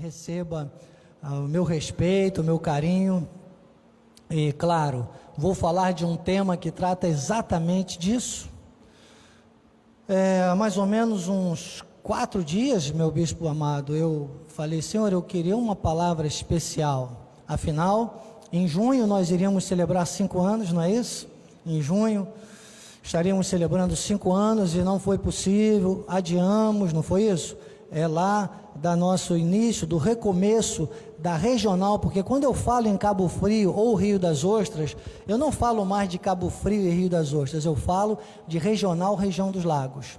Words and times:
receba 0.00 0.72
ah, 1.22 1.34
o 1.34 1.46
meu 1.46 1.62
respeito, 1.62 2.40
o 2.40 2.44
meu 2.44 2.58
carinho. 2.58 3.28
E, 4.30 4.52
claro, 4.52 5.06
vou 5.36 5.54
falar 5.54 5.92
de 5.92 6.06
um 6.06 6.16
tema 6.16 6.56
que 6.56 6.70
trata 6.70 7.06
exatamente 7.06 7.98
disso. 7.98 8.48
É, 10.08 10.48
há 10.50 10.56
mais 10.56 10.78
ou 10.78 10.86
menos 10.86 11.28
uns 11.28 11.84
quatro 12.02 12.42
dias, 12.42 12.90
meu 12.90 13.10
bispo 13.10 13.46
amado, 13.46 13.94
eu 13.94 14.30
falei, 14.48 14.80
Senhor, 14.80 15.12
eu 15.12 15.22
queria 15.22 15.56
uma 15.56 15.76
palavra 15.76 16.26
especial. 16.26 17.28
Afinal, 17.46 18.40
em 18.50 18.66
junho 18.66 19.06
nós 19.06 19.30
iríamos 19.30 19.64
celebrar 19.64 20.06
cinco 20.06 20.40
anos, 20.40 20.72
não 20.72 20.80
é 20.80 20.90
isso? 20.90 21.28
Em 21.66 21.82
junho 21.82 22.26
estaríamos 23.02 23.46
celebrando 23.48 23.94
cinco 23.94 24.32
anos 24.32 24.74
e 24.74 24.78
não 24.78 24.98
foi 24.98 25.18
possível, 25.18 26.04
adiamos, 26.08 26.92
não 26.92 27.02
foi 27.02 27.24
isso? 27.24 27.56
É 27.90 28.06
lá 28.06 28.48
da 28.76 28.94
nosso 28.94 29.36
início, 29.36 29.86
do 29.86 29.98
recomeço 29.98 30.88
da 31.18 31.36
regional, 31.36 31.98
porque 31.98 32.22
quando 32.22 32.44
eu 32.44 32.54
falo 32.54 32.88
em 32.88 32.96
Cabo 32.96 33.28
Frio 33.28 33.74
ou 33.74 33.94
Rio 33.94 34.18
das 34.18 34.44
Ostras, 34.44 34.96
eu 35.26 35.36
não 35.36 35.52
falo 35.52 35.84
mais 35.84 36.08
de 36.08 36.18
Cabo 36.18 36.48
Frio 36.48 36.82
e 36.82 36.90
Rio 36.90 37.10
das 37.10 37.32
Ostras, 37.32 37.64
eu 37.64 37.76
falo 37.76 38.18
de 38.46 38.58
regional, 38.58 39.14
região 39.14 39.50
dos 39.50 39.64
lagos. 39.64 40.18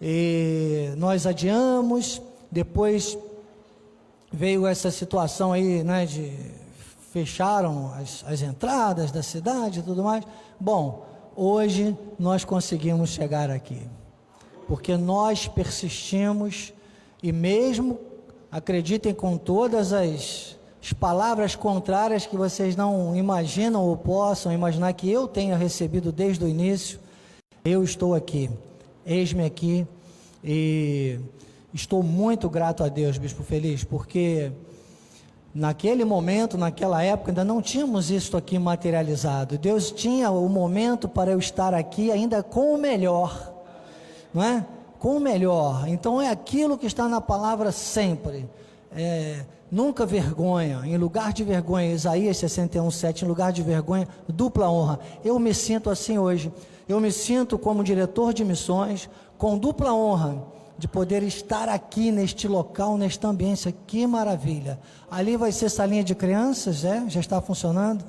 E 0.00 0.92
nós 0.96 1.26
adiamos, 1.26 2.20
depois 2.50 3.18
veio 4.32 4.66
essa 4.66 4.90
situação 4.90 5.52
aí, 5.52 5.82
né, 5.82 6.04
de 6.04 6.32
fecharam 7.12 7.92
as, 7.94 8.22
as 8.28 8.42
entradas 8.42 9.10
da 9.10 9.22
cidade 9.22 9.80
e 9.80 9.82
tudo 9.82 10.04
mais. 10.04 10.22
Bom, 10.60 11.06
hoje 11.34 11.96
nós 12.18 12.44
conseguimos 12.44 13.10
chegar 13.10 13.50
aqui, 13.50 13.88
porque 14.66 14.96
nós 14.96 15.46
persistimos 15.46 16.72
e 17.22 17.32
mesmo 17.32 17.98
acreditem 18.50 19.14
com 19.14 19.36
todas 19.36 19.92
as, 19.92 20.56
as 20.82 20.92
palavras 20.92 21.54
contrárias 21.54 22.26
que 22.26 22.36
vocês 22.36 22.76
não 22.76 23.14
imaginam 23.16 23.84
ou 23.84 23.96
possam 23.96 24.52
imaginar 24.52 24.92
que 24.92 25.10
eu 25.10 25.26
tenha 25.26 25.56
recebido 25.56 26.12
desde 26.12 26.44
o 26.44 26.48
início, 26.48 26.98
eu 27.64 27.82
estou 27.82 28.14
aqui. 28.14 28.50
Eis-me 29.04 29.44
aqui 29.44 29.86
e 30.42 31.18
estou 31.72 32.02
muito 32.02 32.48
grato 32.48 32.82
a 32.82 32.88
Deus, 32.88 33.18
Bispo 33.18 33.42
Feliz, 33.42 33.84
porque 33.84 34.52
naquele 35.54 36.04
momento, 36.04 36.58
naquela 36.58 37.02
época, 37.02 37.30
ainda 37.30 37.44
não 37.44 37.62
tínhamos 37.62 38.10
isso 38.10 38.36
aqui 38.36 38.58
materializado. 38.58 39.56
Deus 39.58 39.90
tinha 39.90 40.30
o 40.30 40.48
momento 40.48 41.08
para 41.08 41.30
eu 41.30 41.38
estar 41.38 41.72
aqui 41.72 42.10
ainda 42.10 42.42
com 42.42 42.74
o 42.74 42.78
melhor, 42.78 43.55
não 44.36 44.44
é? 44.44 44.66
Com 44.98 45.16
o 45.16 45.20
melhor. 45.20 45.88
Então 45.88 46.20
é 46.20 46.28
aquilo 46.28 46.76
que 46.76 46.86
está 46.86 47.08
na 47.08 47.22
palavra 47.22 47.72
sempre. 47.72 48.46
É, 48.94 49.46
nunca 49.70 50.04
vergonha, 50.04 50.82
em 50.84 50.98
lugar 50.98 51.32
de 51.32 51.42
vergonha, 51.42 51.90
Isaías 51.90 52.36
61, 52.36 52.90
7, 52.90 53.24
em 53.24 53.28
lugar 53.28 53.50
de 53.50 53.62
vergonha, 53.62 54.06
dupla 54.28 54.70
honra. 54.70 55.00
Eu 55.24 55.38
me 55.38 55.54
sinto 55.54 55.88
assim 55.88 56.18
hoje. 56.18 56.52
Eu 56.86 57.00
me 57.00 57.10
sinto 57.10 57.58
como 57.58 57.82
diretor 57.82 58.34
de 58.34 58.44
missões, 58.44 59.08
com 59.38 59.56
dupla 59.56 59.92
honra 59.94 60.44
de 60.78 60.86
poder 60.86 61.22
estar 61.22 61.70
aqui 61.70 62.12
neste 62.12 62.46
local, 62.46 62.98
nesta 62.98 63.28
ambiência. 63.28 63.74
Que 63.86 64.06
maravilha! 64.06 64.78
Ali 65.10 65.38
vai 65.38 65.50
ser 65.50 65.70
salinha 65.70 66.04
de 66.04 66.14
crianças, 66.14 66.84
é? 66.84 67.08
Já 67.08 67.20
está 67.20 67.40
funcionando? 67.40 68.04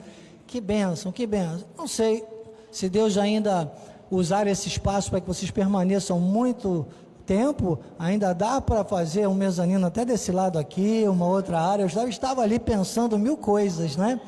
Que 0.45 0.59
bênção, 0.59 1.09
que 1.09 1.25
bênção. 1.25 1.65
Não 1.77 1.87
sei 1.87 2.25
se 2.69 2.89
Deus 2.89 3.17
ainda 3.17 3.71
usar 4.09 4.47
esse 4.47 4.67
espaço 4.67 5.09
para 5.09 5.21
que 5.21 5.27
vocês 5.27 5.51
permaneçam 5.51 6.19
muito 6.19 6.85
tempo, 7.25 7.79
ainda 7.99 8.33
dá 8.33 8.61
para 8.61 8.83
fazer 8.83 9.27
um 9.27 9.33
mezanino 9.33 9.85
até 9.85 10.05
desse 10.05 10.31
lado 10.31 10.57
aqui, 10.57 11.03
uma 11.07 11.25
outra 11.25 11.59
área. 11.59 11.83
Eu 11.83 11.89
já 11.89 12.05
estava 12.07 12.41
ali 12.41 12.57
pensando 12.57 13.17
mil 13.19 13.37
coisas, 13.37 13.97
né? 13.97 14.19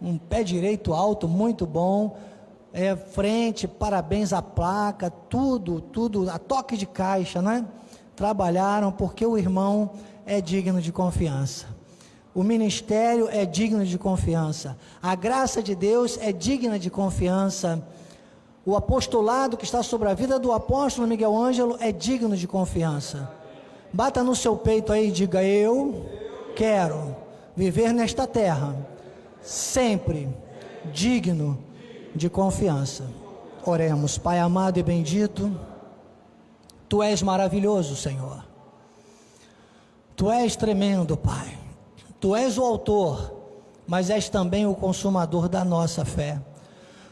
Um 0.00 0.18
pé 0.18 0.42
direito 0.42 0.92
alto, 0.92 1.28
muito 1.28 1.64
bom 1.64 2.16
é, 2.72 2.96
frente, 2.96 3.68
parabéns 3.68 4.32
à 4.32 4.40
placa, 4.40 5.10
tudo, 5.10 5.80
tudo, 5.80 6.30
a 6.30 6.38
toque 6.38 6.76
de 6.76 6.86
caixa, 6.86 7.42
né? 7.42 7.64
Trabalharam 8.16 8.90
porque 8.90 9.26
o 9.26 9.36
irmão 9.36 9.90
é 10.24 10.40
digno 10.40 10.80
de 10.80 10.90
confiança. 10.90 11.66
O 12.34 12.42
ministério 12.42 13.28
é 13.28 13.44
digno 13.44 13.84
de 13.84 13.98
confiança. 13.98 14.78
A 15.02 15.14
graça 15.14 15.62
de 15.62 15.74
Deus 15.74 16.18
é 16.20 16.32
digna 16.32 16.78
de 16.78 16.88
confiança. 16.88 17.86
O 18.64 18.76
apostolado 18.76 19.56
que 19.56 19.64
está 19.64 19.82
sobre 19.82 20.08
a 20.08 20.14
vida 20.14 20.38
do 20.38 20.52
apóstolo 20.52 21.06
Miguel 21.06 21.36
Ângelo 21.36 21.76
é 21.80 21.90
digno 21.90 22.36
de 22.36 22.46
confiança. 22.46 23.28
Bata 23.92 24.22
no 24.22 24.36
seu 24.36 24.56
peito 24.56 24.92
aí 24.92 25.08
e 25.08 25.12
diga: 25.12 25.42
Eu 25.42 26.06
quero 26.54 27.16
viver 27.56 27.92
nesta 27.92 28.26
terra, 28.26 28.76
sempre 29.42 30.28
digno 30.92 31.58
de 32.14 32.30
confiança. 32.30 33.04
Oremos, 33.66 34.16
Pai 34.16 34.38
amado 34.38 34.78
e 34.78 34.82
bendito, 34.82 35.54
Tu 36.88 37.02
és 37.02 37.22
maravilhoso, 37.22 37.96
Senhor. 37.96 38.44
Tu 40.14 40.30
és 40.30 40.54
tremendo, 40.54 41.16
Pai. 41.16 41.58
Tu 42.20 42.36
és 42.36 42.58
o 42.58 42.62
autor, 42.62 43.34
mas 43.86 44.10
és 44.10 44.28
também 44.28 44.66
o 44.66 44.74
consumador 44.74 45.48
da 45.48 45.64
nossa 45.64 46.04
fé. 46.04 46.38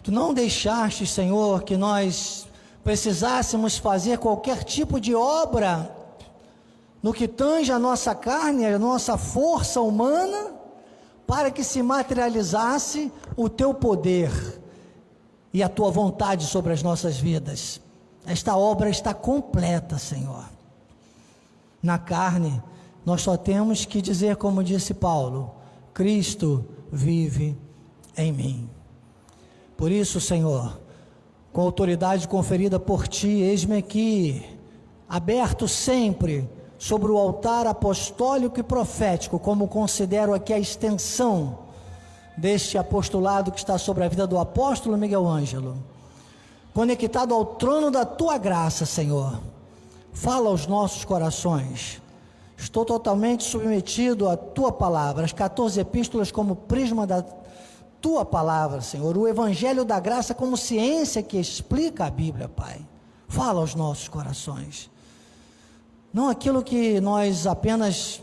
Tu 0.02 0.10
não 0.10 0.32
deixaste, 0.32 1.06
Senhor, 1.06 1.62
que 1.62 1.76
nós 1.76 2.46
precisássemos 2.82 3.76
fazer 3.76 4.18
qualquer 4.18 4.64
tipo 4.64 4.98
de 5.00 5.14
obra 5.14 5.94
no 7.02 7.12
que 7.12 7.26
tange 7.28 7.72
a 7.72 7.78
nossa 7.78 8.14
carne, 8.14 8.66
a 8.66 8.78
nossa 8.78 9.16
força 9.16 9.80
humana, 9.80 10.52
para 11.26 11.50
que 11.50 11.62
se 11.62 11.82
materializasse 11.82 13.12
o 13.36 13.48
teu 13.48 13.72
poder 13.72 14.30
e 15.52 15.62
a 15.62 15.68
tua 15.68 15.90
vontade 15.90 16.44
sobre 16.44 16.72
as 16.72 16.82
nossas 16.82 17.18
vidas. 17.18 17.80
Esta 18.26 18.56
obra 18.56 18.90
está 18.90 19.14
completa, 19.14 19.98
Senhor. 19.98 20.44
Na 21.82 21.98
carne, 21.98 22.62
nós 23.04 23.22
só 23.22 23.36
temos 23.36 23.84
que 23.84 24.02
dizer, 24.02 24.36
como 24.36 24.62
disse 24.62 24.92
Paulo: 24.92 25.54
Cristo 25.94 26.64
vive 26.92 27.56
em 28.16 28.32
mim. 28.32 28.70
Por 29.80 29.90
isso, 29.90 30.20
Senhor, 30.20 30.78
com 31.54 31.62
a 31.62 31.64
autoridade 31.64 32.28
conferida 32.28 32.78
por 32.78 33.08
ti, 33.08 33.28
eis-me 33.28 33.78
aqui, 33.78 34.44
aberto 35.08 35.66
sempre 35.66 36.46
sobre 36.78 37.10
o 37.10 37.16
altar 37.16 37.66
apostólico 37.66 38.60
e 38.60 38.62
profético, 38.62 39.38
como 39.38 39.66
considero 39.66 40.34
aqui 40.34 40.52
a 40.52 40.58
extensão 40.58 41.60
deste 42.36 42.76
apostolado 42.76 43.50
que 43.50 43.58
está 43.58 43.78
sobre 43.78 44.04
a 44.04 44.08
vida 44.08 44.26
do 44.26 44.38
apóstolo 44.38 44.98
Miguel 44.98 45.26
Ângelo, 45.26 45.78
conectado 46.74 47.32
ao 47.32 47.46
trono 47.46 47.90
da 47.90 48.04
tua 48.04 48.36
graça, 48.36 48.84
Senhor. 48.84 49.40
Fala 50.12 50.50
aos 50.50 50.66
nossos 50.66 51.06
corações. 51.06 52.02
Estou 52.54 52.84
totalmente 52.84 53.44
submetido 53.44 54.28
à 54.28 54.36
tua 54.36 54.70
palavra, 54.70 55.24
as 55.24 55.32
14 55.32 55.80
epístolas 55.80 56.30
como 56.30 56.54
prisma 56.54 57.06
da 57.06 57.24
tua 58.00 58.24
palavra, 58.24 58.80
Senhor. 58.80 59.16
O 59.16 59.28
evangelho 59.28 59.84
da 59.84 60.00
graça 60.00 60.34
como 60.34 60.56
ciência 60.56 61.22
que 61.22 61.38
explica 61.38 62.06
a 62.06 62.10
Bíblia, 62.10 62.48
Pai. 62.48 62.80
Fala 63.28 63.60
aos 63.60 63.74
nossos 63.74 64.08
corações. 64.08 64.90
Não 66.12 66.28
aquilo 66.28 66.62
que 66.62 67.00
nós 67.00 67.46
apenas 67.46 68.22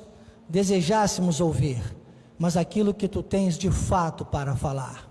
desejássemos 0.49 1.39
ouvir, 1.39 1.81
mas 2.37 2.57
aquilo 2.57 2.93
que 2.93 3.07
tu 3.07 3.23
tens 3.23 3.57
de 3.57 3.71
fato 3.71 4.25
para 4.25 4.55
falar. 4.55 5.09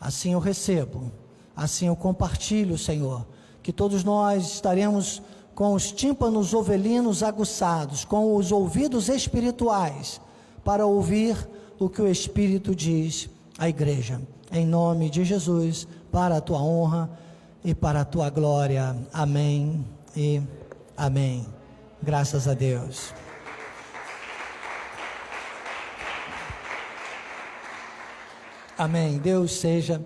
Assim 0.00 0.32
eu 0.32 0.38
recebo, 0.38 1.10
assim 1.54 1.86
eu 1.86 1.96
compartilho, 1.96 2.78
Senhor, 2.78 3.26
que 3.62 3.72
todos 3.72 4.04
nós 4.04 4.52
estaremos 4.54 5.22
com 5.54 5.72
os 5.74 5.92
tímpanos 5.92 6.52
ovelinos 6.52 7.22
aguçados, 7.22 8.04
com 8.04 8.34
os 8.34 8.50
ouvidos 8.50 9.08
espirituais, 9.08 10.20
para 10.64 10.86
ouvir 10.86 11.48
o 11.78 11.88
que 11.88 12.02
o 12.02 12.08
Espírito 12.08 12.74
diz 12.74 13.28
à 13.58 13.68
igreja. 13.68 14.20
Em 14.52 14.66
nome 14.66 15.10
de 15.10 15.24
Jesus, 15.24 15.86
para 16.10 16.36
a 16.36 16.40
tua 16.40 16.62
honra 16.62 17.10
e 17.64 17.74
para 17.74 18.02
a 18.02 18.04
tua 18.04 18.30
glória. 18.30 18.96
Amém 19.12 19.84
e 20.16 20.42
amém. 20.96 21.46
Graças 22.02 22.46
a 22.46 22.54
Deus. 22.54 23.12
Amém. 28.76 29.18
Deus 29.18 29.52
seja 29.52 30.04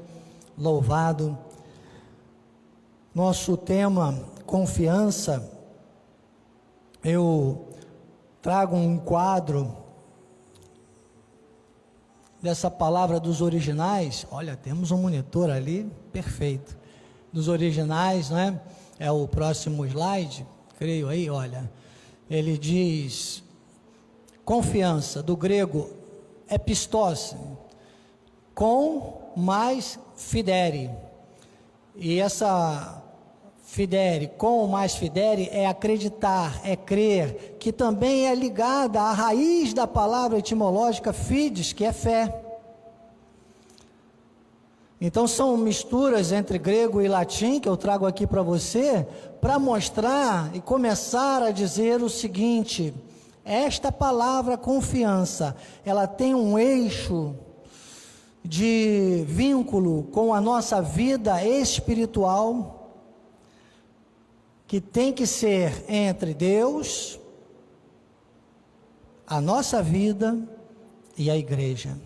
louvado. 0.57 1.37
Nosso 3.15 3.57
tema, 3.57 4.19
confiança. 4.45 5.51
Eu 7.03 7.69
trago 8.43 8.77
um 8.77 8.99
quadro 8.99 9.75
dessa 12.41 12.71
palavra 12.71 13.19
dos 13.19 13.41
originais. 13.41 14.27
Olha, 14.31 14.57
temos 14.57 14.91
um 14.91 14.99
monitor 14.99 15.51
ali, 15.51 15.91
perfeito. 16.13 16.77
Dos 17.33 17.49
originais, 17.49 18.31
né? 18.31 18.61
É 18.99 19.11
o 19.11 19.27
próximo 19.29 19.85
slide, 19.87 20.47
creio 20.79 21.09
aí, 21.09 21.29
olha. 21.29 21.71
Ele 22.31 22.59
diz 22.59 23.43
confiança, 24.45 25.23
do 25.23 25.37
grego 25.37 25.91
epistos, 26.51 27.35
com 28.55 29.33
mais 29.37 29.99
fidere. 30.17 30.91
E 31.95 32.19
essa 32.19 33.03
fidere, 33.69 34.29
com 34.29 34.67
mais 34.67 34.95
fidere, 34.95 35.51
é 35.53 35.67
acreditar, 35.67 36.59
é 36.65 36.75
crer, 36.75 37.57
que 37.61 37.71
também 37.71 38.27
é 38.27 38.35
ligada 38.35 38.99
à 38.99 39.13
raiz 39.13 39.75
da 39.75 39.87
palavra 39.87 40.39
etimológica 40.39 41.13
fides, 41.13 41.75
que 41.75 41.85
é 41.85 41.93
fé. 41.93 42.45
Então 44.99 45.29
são 45.29 45.55
misturas 45.59 46.33
entre 46.33 46.59
grego 46.59 47.03
e 47.03 47.09
latim 47.09 47.61
que 47.61 47.69
eu 47.69 47.77
trago 47.77 48.07
aqui 48.07 48.27
para 48.27 48.41
você, 48.41 49.07
para 49.39 49.59
mostrar 49.59 50.51
e 50.55 50.61
começar 50.63 51.43
a 51.43 51.51
dizer 51.51 52.03
o 52.03 52.09
seguinte: 52.09 52.95
esta 53.45 53.93
palavra 53.93 54.57
confiança, 54.57 55.55
ela 55.85 56.07
tem 56.07 56.35
um 56.35 56.59
eixo 56.59 57.37
de 58.43 59.25
vínculo 59.29 60.05
com 60.05 60.33
a 60.33 60.41
nossa 60.41 60.81
vida 60.81 61.45
espiritual, 61.45 62.78
que 64.69 64.81
tem 64.81 65.13
que 65.13 65.27
ser 65.27 65.85
entre 65.89 66.33
Deus, 66.33 67.19
a 69.27 69.41
nossa 69.41 69.83
vida 69.83 70.39
e 71.17 71.29
a 71.29 71.37
igreja. 71.37 71.99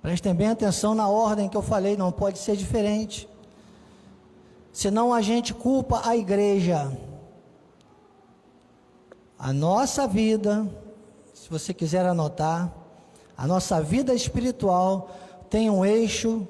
Prestem 0.00 0.32
bem 0.32 0.46
atenção 0.46 0.94
na 0.94 1.08
ordem 1.08 1.48
que 1.48 1.56
eu 1.56 1.62
falei, 1.62 1.96
não 1.96 2.12
pode 2.12 2.38
ser 2.38 2.54
diferente. 2.56 3.28
Senão 4.72 5.12
a 5.12 5.20
gente 5.20 5.52
culpa 5.52 6.02
a 6.04 6.16
igreja 6.16 6.96
a 9.38 9.52
nossa 9.52 10.06
vida, 10.08 10.68
se 11.32 11.48
você 11.48 11.72
quiser 11.72 12.04
anotar, 12.04 12.72
a 13.36 13.46
nossa 13.46 13.80
vida 13.80 14.12
espiritual 14.12 15.10
tem 15.48 15.70
um 15.70 15.84
eixo 15.84 16.46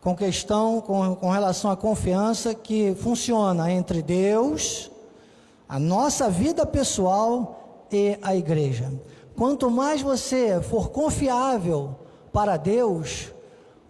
com 0.00 0.16
questão, 0.16 0.80
com, 0.80 1.14
com 1.14 1.30
relação 1.30 1.70
à 1.70 1.76
confiança 1.76 2.54
que 2.54 2.94
funciona 2.94 3.70
entre 3.70 4.02
Deus, 4.02 4.90
a 5.68 5.78
nossa 5.78 6.30
vida 6.30 6.64
pessoal 6.64 7.86
e 7.92 8.18
a 8.22 8.34
igreja. 8.34 8.90
Quanto 9.36 9.70
mais 9.70 10.00
você 10.00 10.60
for 10.62 10.90
confiável 10.90 11.96
para 12.32 12.56
Deus, 12.56 13.32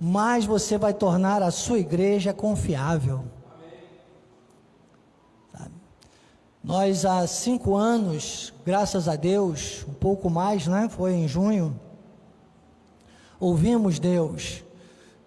mais 0.01 0.45
você 0.45 0.77
vai 0.77 0.93
tornar 0.93 1.43
a 1.43 1.51
sua 1.51 1.79
igreja 1.79 2.33
confiável. 2.33 3.25
Nós 6.63 7.07
há 7.07 7.27
cinco 7.27 7.75
anos, 7.75 8.53
graças 8.67 9.09
a 9.09 9.17
Deus, 9.17 9.85
um 9.89 9.95
pouco 9.95 10.29
mais, 10.29 10.67
né? 10.67 10.89
Foi 10.91 11.15
em 11.15 11.27
junho, 11.27 11.79
ouvimos 13.39 13.99
Deus 13.99 14.63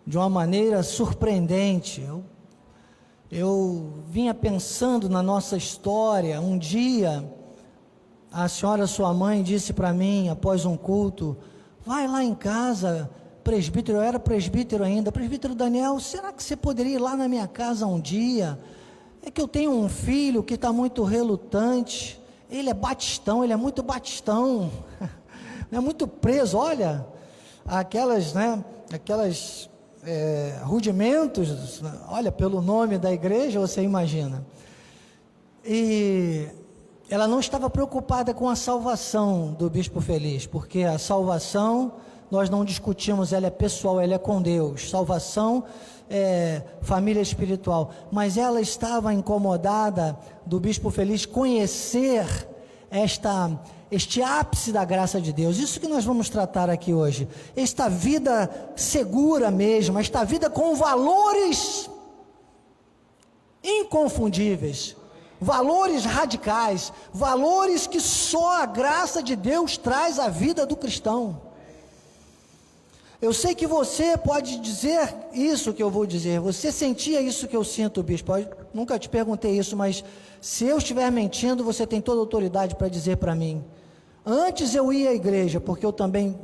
de 0.06 0.18
uma 0.18 0.30
maneira 0.30 0.84
surpreendente. 0.84 2.02
Eu, 2.02 2.24
eu 3.32 4.04
vinha 4.10 4.34
pensando 4.34 5.10
na 5.10 5.24
nossa 5.24 5.56
história. 5.56 6.40
Um 6.42 6.58
dia, 6.58 7.28
a 8.32 8.48
senhora, 8.48 8.86
sua 8.86 9.14
mãe, 9.14 9.42
disse 9.42 9.74
para 9.74 9.94
mim, 9.94 10.30
após 10.30 10.66
um 10.66 10.76
culto: 10.76 11.38
vai 11.86 12.08
lá 12.08 12.24
em 12.24 12.36
casa, 12.36 13.10
presbítero. 13.44 14.00
Eu 14.00 14.02
era 14.02 14.20
presbítero 14.20 14.84
ainda. 14.84 15.12
Presbítero 15.12 15.56
Daniel, 15.56 16.00
será 16.00 16.32
que 16.32 16.44
você 16.44 16.56
poderia 16.56 16.96
ir 16.96 17.00
lá 17.00 17.16
na 17.16 17.28
minha 17.28 17.48
casa 17.48 17.88
um 17.88 18.00
dia? 18.00 18.60
É 19.26 19.32
que 19.32 19.42
eu 19.42 19.48
tenho 19.48 19.72
um 19.72 19.88
filho 19.88 20.44
que 20.44 20.56
está 20.56 20.74
muito 20.74 21.04
relutante. 21.04 22.20
Ele 22.50 22.70
é 22.70 22.74
batistão, 22.74 23.44
ele 23.44 23.54
é 23.54 23.56
muito 23.56 23.82
batistão. 23.82 24.70
é 25.72 25.80
muito 25.80 26.06
preso. 26.08 26.58
Olha, 26.58 27.08
aquelas, 27.66 28.34
né? 28.34 28.64
Aquelas 28.92 29.70
é, 30.06 30.60
rudimentos. 30.64 31.82
Olha, 32.08 32.32
pelo 32.32 32.62
nome 32.62 32.98
da 32.98 33.12
igreja, 33.12 33.60
você 33.60 33.82
imagina. 33.82 34.46
E 35.66 36.48
ela 37.10 37.28
não 37.28 37.40
estava 37.40 37.70
preocupada 37.70 38.34
com 38.34 38.50
a 38.50 38.56
salvação 38.56 39.54
do 39.58 39.70
bispo 39.70 40.02
feliz, 40.02 40.46
porque 40.46 40.84
a 40.84 40.98
salvação 40.98 41.94
nós 42.30 42.50
não 42.50 42.66
discutimos, 42.66 43.32
ela 43.32 43.48
é 43.48 43.52
pessoal, 43.52 44.02
ela 44.02 44.16
é 44.16 44.18
com 44.18 44.42
Deus. 44.42 44.90
Salvação 44.90 45.64
é, 46.10 46.62
família 46.82 47.22
espiritual, 47.22 47.92
mas 48.12 48.38
ela 48.38 48.62
estava 48.62 49.14
incomodada 49.14 50.18
do 50.46 50.60
bispo 50.60 50.90
feliz 50.90 51.26
conhecer 51.26 52.26
esta 52.92 53.50
este 53.94 54.24
ápice 54.24 54.72
da 54.72 54.84
graça 54.84 55.22
de 55.22 55.32
Deus. 55.32 55.58
Isso 55.58 55.80
que 55.80 55.88
nós 55.88 56.04
vamos 56.04 56.28
tratar 56.28 56.68
aqui 56.68 56.94
hoje. 56.94 57.28
Esta 57.56 57.88
vida 57.88 58.50
segura 58.76 59.52
mesmo, 59.52 60.00
esta 60.00 60.24
vida 60.24 60.50
com 60.50 60.76
valores 60.76 61.88
inconfundíveis, 63.64 64.96
valores 65.40 66.06
radicais, 66.06 66.92
valores 67.14 67.86
que 67.86 68.00
só 68.00 68.64
a 68.64 68.66
graça 68.66 69.22
de 69.22 69.36
Deus 69.36 69.78
traz 69.78 70.18
à 70.18 70.28
vida 70.28 70.66
do 70.66 70.76
cristão. 70.76 71.40
Eu 73.22 73.32
sei 73.32 73.54
que 73.54 73.68
você 73.68 74.18
pode 74.18 74.58
dizer 74.58 75.16
isso 75.32 75.72
que 75.72 75.84
eu 75.84 75.90
vou 75.92 76.06
dizer. 76.06 76.40
Você 76.40 76.72
sentia 76.72 77.22
isso 77.22 77.48
que 77.48 77.56
eu 77.56 77.64
sinto, 77.64 78.02
bispo? 78.02 78.36
Eu 78.36 78.50
nunca 78.74 78.98
te 78.98 79.08
perguntei 79.08 79.58
isso, 79.58 79.78
mas 79.78 80.04
se 80.42 80.66
eu 80.66 80.80
estiver 80.80 81.10
mentindo, 81.12 81.64
você 81.64 81.86
tem 81.86 82.02
toda 82.02 82.18
a 82.18 82.24
autoridade 82.24 82.76
para 82.76 82.90
dizer 82.90 83.18
para 83.18 83.36
mim. 83.36 83.64
Antes 84.26 84.74
eu 84.74 84.92
ia 84.94 85.10
à 85.10 85.14
igreja, 85.14 85.60
porque 85.60 85.86
eu 85.86 85.92
também 85.92 86.40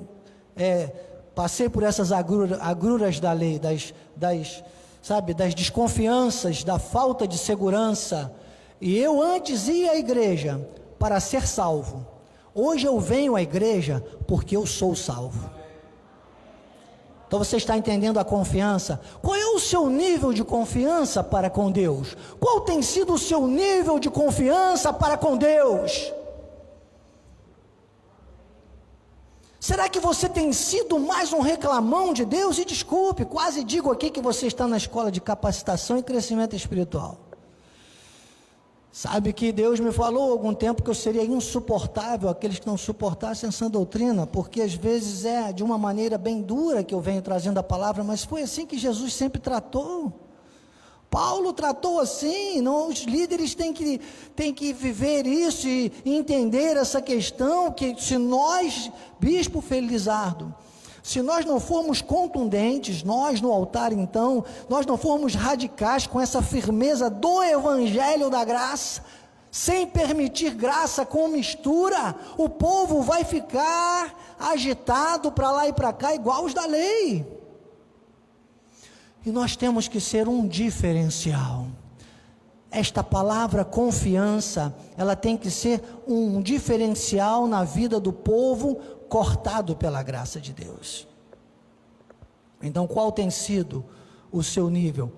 é, 0.55 0.87
passei 1.33 1.69
por 1.69 1.83
essas 1.83 2.11
agruras, 2.11 2.59
agruras 2.61 3.19
da 3.19 3.31
lei, 3.31 3.57
das, 3.57 3.93
das, 4.15 4.63
sabe, 5.01 5.33
das 5.33 5.55
desconfianças, 5.55 6.63
da 6.63 6.77
falta 6.77 7.25
de 7.25 7.37
segurança. 7.37 8.33
E 8.81 8.97
eu 8.97 9.21
antes 9.21 9.67
ia 9.69 9.91
à 9.91 9.95
igreja 9.95 10.59
para 10.97 11.19
ser 11.21 11.47
salvo. 11.47 12.05
Hoje 12.53 12.85
eu 12.85 12.99
venho 12.99 13.35
à 13.35 13.41
igreja 13.41 14.03
porque 14.27 14.57
eu 14.57 14.65
sou 14.65 14.93
salvo. 14.95 15.49
Então 17.25 17.39
você 17.39 17.57
está 17.57 17.77
entendendo 17.77 18.19
a 18.19 18.25
confiança? 18.25 18.99
Qual 19.21 19.35
é 19.35 19.45
o 19.45 19.59
seu 19.59 19.87
nível 19.87 20.33
de 20.33 20.43
confiança 20.43 21.23
para 21.23 21.49
com 21.49 21.71
Deus? 21.71 22.17
Qual 22.39 22.61
tem 22.61 22.81
sido 22.81 23.13
o 23.13 23.19
seu 23.19 23.47
nível 23.47 23.99
de 23.99 24.09
confiança 24.09 24.91
para 24.91 25.15
com 25.15 25.37
Deus? 25.37 26.11
Será 29.69 29.87
que 29.87 29.99
você 29.99 30.27
tem 30.27 30.51
sido 30.51 30.97
mais 30.97 31.31
um 31.31 31.41
reclamão 31.41 32.11
de 32.11 32.25
Deus? 32.25 32.57
E 32.57 32.65
desculpe, 32.65 33.23
quase 33.23 33.63
digo 33.63 33.91
aqui 33.91 34.09
que 34.09 34.19
você 34.19 34.47
está 34.47 34.67
na 34.67 34.77
escola 34.77 35.11
de 35.11 35.21
capacitação 35.21 35.99
e 35.99 36.01
crescimento 36.01 36.55
espiritual. 36.55 37.19
Sabe 38.91 39.31
que 39.31 39.51
Deus 39.51 39.79
me 39.79 39.91
falou 39.91 40.29
há 40.29 40.31
algum 40.31 40.55
tempo 40.55 40.81
que 40.81 40.89
eu 40.89 40.95
seria 40.95 41.23
insuportável 41.23 42.29
aqueles 42.29 42.57
que 42.57 42.65
não 42.65 42.77
suportassem 42.77 43.47
essa 43.47 43.69
doutrina, 43.69 44.25
porque 44.25 44.59
às 44.63 44.73
vezes 44.73 45.23
é 45.23 45.53
de 45.53 45.63
uma 45.63 45.77
maneira 45.77 46.17
bem 46.17 46.41
dura 46.41 46.83
que 46.83 46.95
eu 46.95 46.99
venho 46.99 47.21
trazendo 47.21 47.59
a 47.59 47.63
palavra, 47.63 48.03
mas 48.03 48.23
foi 48.23 48.41
assim 48.41 48.65
que 48.65 48.75
Jesus 48.75 49.13
sempre 49.13 49.39
tratou. 49.39 50.11
Paulo 51.09 51.51
tratou 51.53 51.99
assim, 51.99 52.61
não, 52.61 52.87
os 52.87 52.99
líderes 52.99 53.55
têm 53.55 53.73
que, 53.73 53.99
têm 54.35 54.53
que 54.53 54.71
viver 54.71 55.25
isso 55.25 55.67
e 55.67 55.91
entender 56.05 56.77
essa 56.77 57.01
questão, 57.01 57.71
que 57.71 57.99
se 57.99 58.17
nós, 58.17 58.91
Bispo 59.19 59.59
Felizardo, 59.59 60.53
se 61.01 61.23
nós 61.23 61.45
não 61.45 61.59
formos 61.59 62.01
contundentes, 62.01 63.01
nós 63.01 63.41
no 63.41 63.51
altar 63.51 63.91
então, 63.91 64.45
nós 64.69 64.85
não 64.85 64.97
formos 64.97 65.33
radicais 65.33 66.05
com 66.05 66.21
essa 66.21 66.43
firmeza 66.43 67.09
do 67.09 67.41
evangelho 67.41 68.29
da 68.29 68.43
graça, 68.43 69.03
sem 69.51 69.87
permitir 69.87 70.53
graça 70.53 71.03
com 71.07 71.27
mistura, 71.27 72.15
o 72.37 72.47
povo 72.47 73.01
vai 73.01 73.23
ficar 73.23 74.35
agitado 74.39 75.31
para 75.31 75.49
lá 75.49 75.67
e 75.67 75.73
para 75.73 75.91
cá, 75.91 76.13
igual 76.13 76.45
os 76.45 76.53
da 76.53 76.67
lei. 76.67 77.38
E 79.25 79.31
nós 79.31 79.55
temos 79.55 79.87
que 79.87 79.99
ser 79.99 80.27
um 80.27 80.47
diferencial. 80.47 81.67
Esta 82.71 83.03
palavra 83.03 83.65
confiança, 83.65 84.75
ela 84.95 85.15
tem 85.15 85.35
que 85.35 85.49
ser 85.49 85.81
um 86.07 86.41
diferencial 86.41 87.47
na 87.47 87.63
vida 87.63 87.99
do 87.99 88.13
povo 88.13 88.75
cortado 89.09 89.75
pela 89.75 90.03
graça 90.03 90.39
de 90.39 90.53
Deus. 90.53 91.07
Então, 92.61 92.85
qual 92.85 93.11
tem 93.11 93.29
sido 93.29 93.83
o 94.31 94.43
seu 94.43 94.69
nível 94.69 95.11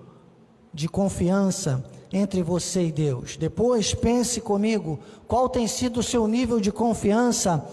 de 0.72 0.88
confiança 0.88 1.84
entre 2.10 2.42
você 2.42 2.86
e 2.86 2.92
Deus? 2.92 3.36
Depois, 3.36 3.92
pense 3.92 4.40
comigo, 4.40 4.98
qual 5.28 5.48
tem 5.48 5.66
sido 5.66 6.00
o 6.00 6.02
seu 6.02 6.26
nível 6.26 6.58
de 6.58 6.72
confiança 6.72 7.64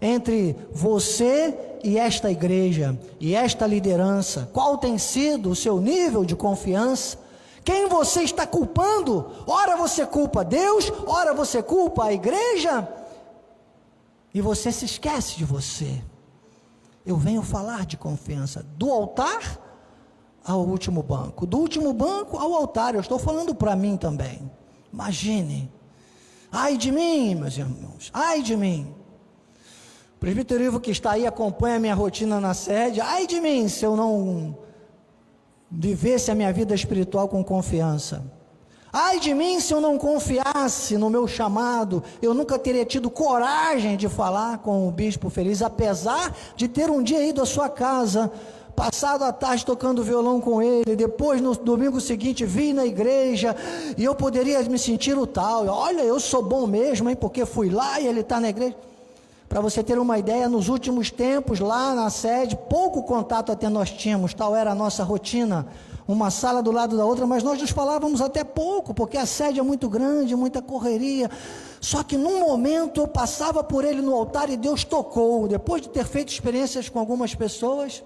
entre 0.00 0.56
você 0.72 1.78
e 1.82 1.98
esta 1.98 2.30
igreja 2.30 2.98
e 3.20 3.34
esta 3.34 3.66
liderança? 3.66 4.48
Qual 4.52 4.78
tem 4.78 4.98
sido 4.98 5.50
o 5.50 5.56
seu 5.56 5.80
nível 5.80 6.24
de 6.24 6.34
confiança? 6.36 7.18
Quem 7.64 7.88
você 7.88 8.22
está 8.22 8.46
culpando? 8.46 9.30
Ora 9.46 9.76
você 9.76 10.06
culpa 10.06 10.44
Deus, 10.44 10.92
ora 11.06 11.34
você 11.34 11.62
culpa 11.62 12.04
a 12.04 12.12
igreja. 12.12 12.88
e 14.32 14.40
você 14.42 14.70
se 14.70 14.84
esquece 14.84 15.36
de 15.38 15.44
você. 15.46 16.02
Eu 17.06 17.16
venho 17.16 17.40
falar 17.42 17.86
de 17.86 17.96
confiança 17.96 18.62
do 18.76 18.92
altar 18.92 19.58
ao 20.44 20.60
último 20.60 21.02
banco, 21.02 21.46
do 21.46 21.56
último 21.56 21.92
banco 21.94 22.36
ao 22.36 22.54
altar. 22.54 22.94
Eu 22.94 23.00
estou 23.00 23.18
falando 23.18 23.54
para 23.54 23.74
mim 23.74 23.96
também. 23.96 24.50
Imagine. 24.92 25.72
Ai 26.52 26.76
de 26.76 26.92
mim, 26.92 27.34
meus 27.34 27.56
irmãos. 27.56 28.10
Ai 28.12 28.42
de 28.42 28.56
mim. 28.56 28.94
Presbítero 30.26 30.64
Ivo 30.64 30.80
que 30.80 30.90
está 30.90 31.12
aí 31.12 31.24
acompanha 31.24 31.76
a 31.76 31.78
minha 31.78 31.94
rotina 31.94 32.40
na 32.40 32.52
sede. 32.52 33.00
Ai 33.00 33.28
de 33.28 33.40
mim 33.40 33.68
se 33.68 33.84
eu 33.84 33.94
não 33.94 34.58
vivesse 35.70 36.32
a 36.32 36.34
minha 36.34 36.52
vida 36.52 36.74
espiritual 36.74 37.28
com 37.28 37.44
confiança. 37.44 38.24
Ai 38.92 39.20
de 39.20 39.32
mim 39.32 39.60
se 39.60 39.72
eu 39.72 39.80
não 39.80 39.96
confiasse 39.96 40.98
no 40.98 41.08
meu 41.08 41.28
chamado, 41.28 42.02
eu 42.20 42.34
nunca 42.34 42.58
teria 42.58 42.84
tido 42.84 43.08
coragem 43.08 43.96
de 43.96 44.08
falar 44.08 44.58
com 44.58 44.88
o 44.88 44.90
bispo 44.90 45.30
feliz, 45.30 45.62
apesar 45.62 46.34
de 46.56 46.66
ter 46.66 46.90
um 46.90 47.04
dia 47.04 47.24
ido 47.24 47.40
à 47.40 47.46
sua 47.46 47.68
casa, 47.68 48.28
passado 48.74 49.22
a 49.22 49.32
tarde 49.32 49.64
tocando 49.64 50.02
violão 50.02 50.40
com 50.40 50.60
ele, 50.60 50.96
depois 50.96 51.40
no 51.40 51.54
domingo 51.54 52.00
seguinte 52.00 52.44
vi 52.44 52.72
na 52.72 52.84
igreja 52.84 53.54
e 53.96 54.02
eu 54.02 54.12
poderia 54.12 54.60
me 54.62 54.76
sentir 54.76 55.16
o 55.16 55.24
tal. 55.24 55.68
Olha, 55.68 56.02
eu 56.02 56.18
sou 56.18 56.42
bom 56.42 56.66
mesmo, 56.66 57.08
hein, 57.08 57.14
porque 57.14 57.46
fui 57.46 57.70
lá 57.70 58.00
e 58.00 58.08
ele 58.08 58.22
está 58.22 58.40
na 58.40 58.48
igreja. 58.48 58.74
Para 59.48 59.60
você 59.60 59.82
ter 59.82 59.98
uma 59.98 60.18
ideia, 60.18 60.48
nos 60.48 60.68
últimos 60.68 61.10
tempos, 61.10 61.60
lá 61.60 61.94
na 61.94 62.10
sede, 62.10 62.56
pouco 62.68 63.02
contato 63.02 63.52
até 63.52 63.68
nós 63.68 63.90
tínhamos, 63.90 64.34
tal 64.34 64.54
era 64.54 64.72
a 64.72 64.74
nossa 64.74 65.04
rotina 65.04 65.66
uma 66.08 66.30
sala 66.30 66.62
do 66.62 66.70
lado 66.70 66.96
da 66.96 67.04
outra, 67.04 67.26
mas 67.26 67.42
nós 67.42 67.60
nos 67.60 67.70
falávamos 67.70 68.20
até 68.20 68.44
pouco, 68.44 68.94
porque 68.94 69.16
a 69.16 69.26
sede 69.26 69.58
é 69.58 69.62
muito 69.62 69.88
grande, 69.88 70.36
muita 70.36 70.62
correria. 70.62 71.28
Só 71.80 72.02
que 72.04 72.16
num 72.16 72.40
momento 72.40 73.00
eu 73.00 73.08
passava 73.08 73.64
por 73.64 73.84
ele 73.84 74.00
no 74.00 74.14
altar 74.14 74.48
e 74.48 74.56
Deus 74.56 74.84
tocou. 74.84 75.48
Depois 75.48 75.82
de 75.82 75.88
ter 75.88 76.04
feito 76.04 76.28
experiências 76.28 76.88
com 76.88 77.00
algumas 77.00 77.34
pessoas, 77.34 78.04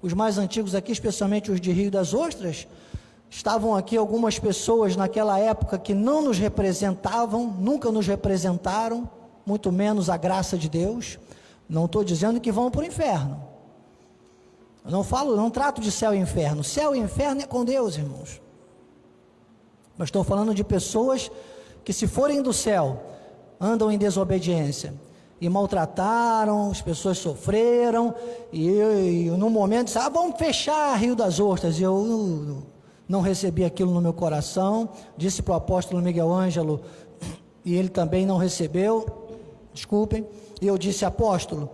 os 0.00 0.12
mais 0.12 0.38
antigos 0.38 0.74
aqui, 0.74 0.92
especialmente 0.92 1.50
os 1.50 1.60
de 1.60 1.72
Rio 1.72 1.90
das 1.90 2.14
Ostras, 2.14 2.68
estavam 3.28 3.74
aqui 3.74 3.96
algumas 3.96 4.38
pessoas 4.38 4.94
naquela 4.94 5.36
época 5.36 5.76
que 5.76 5.92
não 5.92 6.22
nos 6.22 6.38
representavam, 6.38 7.52
nunca 7.58 7.90
nos 7.90 8.06
representaram, 8.06 9.08
muito 9.46 9.70
menos 9.70 10.08
a 10.08 10.16
graça 10.16 10.56
de 10.56 10.68
Deus. 10.68 11.18
Não 11.68 11.86
estou 11.86 12.04
dizendo 12.04 12.40
que 12.40 12.52
vão 12.52 12.70
para 12.70 12.82
o 12.82 12.84
inferno. 12.84 13.42
Eu 14.84 14.90
não 14.90 15.02
falo, 15.02 15.34
não 15.36 15.50
trato 15.50 15.80
de 15.80 15.90
céu 15.90 16.14
e 16.14 16.18
inferno. 16.18 16.62
Céu 16.62 16.94
e 16.94 16.98
inferno 16.98 17.40
é 17.40 17.46
com 17.46 17.64
Deus, 17.64 17.96
irmãos. 17.96 18.40
Mas 19.96 20.08
estou 20.08 20.24
falando 20.24 20.54
de 20.54 20.62
pessoas 20.62 21.30
que, 21.84 21.92
se 21.92 22.06
forem 22.06 22.42
do 22.42 22.52
céu, 22.52 23.02
andam 23.60 23.90
em 23.90 23.96
desobediência 23.96 24.92
e 25.40 25.48
maltrataram, 25.48 26.70
as 26.70 26.80
pessoas 26.80 27.18
sofreram, 27.18 28.14
e, 28.52 28.68
e 28.68 29.30
no 29.30 29.50
momento 29.50 29.86
disse, 29.86 29.98
ah, 29.98 30.08
vamos 30.08 30.38
fechar 30.38 30.96
Rio 30.96 31.14
das 31.14 31.38
Ostras, 31.38 31.80
eu 31.80 32.62
não 33.08 33.20
recebi 33.20 33.64
aquilo 33.64 33.92
no 33.92 34.00
meu 34.00 34.12
coração, 34.12 34.88
disse 35.16 35.42
para 35.42 35.52
o 35.52 35.56
apóstolo 35.56 36.00
Miguel 36.00 36.32
Ângelo, 36.32 36.80
e 37.64 37.74
ele 37.74 37.88
também 37.88 38.24
não 38.24 38.36
recebeu, 38.36 39.23
desculpem, 39.74 40.26
e 40.62 40.66
eu 40.66 40.78
disse, 40.78 41.04
apóstolo, 41.04 41.68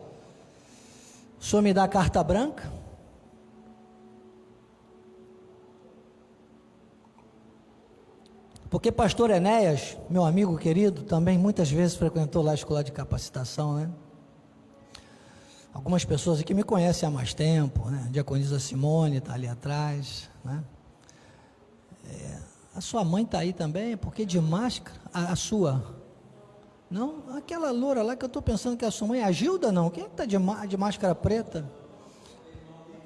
o 1.38 1.44
senhor 1.44 1.62
me 1.62 1.72
dá 1.72 1.86
carta 1.86 2.24
branca? 2.24 2.80
Porque 8.70 8.92
pastor 8.92 9.30
Enéas, 9.30 9.96
meu 10.08 10.24
amigo 10.24 10.56
querido, 10.56 11.02
também 11.02 11.36
muitas 11.36 11.70
vezes 11.70 11.96
frequentou 11.96 12.42
lá 12.42 12.52
a 12.52 12.54
escola 12.54 12.84
de 12.84 12.92
capacitação, 12.92 13.74
né? 13.74 13.90
Algumas 15.72 16.04
pessoas 16.04 16.40
aqui 16.40 16.54
me 16.54 16.62
conhecem 16.62 17.08
há 17.08 17.10
mais 17.10 17.34
tempo, 17.34 17.90
né? 17.90 18.08
Diaconisa 18.10 18.60
Simone 18.60 19.18
está 19.18 19.34
ali 19.34 19.48
atrás, 19.48 20.28
né? 20.44 20.62
É, 22.08 22.38
a 22.74 22.80
sua 22.80 23.04
mãe 23.04 23.24
está 23.24 23.40
aí 23.40 23.52
também, 23.52 23.96
porque 23.96 24.24
de 24.24 24.40
máscara, 24.40 24.98
a, 25.12 25.32
a, 25.32 25.36
sua, 25.36 25.84
não? 26.90 27.22
Aquela 27.36 27.70
loura 27.70 28.02
lá 28.02 28.16
que 28.16 28.24
eu 28.24 28.28
estou 28.28 28.42
pensando 28.42 28.76
que 28.76 28.84
é 28.84 28.88
a 28.88 28.90
sua 28.90 29.08
mãe, 29.08 29.22
a 29.22 29.30
Gilda 29.30 29.70
não, 29.70 29.90
quem 29.90 30.04
é 30.04 30.06
está 30.06 30.24
de, 30.24 30.36
de 30.68 30.76
máscara 30.76 31.14
preta? 31.14 31.64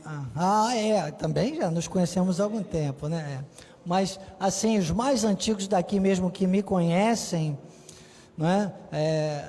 Ah, 0.05 0.25
ah, 0.37 0.77
é, 0.77 1.11
também 1.11 1.57
já 1.57 1.71
nos 1.71 1.89
conhecemos 1.89 2.41
há 2.41 2.45
algum 2.45 2.63
tempo, 2.63 3.09
né? 3.09 3.41
É 3.41 3.65
mas 3.85 4.19
assim, 4.41 4.79
os 4.79 4.91
mais 4.91 5.25
antigos 5.25 5.69
daqui 5.69 6.01
mesmo 6.01 6.31
que 6.31 6.47
me 6.47 6.63
conhecem, 6.63 7.59
né, 8.37 8.73
é, 8.91 9.45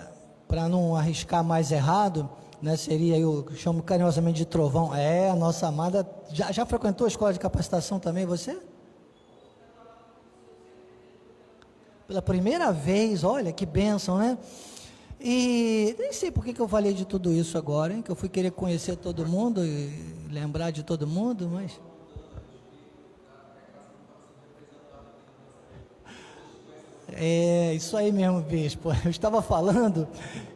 para 0.48 0.68
não 0.68 0.96
arriscar 0.96 1.44
mais 1.44 1.72
errado, 1.72 2.30
né, 2.62 2.76
seria, 2.76 3.18
eu 3.18 3.46
chamo 3.56 3.82
carinhosamente 3.82 4.38
de 4.38 4.46
trovão, 4.46 4.94
é, 4.94 5.30
a 5.30 5.36
nossa 5.36 5.68
amada, 5.68 6.08
já, 6.32 6.52
já 6.52 6.66
frequentou 6.66 7.06
a 7.06 7.08
escola 7.08 7.32
de 7.32 7.40
capacitação 7.40 8.00
também, 8.00 8.26
você? 8.26 8.58
Pela 12.08 12.22
primeira 12.22 12.72
vez, 12.72 13.24
olha 13.24 13.52
que 13.52 13.66
bênção, 13.66 14.18
né? 14.18 14.38
E 15.20 15.96
nem 15.98 16.14
sei 16.14 16.30
por 16.30 16.44
que, 16.44 16.54
que 16.54 16.60
eu 16.60 16.68
falei 16.68 16.94
de 16.94 17.06
tudo 17.06 17.34
isso 17.34 17.58
agora, 17.58 17.94
hein? 17.94 18.02
Que 18.02 18.12
eu 18.12 18.16
fui 18.16 18.30
querer 18.30 18.52
conhecer 18.52 18.96
todo 18.96 19.26
mundo 19.26 19.66
e 19.66 19.92
lembrar 20.30 20.72
de 20.72 20.84
todo 20.84 21.08
mundo, 21.08 21.50
mas 21.52 21.80
É 27.18 27.74
isso 27.74 27.96
aí 27.96 28.12
mesmo, 28.12 28.42
bispo. 28.42 28.90
Eu 29.06 29.10
estava 29.10 29.42
falando 29.42 30.06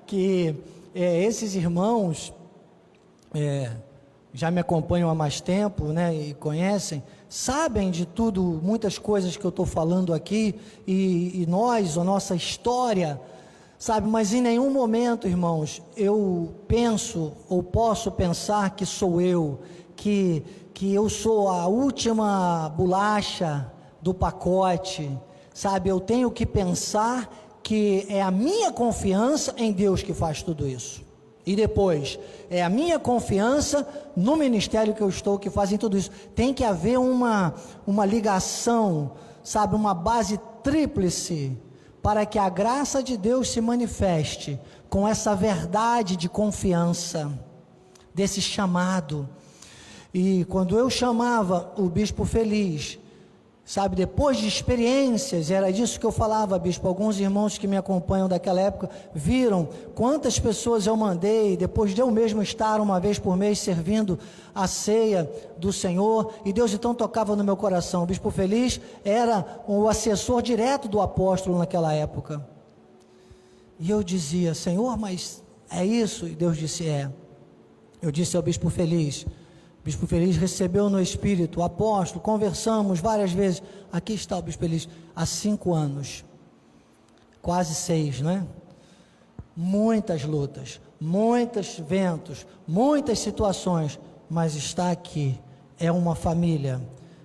que 0.06 0.54
é, 0.94 1.24
esses 1.24 1.56
irmãos 1.56 2.34
é, 3.34 3.72
já 4.34 4.52
me 4.52 4.60
acompanham 4.60 5.10
há 5.10 5.16
mais 5.16 5.42
tempo, 5.42 5.86
né, 5.86 6.14
e 6.14 6.34
conhecem, 6.34 7.04
sabem 7.28 7.90
de 7.92 8.06
tudo, 8.06 8.60
muitas 8.64 8.98
coisas 8.98 9.36
que 9.36 9.46
eu 9.46 9.50
estou 9.50 9.66
falando 9.66 10.14
aqui, 10.14 10.56
e, 10.86 11.42
e 11.42 11.46
nós, 11.48 11.98
a 11.98 12.04
nossa 12.04 12.36
história, 12.36 13.20
sabe, 13.78 14.08
mas 14.08 14.34
em 14.34 14.42
nenhum 14.42 14.72
momento, 14.72 15.28
irmãos, 15.28 15.82
eu 15.98 16.54
penso 16.68 17.34
ou 17.48 17.64
posso 17.64 18.12
pensar 18.12 18.76
que 18.76 18.86
sou 18.86 19.20
eu, 19.20 19.60
que, 19.96 20.44
que 20.74 20.94
eu 20.94 21.10
sou 21.10 21.50
a 21.50 21.66
última 21.68 22.70
bolacha 22.70 23.72
do 24.02 24.14
pacote, 24.14 25.12
Sabe, 25.60 25.90
eu 25.90 26.00
tenho 26.00 26.32
que 26.32 26.46
pensar 26.46 27.60
que 27.62 28.06
é 28.08 28.22
a 28.22 28.32
minha 28.32 28.72
confiança 28.72 29.54
em 29.58 29.74
Deus 29.74 30.02
que 30.02 30.14
faz 30.14 30.42
tudo 30.42 30.66
isso. 30.66 31.02
E 31.50 31.56
depois, 31.56 32.20
é 32.48 32.64
a 32.64 32.70
minha 32.70 33.00
confiança 33.00 33.88
no 34.16 34.36
ministério 34.36 34.94
que 34.94 35.02
eu 35.02 35.10
estou 35.10 35.40
que 35.40 35.50
fazem 35.50 35.80
tudo 35.80 35.98
isso. 35.98 36.12
Tem 36.36 36.54
que 36.54 36.64
haver 36.64 37.00
uma, 37.00 37.56
uma 37.88 38.06
ligação, 38.06 39.14
sabe, 39.44 39.74
uma 39.74 39.96
base 39.96 40.40
tríplice 40.62 41.58
para 42.04 42.24
que 42.24 42.38
a 42.38 42.48
graça 42.50 43.02
de 43.02 43.18
Deus 43.18 43.50
se 43.50 43.60
manifeste 43.62 44.60
com 44.92 45.08
essa 45.08 45.36
verdade 45.36 46.16
de 46.16 46.30
confiança, 46.30 47.32
desse 48.14 48.44
chamado. 48.44 49.28
E 50.14 50.46
quando 50.50 50.78
eu 50.78 50.88
chamava 50.88 51.74
o 51.76 51.90
bispo 51.90 52.26
feliz, 52.26 53.00
Sabe, 53.70 53.96
depois 53.96 54.38
de 54.38 54.48
experiências, 54.48 55.52
era 55.52 55.72
disso 55.72 56.00
que 56.00 56.06
eu 56.08 56.12
falava, 56.12 56.58
bispo. 56.58 56.88
Alguns 56.88 57.20
irmãos 57.20 57.56
que 57.56 57.68
me 57.68 57.78
acompanham 57.78 58.28
daquela 58.28 58.60
época 58.60 58.90
viram 59.14 59.70
quantas 59.94 60.40
pessoas 60.40 60.88
eu 60.88 60.98
mandei, 60.98 61.56
depois 61.56 61.94
de 61.94 62.02
eu 62.02 62.10
mesmo 62.10 62.42
estar 62.42 62.82
uma 62.82 63.00
vez 63.00 63.20
por 63.20 63.38
mês 63.38 63.60
servindo 63.60 64.18
a 64.56 64.66
ceia 64.66 65.32
do 65.56 65.72
Senhor, 65.72 66.34
e 66.44 66.52
Deus 66.52 66.74
então 66.74 66.96
tocava 66.96 67.36
no 67.36 67.44
meu 67.44 67.56
coração. 67.56 68.02
O 68.02 68.08
bispo 68.08 68.32
Feliz 68.32 68.82
era 69.06 69.62
o 69.68 69.88
assessor 69.88 70.42
direto 70.42 70.88
do 70.88 71.00
apóstolo 71.00 71.60
naquela 71.60 71.94
época. 71.94 72.44
E 73.80 73.92
eu 73.92 74.02
dizia, 74.02 74.56
Senhor, 74.56 74.98
mas 74.98 75.44
é 75.70 75.86
isso? 75.86 76.26
E 76.28 76.32
Deus 76.32 76.58
disse: 76.58 76.88
É. 76.90 77.08
Eu 78.02 78.12
disse 78.12 78.36
ao 78.36 78.42
bispo 78.42 78.68
Feliz: 78.72 79.28
Bispo 79.90 80.06
Feliz 80.06 80.38
recebeu 80.38 80.88
no 80.88 81.02
Espírito, 81.02 81.64
apóstolo, 81.64 82.22
conversamos 82.22 83.00
várias 83.00 83.32
vezes. 83.32 83.64
Aqui 83.92 84.14
está 84.14 84.38
o 84.38 84.42
Bispo 84.44 84.62
Feliz, 84.62 84.88
há 85.16 85.26
cinco 85.26 85.74
anos, 85.74 86.24
quase 87.42 87.74
seis, 87.74 88.22
não 88.22 88.30
é? 88.30 88.44
Muitas 89.58 90.24
lutas, 90.24 90.80
muitos 91.02 91.80
ventos, 91.80 92.46
muitas 92.68 93.18
situações, 93.18 94.00
mas 94.30 94.54
está 94.54 94.92
aqui, 94.92 95.40
é 95.80 95.92
uma 95.92 96.14
família. 96.14 96.80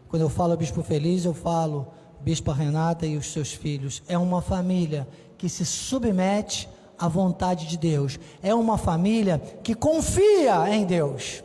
Quando 0.09 0.23
eu 0.23 0.31
falo 0.31 0.57
Bispo 0.57 0.83
Feliz, 0.83 1.27
eu 1.27 1.35
falo 1.35 1.89
Bispo 2.23 2.51
Renata 2.51 3.05
e 3.05 3.19
os 3.19 3.31
seus 3.31 3.53
filhos. 3.53 4.03
É 4.09 4.17
uma 4.17 4.41
família 4.41 5.07
que 5.37 5.51
se 5.51 5.67
submete 5.67 6.67
à 6.99 7.09
vontade 7.09 7.67
de 7.67 7.77
Deus. 7.77 8.19
É 8.43 8.55
uma 8.55 8.79
família 8.79 9.39
que 9.63 9.75
confia 9.75 10.75
em 10.75 10.87
Deus. 10.87 11.44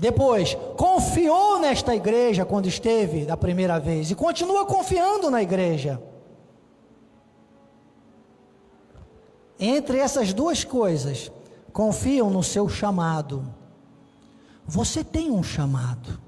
Depois, 0.00 0.56
confiou 0.76 1.60
nesta 1.60 1.94
igreja 1.94 2.44
quando 2.44 2.66
esteve 2.66 3.24
da 3.24 3.36
primeira 3.36 3.78
vez 3.78 4.10
e 4.10 4.16
continua 4.16 4.66
confiando 4.66 5.30
na 5.30 5.40
igreja. 5.40 6.02
entre 9.60 9.98
essas 9.98 10.32
duas 10.32 10.64
coisas, 10.64 11.30
confiam 11.70 12.30
no 12.30 12.42
seu 12.42 12.66
chamado. 12.66 13.44
Você 14.66 15.04
tem 15.04 15.30
um 15.30 15.42
chamado. 15.42 16.18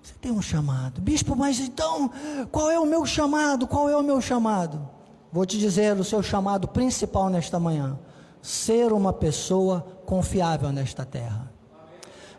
Você 0.00 0.14
tem 0.20 0.30
um 0.30 0.40
chamado. 0.40 1.00
Bispo, 1.00 1.34
mas 1.34 1.58
então, 1.58 2.08
qual 2.52 2.70
é 2.70 2.78
o 2.78 2.86
meu 2.86 3.04
chamado? 3.04 3.66
Qual 3.66 3.90
é 3.90 3.96
o 3.96 4.02
meu 4.02 4.20
chamado? 4.20 4.88
Vou 5.32 5.44
te 5.44 5.58
dizer 5.58 5.98
o 5.98 6.04
seu 6.04 6.22
chamado 6.22 6.68
principal 6.68 7.28
nesta 7.28 7.58
manhã: 7.58 7.98
ser 8.40 8.92
uma 8.92 9.12
pessoa 9.12 9.86
confiável 10.04 10.70
nesta 10.70 11.04
terra. 11.04 11.52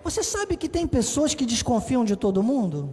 Você 0.03 0.23
sabe 0.23 0.55
que 0.55 0.69
tem 0.69 0.87
pessoas 0.87 1.33
que 1.35 1.45
desconfiam 1.45 2.05
de 2.05 2.15
todo 2.15 2.41
mundo? 2.41 2.89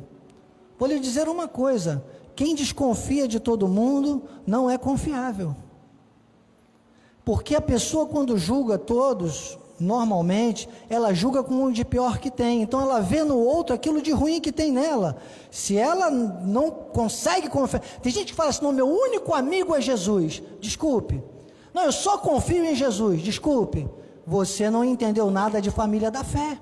Vou 0.79 0.89
lhe 0.89 0.99
dizer 0.99 1.29
uma 1.29 1.47
coisa: 1.47 2.05
quem 2.35 2.55
desconfia 2.55 3.29
de 3.29 3.39
todo 3.39 3.69
mundo 3.69 4.25
não 4.47 4.69
é 4.69 4.77
confiável. 4.77 5.55
Porque 7.25 7.55
a 7.55 7.61
pessoa, 7.61 8.07
quando 8.07 8.37
julga 8.37 8.77
todos, 8.77 9.57
normalmente, 9.79 10.69
ela 10.91 11.15
julga 11.15 11.43
com 11.43 11.65
o 11.65 11.73
de 11.73 11.85
pior 11.85 12.19
que 12.19 12.31
tem. 12.31 12.63
Então 12.63 12.81
ela 12.81 13.01
vê 13.01 13.23
no 13.25 13.39
outro 13.39 13.75
aquilo 13.75 14.03
de 14.03 14.11
ruim 14.11 14.41
que 14.41 14.53
tem 14.53 14.73
nela. 14.73 15.17
Se 15.51 15.77
ela 15.77 16.11
não 16.11 16.71
consegue 16.71 17.49
confiar. 17.49 17.81
Tem 18.03 18.13
gente 18.13 18.33
que 18.33 18.35
fala 18.35 18.51
assim: 18.51 18.65
não, 18.65 18.73
meu 18.73 18.89
único 18.89 19.33
amigo 19.33 19.75
é 19.75 19.81
Jesus. 19.81 20.43
Desculpe. 20.61 21.23
Não, 21.75 21.83
eu 21.83 21.93
só 21.93 22.17
confio 22.17 22.65
em 22.65 22.77
Jesus. 22.77 23.21
Desculpe. 23.21 23.89
Você 24.25 24.71
não 24.71 24.85
entendeu 24.85 25.31
nada 25.31 25.61
de 25.61 25.71
família 25.71 26.11
da 26.11 26.23
fé. 26.23 26.57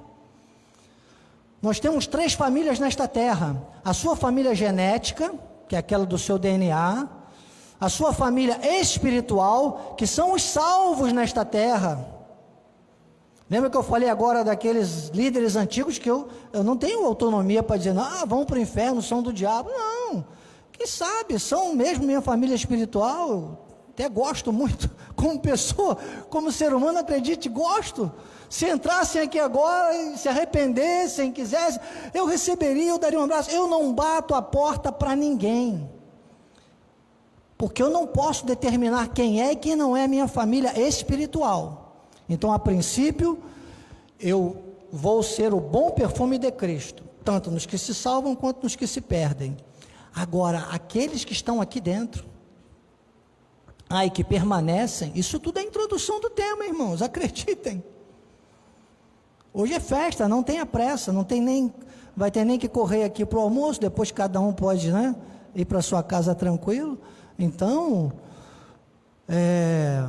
Nós 1.60 1.78
temos 1.78 2.06
três 2.08 2.32
famílias 2.32 2.80
nesta 2.80 3.06
terra: 3.06 3.62
a 3.84 3.92
sua 3.92 4.16
família 4.16 4.54
genética, 4.54 5.32
que 5.68 5.76
é 5.76 5.78
aquela 5.78 6.06
do 6.06 6.18
seu 6.18 6.38
DNA, 6.38 7.08
a 7.78 7.88
sua 7.88 8.12
família 8.12 8.58
espiritual, 8.80 9.94
que 9.96 10.06
são 10.06 10.32
os 10.32 10.42
salvos 10.42 11.12
nesta 11.12 11.44
terra. 11.44 12.08
Lembra 13.48 13.68
que 13.68 13.76
eu 13.76 13.82
falei 13.82 14.08
agora 14.08 14.42
daqueles 14.42 15.08
líderes 15.08 15.56
antigos 15.56 15.98
que 15.98 16.10
eu, 16.10 16.26
eu 16.54 16.64
não 16.64 16.74
tenho 16.74 17.04
autonomia 17.04 17.62
para 17.62 17.76
dizer, 17.76 17.94
ah, 17.98 18.24
vão 18.26 18.46
para 18.46 18.56
o 18.56 18.60
inferno, 18.60 19.02
são 19.02 19.22
do 19.22 19.30
diabo. 19.30 19.68
Não, 19.68 20.24
quem 20.72 20.86
sabe, 20.86 21.38
são 21.38 21.74
mesmo 21.74 22.06
minha 22.06 22.22
família 22.22 22.54
espiritual, 22.54 23.66
até 23.92 24.08
gosto 24.08 24.52
muito, 24.52 24.90
como 25.14 25.38
pessoa, 25.38 25.96
como 26.30 26.50
ser 26.50 26.72
humano, 26.72 26.98
acredite, 26.98 27.48
gosto. 27.48 28.10
Se 28.48 28.68
entrassem 28.68 29.22
aqui 29.22 29.38
agora 29.38 29.94
e 29.96 30.18
se 30.18 30.28
arrependessem, 30.28 31.32
quisessem, 31.32 31.80
eu 32.12 32.26
receberia, 32.26 32.90
eu 32.90 32.98
daria 32.98 33.18
um 33.18 33.24
abraço. 33.24 33.50
Eu 33.50 33.66
não 33.66 33.94
bato 33.94 34.34
a 34.34 34.42
porta 34.42 34.90
para 34.90 35.16
ninguém. 35.16 35.88
Porque 37.56 37.82
eu 37.82 37.88
não 37.88 38.06
posso 38.06 38.44
determinar 38.44 39.08
quem 39.08 39.40
é 39.40 39.52
e 39.52 39.56
quem 39.56 39.76
não 39.76 39.96
é 39.96 40.06
minha 40.08 40.28
família 40.28 40.78
espiritual. 40.78 42.04
Então, 42.28 42.52
a 42.52 42.58
princípio, 42.58 43.38
eu 44.18 44.56
vou 44.90 45.22
ser 45.22 45.54
o 45.54 45.60
bom 45.60 45.90
perfume 45.90 46.38
de 46.38 46.50
Cristo, 46.50 47.04
tanto 47.24 47.50
nos 47.50 47.64
que 47.64 47.78
se 47.78 47.94
salvam 47.94 48.34
quanto 48.34 48.62
nos 48.62 48.76
que 48.76 48.86
se 48.86 49.00
perdem. 49.00 49.56
Agora, 50.14 50.66
aqueles 50.70 51.24
que 51.24 51.32
estão 51.32 51.60
aqui 51.60 51.80
dentro, 51.80 52.31
ai, 53.92 54.08
que 54.08 54.24
permanecem, 54.24 55.12
isso 55.14 55.38
tudo 55.38 55.58
é 55.58 55.62
introdução 55.62 56.18
do 56.18 56.30
tema, 56.30 56.64
irmãos, 56.64 57.02
acreditem. 57.02 57.84
Hoje 59.52 59.74
é 59.74 59.80
festa, 59.80 60.26
não 60.26 60.42
tenha 60.42 60.64
pressa, 60.64 61.12
não 61.12 61.22
tem 61.22 61.42
nem, 61.42 61.70
vai 62.16 62.30
ter 62.30 62.42
nem 62.42 62.58
que 62.58 62.68
correr 62.68 63.04
aqui 63.04 63.26
para 63.26 63.38
o 63.38 63.42
almoço, 63.42 63.78
depois 63.78 64.10
cada 64.10 64.40
um 64.40 64.50
pode 64.50 64.90
né, 64.90 65.14
ir 65.54 65.66
para 65.66 65.82
sua 65.82 66.02
casa 66.02 66.34
tranquilo. 66.34 66.98
Então, 67.38 68.10
é, 69.28 70.08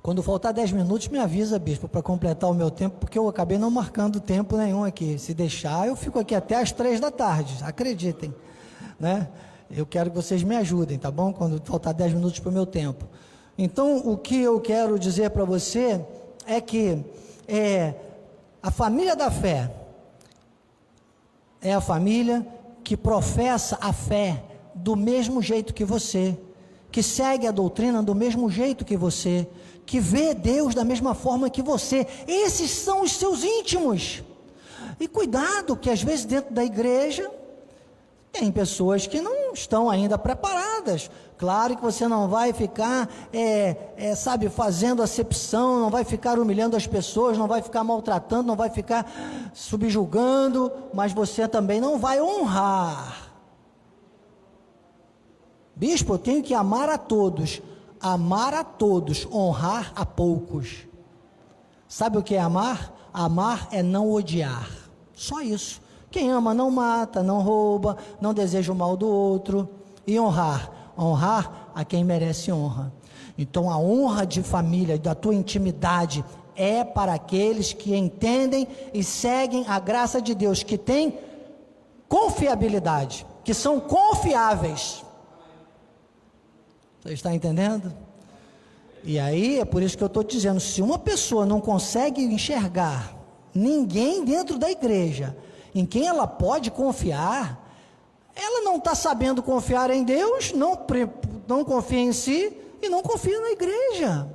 quando 0.00 0.22
faltar 0.22 0.52
10 0.52 0.70
minutos, 0.70 1.08
me 1.08 1.18
avisa, 1.18 1.58
bispo, 1.58 1.88
para 1.88 2.00
completar 2.00 2.48
o 2.48 2.54
meu 2.54 2.70
tempo, 2.70 2.98
porque 3.00 3.18
eu 3.18 3.28
acabei 3.28 3.58
não 3.58 3.68
marcando 3.68 4.20
tempo 4.20 4.56
nenhum 4.56 4.84
aqui. 4.84 5.18
Se 5.18 5.34
deixar, 5.34 5.88
eu 5.88 5.96
fico 5.96 6.20
aqui 6.20 6.36
até 6.36 6.54
as 6.54 6.70
3 6.70 7.00
da 7.00 7.10
tarde, 7.10 7.58
acreditem. 7.64 8.32
Né? 9.00 9.28
Eu 9.70 9.86
quero 9.86 10.10
que 10.10 10.16
vocês 10.16 10.42
me 10.42 10.56
ajudem, 10.56 10.98
tá 10.98 11.10
bom? 11.10 11.32
Quando 11.32 11.60
faltar 11.64 11.94
10 11.94 12.14
minutos 12.14 12.38
para 12.38 12.50
o 12.50 12.52
meu 12.52 12.66
tempo. 12.66 13.06
Então, 13.56 13.98
o 13.98 14.16
que 14.16 14.40
eu 14.40 14.60
quero 14.60 14.98
dizer 14.98 15.30
para 15.30 15.44
você 15.44 16.04
é 16.46 16.60
que 16.60 17.04
é 17.46 17.94
a 18.62 18.70
família 18.70 19.14
da 19.14 19.30
fé 19.30 19.70
é 21.64 21.72
a 21.72 21.80
família 21.80 22.46
que 22.84 22.94
professa 22.96 23.78
a 23.80 23.90
fé 23.92 24.44
do 24.74 24.94
mesmo 24.94 25.40
jeito 25.40 25.72
que 25.72 25.84
você, 25.84 26.36
que 26.92 27.02
segue 27.02 27.46
a 27.46 27.50
doutrina 27.50 28.02
do 28.02 28.14
mesmo 28.14 28.50
jeito 28.50 28.84
que 28.84 28.96
você, 28.96 29.48
que 29.86 29.98
vê 29.98 30.34
Deus 30.34 30.74
da 30.74 30.84
mesma 30.84 31.14
forma 31.14 31.48
que 31.48 31.62
você. 31.62 32.06
Esses 32.28 32.70
são 32.70 33.02
os 33.02 33.12
seus 33.12 33.42
íntimos. 33.42 34.22
E 35.00 35.08
cuidado, 35.08 35.76
que 35.76 35.88
às 35.88 36.02
vezes 36.02 36.26
dentro 36.26 36.54
da 36.54 36.62
igreja 36.62 37.30
tem 38.30 38.52
pessoas 38.52 39.06
que 39.06 39.20
não 39.20 39.34
estão 39.54 39.88
ainda 39.88 40.18
preparadas. 40.18 41.10
Claro 41.38 41.76
que 41.76 41.82
você 41.82 42.06
não 42.06 42.28
vai 42.28 42.52
ficar, 42.52 43.08
é, 43.32 43.76
é, 43.96 44.14
sabe, 44.14 44.48
fazendo 44.48 45.02
acepção, 45.02 45.80
não 45.80 45.90
vai 45.90 46.04
ficar 46.04 46.38
humilhando 46.38 46.76
as 46.76 46.86
pessoas, 46.86 47.38
não 47.38 47.48
vai 47.48 47.62
ficar 47.62 47.82
maltratando, 47.82 48.44
não 48.44 48.56
vai 48.56 48.70
ficar 48.70 49.50
subjugando, 49.52 50.70
mas 50.92 51.12
você 51.12 51.48
também 51.48 51.80
não 51.80 51.98
vai 51.98 52.20
honrar. 52.20 53.30
Bispo, 55.74 56.14
eu 56.14 56.18
tenho 56.18 56.42
que 56.42 56.54
amar 56.54 56.88
a 56.88 56.98
todos, 56.98 57.60
amar 58.00 58.54
a 58.54 58.62
todos, 58.62 59.26
honrar 59.26 59.92
a 59.96 60.06
poucos. 60.06 60.86
Sabe 61.88 62.18
o 62.18 62.22
que 62.22 62.34
é 62.34 62.40
amar? 62.40 62.92
Amar 63.12 63.68
é 63.72 63.82
não 63.82 64.10
odiar. 64.10 64.68
Só 65.14 65.40
isso. 65.40 65.80
Quem 66.14 66.30
ama 66.30 66.54
não 66.54 66.70
mata, 66.70 67.24
não 67.24 67.40
rouba, 67.40 67.96
não 68.20 68.32
deseja 68.32 68.72
o 68.72 68.76
mal 68.76 68.96
do 68.96 69.08
outro. 69.08 69.68
E 70.06 70.16
honrar? 70.20 70.92
Honrar 70.96 71.72
a 71.74 71.84
quem 71.84 72.04
merece 72.04 72.52
honra. 72.52 72.92
Então 73.36 73.68
a 73.68 73.76
honra 73.76 74.24
de 74.24 74.40
família, 74.40 74.96
da 74.96 75.12
tua 75.12 75.34
intimidade, 75.34 76.24
é 76.54 76.84
para 76.84 77.14
aqueles 77.14 77.72
que 77.72 77.96
entendem 77.96 78.68
e 78.94 79.02
seguem 79.02 79.64
a 79.66 79.80
graça 79.80 80.22
de 80.22 80.36
Deus, 80.36 80.62
que 80.62 80.78
têm 80.78 81.18
confiabilidade, 82.08 83.26
que 83.42 83.52
são 83.52 83.80
confiáveis. 83.80 85.04
Você 87.02 87.14
está 87.14 87.34
entendendo? 87.34 87.92
E 89.02 89.18
aí 89.18 89.58
é 89.58 89.64
por 89.64 89.82
isso 89.82 89.98
que 89.98 90.04
eu 90.04 90.06
estou 90.06 90.22
dizendo: 90.22 90.60
se 90.60 90.80
uma 90.80 90.96
pessoa 90.96 91.44
não 91.44 91.60
consegue 91.60 92.22
enxergar 92.22 93.16
ninguém 93.52 94.24
dentro 94.24 94.56
da 94.56 94.70
igreja 94.70 95.36
em 95.74 95.84
quem 95.84 96.06
ela 96.06 96.26
pode 96.26 96.70
confiar, 96.70 97.60
ela 98.34 98.62
não 98.62 98.76
está 98.76 98.94
sabendo 98.94 99.42
confiar 99.42 99.90
em 99.90 100.04
Deus, 100.04 100.52
não, 100.52 100.78
não 101.46 101.64
confia 101.64 102.00
em 102.00 102.12
si 102.12 102.56
e 102.82 102.88
não 102.88 103.02
confia 103.02 103.40
na 103.40 103.50
igreja. 103.50 104.28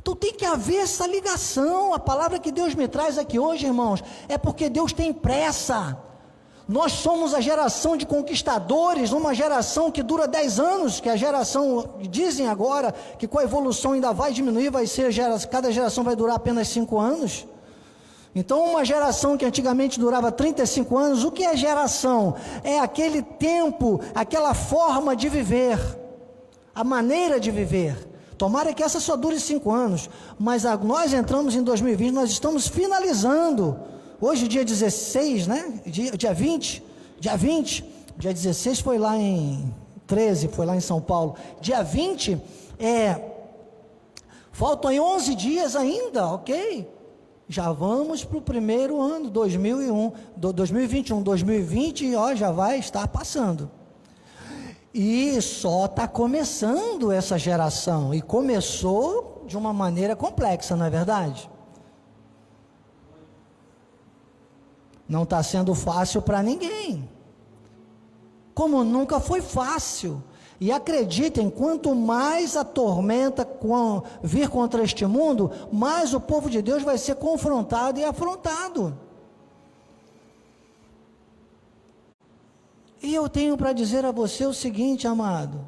Então 0.00 0.14
tem 0.14 0.32
que 0.32 0.44
haver 0.44 0.78
essa 0.78 1.06
ligação. 1.06 1.92
A 1.92 1.98
palavra 1.98 2.38
que 2.38 2.52
Deus 2.52 2.74
me 2.74 2.88
traz 2.88 3.18
aqui 3.18 3.38
hoje, 3.38 3.66
irmãos, 3.66 4.02
é 4.28 4.38
porque 4.38 4.68
Deus 4.68 4.92
tem 4.92 5.12
pressa. 5.12 5.98
Nós 6.66 6.92
somos 6.92 7.32
a 7.32 7.40
geração 7.40 7.96
de 7.96 8.04
conquistadores, 8.04 9.12
uma 9.12 9.34
geração 9.34 9.90
que 9.90 10.02
dura 10.02 10.28
10 10.28 10.60
anos, 10.60 11.00
que 11.00 11.08
a 11.08 11.16
geração, 11.16 11.94
dizem 12.10 12.46
agora, 12.46 12.92
que 13.18 13.26
com 13.26 13.38
a 13.38 13.42
evolução 13.42 13.92
ainda 13.92 14.12
vai 14.12 14.32
diminuir, 14.32 14.70
vai 14.70 14.86
ser, 14.86 15.10
cada 15.50 15.72
geração 15.72 16.04
vai 16.04 16.14
durar 16.14 16.36
apenas 16.36 16.68
5 16.68 16.98
anos. 16.98 17.46
Então, 18.34 18.70
uma 18.70 18.84
geração 18.84 19.36
que 19.36 19.44
antigamente 19.44 19.98
durava 19.98 20.30
35 20.30 20.96
anos, 20.96 21.24
o 21.24 21.32
que 21.32 21.44
é 21.44 21.56
geração? 21.56 22.34
É 22.62 22.78
aquele 22.78 23.22
tempo, 23.22 24.00
aquela 24.14 24.54
forma 24.54 25.16
de 25.16 25.28
viver, 25.28 25.78
a 26.74 26.84
maneira 26.84 27.40
de 27.40 27.50
viver. 27.50 28.08
Tomara 28.36 28.72
que 28.72 28.82
essa 28.82 29.00
só 29.00 29.16
dure 29.16 29.40
cinco 29.40 29.72
anos, 29.72 30.08
mas 30.38 30.64
a, 30.64 30.76
nós 30.76 31.12
entramos 31.12 31.56
em 31.56 31.62
2020, 31.62 32.12
nós 32.12 32.30
estamos 32.30 32.68
finalizando. 32.68 33.76
Hoje, 34.20 34.46
dia 34.46 34.64
16, 34.64 35.46
né? 35.46 35.80
Dia, 35.86 36.12
dia 36.12 36.32
20, 36.32 36.84
dia 37.18 37.36
20, 37.36 37.84
dia 38.16 38.32
16 38.32 38.80
foi 38.80 38.98
lá 38.98 39.16
em 39.16 39.74
13, 40.06 40.48
foi 40.48 40.66
lá 40.66 40.76
em 40.76 40.80
São 40.80 41.00
Paulo. 41.00 41.34
Dia 41.60 41.82
20 41.82 42.40
é. 42.78 43.20
Faltam 44.52 44.90
11 44.92 45.34
dias 45.34 45.74
ainda, 45.74 46.26
ok? 46.28 46.97
Já 47.48 47.72
vamos 47.72 48.24
para 48.24 48.36
o 48.36 48.42
primeiro 48.42 49.00
ano, 49.00 49.30
2001, 49.30 50.12
2021, 50.36 51.22
2020, 51.22 52.14
ó, 52.14 52.34
já 52.34 52.50
vai 52.50 52.78
estar 52.78 53.08
passando. 53.08 53.70
E 54.92 55.40
só 55.40 55.86
está 55.86 56.06
começando 56.06 57.10
essa 57.10 57.38
geração, 57.38 58.12
e 58.14 58.20
começou 58.20 59.44
de 59.46 59.56
uma 59.56 59.72
maneira 59.72 60.14
complexa, 60.14 60.76
não 60.76 60.84
é 60.84 60.90
verdade? 60.90 61.50
Não 65.08 65.22
está 65.22 65.42
sendo 65.42 65.74
fácil 65.74 66.20
para 66.20 66.42
ninguém. 66.42 67.08
Como 68.54 68.84
nunca 68.84 69.20
foi 69.20 69.40
fácil. 69.40 70.22
E 70.60 70.72
acreditem, 70.72 71.48
quanto 71.48 71.94
mais 71.94 72.56
a 72.56 72.64
tormenta 72.64 73.46
vir 74.22 74.48
contra 74.48 74.82
este 74.82 75.06
mundo, 75.06 75.52
mais 75.72 76.12
o 76.12 76.20
povo 76.20 76.50
de 76.50 76.60
Deus 76.60 76.82
vai 76.82 76.98
ser 76.98 77.14
confrontado 77.14 78.00
e 78.00 78.04
afrontado. 78.04 78.98
E 83.00 83.14
eu 83.14 83.28
tenho 83.28 83.56
para 83.56 83.72
dizer 83.72 84.04
a 84.04 84.10
você 84.10 84.44
o 84.46 84.52
seguinte, 84.52 85.06
amado: 85.06 85.64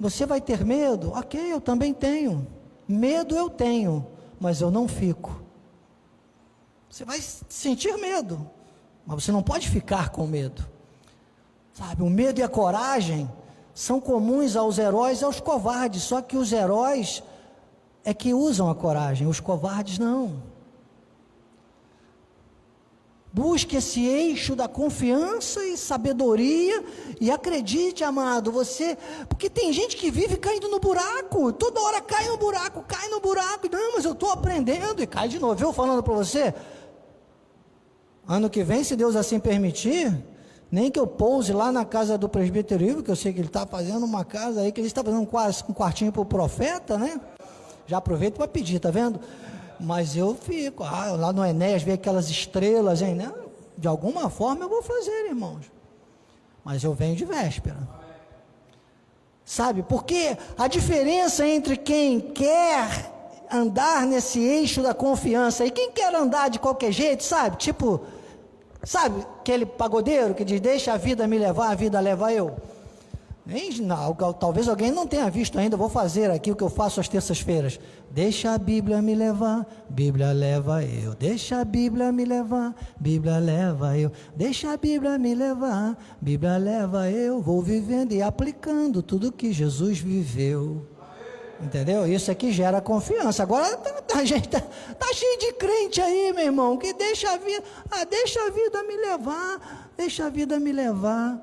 você 0.00 0.24
vai 0.24 0.40
ter 0.40 0.64
medo? 0.64 1.12
Ok, 1.12 1.52
eu 1.52 1.60
também 1.60 1.92
tenho. 1.92 2.46
Medo 2.88 3.36
eu 3.36 3.50
tenho, 3.50 4.06
mas 4.40 4.60
eu 4.62 4.70
não 4.70 4.88
fico. 4.88 5.42
Você 6.88 7.04
vai 7.04 7.20
sentir 7.20 7.96
medo, 7.98 8.50
mas 9.06 9.22
você 9.22 9.30
não 9.30 9.42
pode 9.42 9.68
ficar 9.68 10.08
com 10.08 10.26
medo. 10.26 10.66
Sabe, 11.74 12.02
o 12.02 12.10
medo 12.10 12.40
e 12.40 12.42
a 12.42 12.48
coragem 12.48 13.30
são 13.74 14.00
comuns 14.00 14.56
aos 14.56 14.78
heróis 14.78 15.20
e 15.20 15.24
aos 15.24 15.40
covardes, 15.40 16.02
só 16.02 16.20
que 16.20 16.36
os 16.36 16.52
heróis 16.52 17.22
é 18.04 18.12
que 18.12 18.34
usam 18.34 18.68
a 18.68 18.74
coragem, 18.74 19.26
os 19.26 19.40
covardes 19.40 19.98
não. 19.98 20.52
Busque 23.34 23.76
esse 23.76 24.04
eixo 24.04 24.54
da 24.54 24.68
confiança 24.68 25.64
e 25.64 25.74
sabedoria 25.78 26.84
e 27.18 27.30
acredite, 27.30 28.04
amado, 28.04 28.52
você, 28.52 28.98
porque 29.26 29.48
tem 29.48 29.72
gente 29.72 29.96
que 29.96 30.10
vive 30.10 30.36
caindo 30.36 30.68
no 30.68 30.78
buraco, 30.78 31.50
toda 31.50 31.80
hora 31.80 32.02
cai 32.02 32.28
no 32.28 32.36
buraco, 32.36 32.84
cai 32.86 33.08
no 33.08 33.20
buraco. 33.20 33.70
Não, 33.72 33.94
mas 33.94 34.04
eu 34.04 34.12
estou 34.12 34.30
aprendendo 34.30 35.02
e 35.02 35.06
cai 35.06 35.28
de 35.28 35.38
novo. 35.38 35.64
Eu 35.64 35.72
falando 35.72 36.02
para 36.02 36.12
você, 36.12 36.52
ano 38.28 38.50
que 38.50 38.62
vem, 38.62 38.84
se 38.84 38.94
Deus 38.94 39.16
assim 39.16 39.40
permitir, 39.40 40.14
nem 40.72 40.90
que 40.90 40.98
eu 40.98 41.06
pouse 41.06 41.52
lá 41.52 41.70
na 41.70 41.84
casa 41.84 42.16
do 42.16 42.30
presbítero 42.30 42.82
Ivo, 42.82 43.02
que 43.02 43.10
eu 43.10 43.16
sei 43.16 43.30
que 43.30 43.38
ele 43.38 43.48
está 43.48 43.66
fazendo 43.66 44.06
uma 44.06 44.24
casa 44.24 44.62
aí, 44.62 44.72
que 44.72 44.80
ele 44.80 44.86
está 44.86 45.04
fazendo 45.04 45.20
um 45.20 45.74
quartinho 45.74 46.10
para 46.10 46.22
o 46.22 46.24
profeta, 46.24 46.96
né? 46.96 47.20
Já 47.86 47.98
aproveito 47.98 48.36
para 48.36 48.48
pedir, 48.48 48.80
tá 48.80 48.90
vendo? 48.90 49.20
Mas 49.78 50.16
eu 50.16 50.34
fico, 50.34 50.82
ah, 50.82 51.12
lá 51.12 51.30
no 51.30 51.44
Enéas, 51.44 51.82
ver 51.82 51.92
aquelas 51.92 52.30
estrelas, 52.30 53.02
hein? 53.02 53.14
Né? 53.14 53.30
De 53.76 53.86
alguma 53.86 54.30
forma 54.30 54.64
eu 54.64 54.68
vou 54.70 54.82
fazer, 54.82 55.26
irmãos. 55.26 55.70
Mas 56.64 56.82
eu 56.82 56.94
venho 56.94 57.16
de 57.16 57.26
véspera. 57.26 57.76
Sabe, 59.44 59.82
porque 59.82 60.38
a 60.56 60.68
diferença 60.68 61.46
entre 61.46 61.76
quem 61.76 62.18
quer 62.18 63.12
andar 63.52 64.06
nesse 64.06 64.40
eixo 64.40 64.82
da 64.82 64.94
confiança 64.94 65.66
e 65.66 65.70
quem 65.70 65.92
quer 65.92 66.14
andar 66.14 66.48
de 66.48 66.58
qualquer 66.58 66.92
jeito, 66.92 67.22
sabe? 67.22 67.56
Tipo, 67.56 68.00
sabe 68.84 69.24
aquele 69.40 69.66
pagodeiro 69.66 70.34
que 70.34 70.44
diz: 70.44 70.60
Deixa 70.60 70.92
a 70.92 70.96
vida 70.96 71.26
me 71.26 71.38
levar, 71.38 71.70
a 71.70 71.74
vida 71.74 71.98
leva 72.00 72.32
eu. 72.32 72.56
Nem, 73.44 73.72
não, 73.80 74.14
talvez 74.34 74.68
alguém 74.68 74.92
não 74.92 75.04
tenha 75.04 75.28
visto 75.28 75.58
ainda, 75.58 75.76
vou 75.76 75.88
fazer 75.88 76.30
aqui 76.30 76.52
o 76.52 76.54
que 76.54 76.62
eu 76.62 76.70
faço 76.70 77.00
às 77.00 77.08
terças-feiras. 77.08 77.78
Deixa 78.08 78.54
a 78.54 78.58
Bíblia 78.58 79.02
me 79.02 79.16
levar, 79.16 79.66
Bíblia 79.90 80.30
leva 80.30 80.84
eu. 80.84 81.12
Deixa 81.14 81.60
a 81.60 81.64
Bíblia 81.64 82.12
me 82.12 82.24
levar, 82.24 82.72
Bíblia 83.00 83.38
leva 83.38 83.98
eu. 83.98 84.12
Deixa 84.36 84.72
a 84.72 84.76
Bíblia 84.76 85.18
me 85.18 85.34
levar, 85.34 85.98
Bíblia 86.20 86.56
leva 86.56 87.10
eu. 87.10 87.42
Vou 87.42 87.60
vivendo 87.60 88.12
e 88.12 88.22
aplicando 88.22 89.02
tudo 89.02 89.32
que 89.32 89.52
Jesus 89.52 89.98
viveu. 89.98 90.86
Entendeu? 91.62 92.06
Isso 92.06 92.30
aqui 92.30 92.50
gera 92.50 92.80
confiança. 92.80 93.42
Agora 93.42 93.76
tá, 93.76 94.18
a 94.18 94.24
gente 94.26 94.48
tá, 94.48 94.60
tá, 94.60 95.14
cheio 95.14 95.38
de 95.38 95.52
crente 95.52 96.00
aí, 96.00 96.32
meu 96.32 96.44
irmão, 96.44 96.76
que 96.76 96.92
deixa 96.92 97.30
a 97.32 97.36
vida, 97.36 97.62
ah, 97.90 98.04
deixa 98.04 98.40
a 98.40 98.50
vida 98.50 98.82
me 98.82 98.96
levar, 98.96 99.92
deixa 99.96 100.26
a 100.26 100.28
vida 100.28 100.58
me 100.58 100.72
levar. 100.72 101.40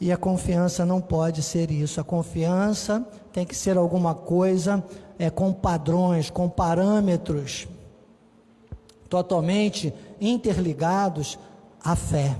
E 0.00 0.12
a 0.12 0.16
confiança 0.16 0.84
não 0.84 1.00
pode 1.00 1.42
ser 1.42 1.70
isso. 1.70 2.00
A 2.00 2.04
confiança 2.04 3.06
tem 3.32 3.46
que 3.46 3.54
ser 3.54 3.78
alguma 3.78 4.14
coisa 4.14 4.84
é, 5.18 5.30
com 5.30 5.52
padrões, 5.52 6.28
com 6.28 6.48
parâmetros 6.48 7.66
totalmente 9.08 9.94
interligados 10.20 11.38
à 11.82 11.94
fé. 11.94 12.36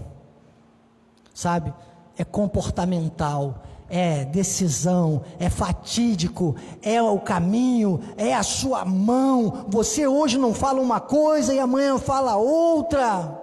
Sabe? 1.33 1.73
É 2.19 2.25
comportamental, 2.25 3.63
é 3.89 4.25
decisão, 4.25 5.23
é 5.39 5.49
fatídico, 5.49 6.57
é 6.83 7.01
o 7.01 7.19
caminho, 7.21 8.01
é 8.17 8.35
a 8.35 8.43
sua 8.43 8.85
mão. 8.85 9.67
Você 9.69 10.07
hoje 10.07 10.39
não 10.39 10.53
fala 10.53 10.81
uma 10.81 11.01
coisa 11.01 11.55
e 11.55 11.59
amanhã 11.59 11.99
fala 11.99 12.37
outra. 12.37 13.43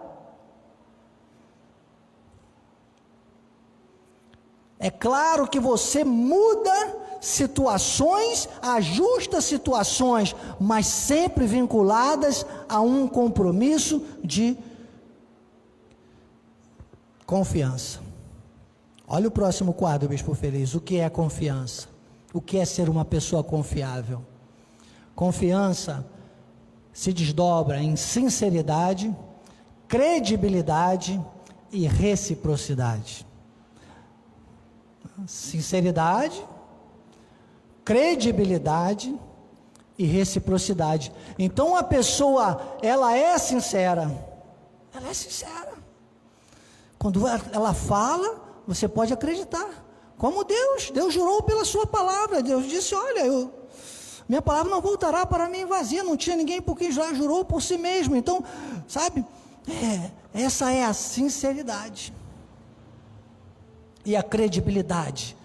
É 4.77 4.91
claro 4.91 5.47
que 5.47 5.62
você 5.62 6.03
muda 6.03 6.97
situações, 7.21 8.49
ajusta 8.62 9.39
situações, 9.39 10.36
mas 10.60 10.86
sempre 10.88 11.45
vinculadas 11.45 12.45
a 12.67 12.82
um 12.82 13.08
compromisso 13.08 14.06
de 14.21 14.58
confiança. 17.25 18.03
Olha 19.15 19.28
o 19.28 19.32
próximo 19.32 19.76
quadro, 19.76 20.10
Bispo 20.10 20.34
Feliz. 20.34 20.73
O 20.73 20.82
que 20.82 20.97
é 20.97 21.08
confiança? 21.08 21.88
O 22.34 22.41
que 22.41 22.58
é 22.58 22.65
ser 22.65 22.89
uma 22.89 23.06
pessoa 23.06 23.43
confiável? 23.43 24.26
Confiança 25.13 26.04
se 26.91 27.13
desdobra 27.13 27.80
em 27.80 27.95
sinceridade, 27.95 29.15
credibilidade 29.88 31.23
e 31.71 31.86
reciprocidade 31.86 33.23
sinceridade, 35.28 36.43
credibilidade 37.86 39.15
e 39.95 40.06
reciprocidade. 40.06 41.13
Então 41.38 41.76
a 41.76 41.84
pessoa, 41.84 42.78
ela 42.82 43.15
é 43.15 43.38
sincera. 43.38 44.12
Ela 44.91 45.10
é 45.10 45.13
sincera. 45.13 45.73
Quando 46.97 47.28
ela 47.28 47.76
fala, 47.76 48.42
você 48.67 48.88
pode 48.88 49.13
acreditar. 49.13 49.84
Como 50.17 50.43
Deus, 50.43 50.91
Deus 50.91 51.13
jurou 51.13 51.43
pela 51.43 51.65
sua 51.65 51.86
palavra. 51.86 52.41
Deus 52.41 52.67
disse: 52.67 52.95
"Olha, 52.95 53.26
eu 53.26 53.52
minha 54.28 54.41
palavra 54.41 54.71
não 54.71 54.82
voltará 54.82 55.26
para 55.26 55.49
mim 55.49 55.65
vazia". 55.65 56.04
Não 56.04 56.15
tinha 56.15 56.36
ninguém 56.36 56.62
por 56.62 56.78
quem 56.78 56.91
já 56.91 57.13
jurou 57.13 57.43
por 57.43 57.62
si 57.62 57.78
mesmo. 57.78 58.15
Então, 58.15 58.43
sabe? 58.88 59.26
É, 59.67 60.12
essa 60.34 60.71
é 60.71 60.84
a 60.84 60.93
sinceridade 60.93 62.13
e 64.06 64.15
a 64.15 64.23
credibilidade. 64.23 65.36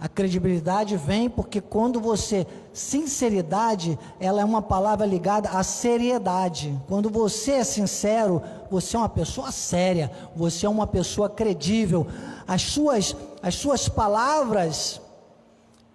A 0.00 0.08
credibilidade 0.08 0.96
vem 0.96 1.28
porque 1.28 1.60
quando 1.60 2.00
você, 2.00 2.46
sinceridade, 2.72 3.98
ela 4.20 4.40
é 4.40 4.44
uma 4.44 4.62
palavra 4.62 5.04
ligada 5.04 5.50
à 5.50 5.64
seriedade. 5.64 6.80
Quando 6.86 7.10
você 7.10 7.52
é 7.52 7.64
sincero, 7.64 8.40
você 8.70 8.96
é 8.96 9.00
uma 9.00 9.08
pessoa 9.08 9.50
séria, 9.50 10.10
você 10.36 10.66
é 10.66 10.68
uma 10.68 10.86
pessoa 10.86 11.28
credível. 11.28 12.06
As 12.46 12.62
suas, 12.62 13.16
as 13.42 13.56
suas 13.56 13.88
palavras, 13.88 15.00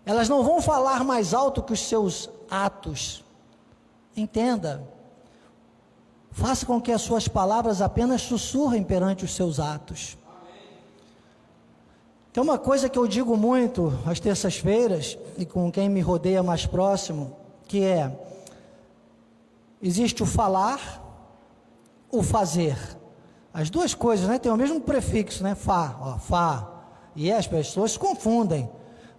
elas 0.06 0.28
não 0.28 0.44
vão 0.44 0.62
falar 0.62 1.06
mais 1.06 1.34
alto 1.34 1.64
que 1.64 1.72
os 1.72 1.80
seus 1.80 2.30
atos. 2.52 3.24
Entenda. 4.18 4.84
Faça 6.30 6.66
com 6.66 6.82
que 6.82 6.92
as 6.92 7.02
suas 7.02 7.28
palavras 7.30 7.82
apenas 7.82 8.22
sussurrem 8.22 8.84
perante 8.84 9.24
os 9.24 9.34
seus 9.34 9.62
atos. 9.62 10.18
Tem 12.34 12.42
uma 12.42 12.58
coisa 12.58 12.90
que 12.90 12.98
eu 12.98 13.08
digo 13.08 13.38
muito 13.38 13.94
às 14.08 14.20
terças-feiras 14.20 15.20
e 15.38 15.46
com 15.46 15.72
quem 15.72 15.88
me 15.88 16.02
rodeia 16.02 16.42
mais 16.42 16.66
próximo, 16.66 17.38
que 17.68 17.84
é: 17.84 18.12
existe 19.80 20.24
o 20.24 20.26
falar, 20.26 21.00
o 22.12 22.24
fazer. 22.24 22.76
As 23.54 23.70
duas 23.70 23.94
coisas, 23.94 24.28
né? 24.28 24.40
Tem 24.40 24.52
o 24.52 24.58
mesmo 24.58 24.82
prefixo, 24.82 25.44
né? 25.44 25.54
Fá, 25.54 25.96
ó, 26.02 26.18
fá. 26.18 26.68
E 27.16 27.32
as 27.32 27.46
pessoas 27.46 27.92
se 27.92 28.00
confundem, 28.00 28.68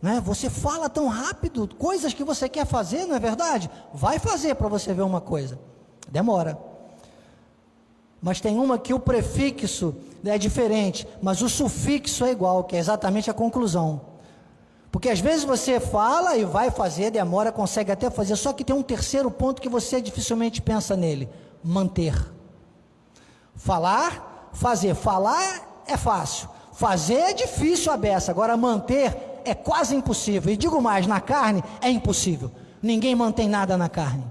né? 0.03 0.21
Você 0.25 0.51
fala 0.51 0.89
tão 0.89 1.07
rápido 1.07 1.73
coisas 1.77 2.13
que 2.13 2.25
você 2.25 2.49
quer 2.49 2.67
fazer, 2.67 3.07
não 3.07 3.15
é 3.15 3.21
verdade? 3.21 3.71
Vai 3.93 4.19
fazer 4.19 4.57
para 4.57 4.67
você 4.67 4.93
ver 4.93 5.03
uma 5.03 5.21
coisa. 5.21 5.57
Demora. 6.11 6.59
Mas 8.21 8.41
tem 8.41 8.59
uma 8.59 8.77
que 8.77 8.93
o 8.93 8.99
prefixo 8.99 9.95
é 10.25 10.39
diferente, 10.39 11.07
mas 11.23 11.43
o 11.43 11.49
sufixo 11.49 12.25
é 12.25 12.31
igual, 12.31 12.65
que 12.65 12.77
é 12.77 12.79
exatamente 12.79 13.31
a 13.31 13.35
conclusão. 13.35 14.01
Porque 14.91 15.09
às 15.09 15.21
vezes 15.21 15.45
você 15.45 15.81
fala 15.81 16.37
e 16.37 16.45
vai 16.45 16.71
fazer, 16.71 17.11
demora, 17.11 17.51
consegue 17.51 17.91
até 17.91 18.09
fazer, 18.09 18.37
só 18.37 18.53
que 18.53 18.63
tem 18.63 18.75
um 18.75 18.83
terceiro 18.83 19.31
ponto 19.31 19.61
que 19.61 19.69
você 19.69 20.01
dificilmente 20.01 20.63
pensa 20.63 20.97
nele: 20.97 21.29
manter. 21.63 22.15
Falar, 23.57 24.51
fazer. 24.53 24.95
Falar 24.95 25.83
é 25.87 25.97
fácil, 25.97 26.49
fazer 26.73 27.15
é 27.15 27.33
difícil 27.33 27.93
a 27.93 27.97
beça, 27.97 28.31
agora 28.31 28.57
manter 28.57 29.41
é 29.45 29.55
quase 29.55 29.97
impossível. 29.97 30.53
E 30.53 30.57
digo 30.57 30.81
mais: 30.81 31.07
na 31.07 31.21
carne 31.21 31.63
é 31.81 31.91
impossível. 31.91 32.51
Ninguém 32.81 33.15
mantém 33.15 33.49
nada 33.49 33.77
na 33.77 33.89
carne. 33.89 34.25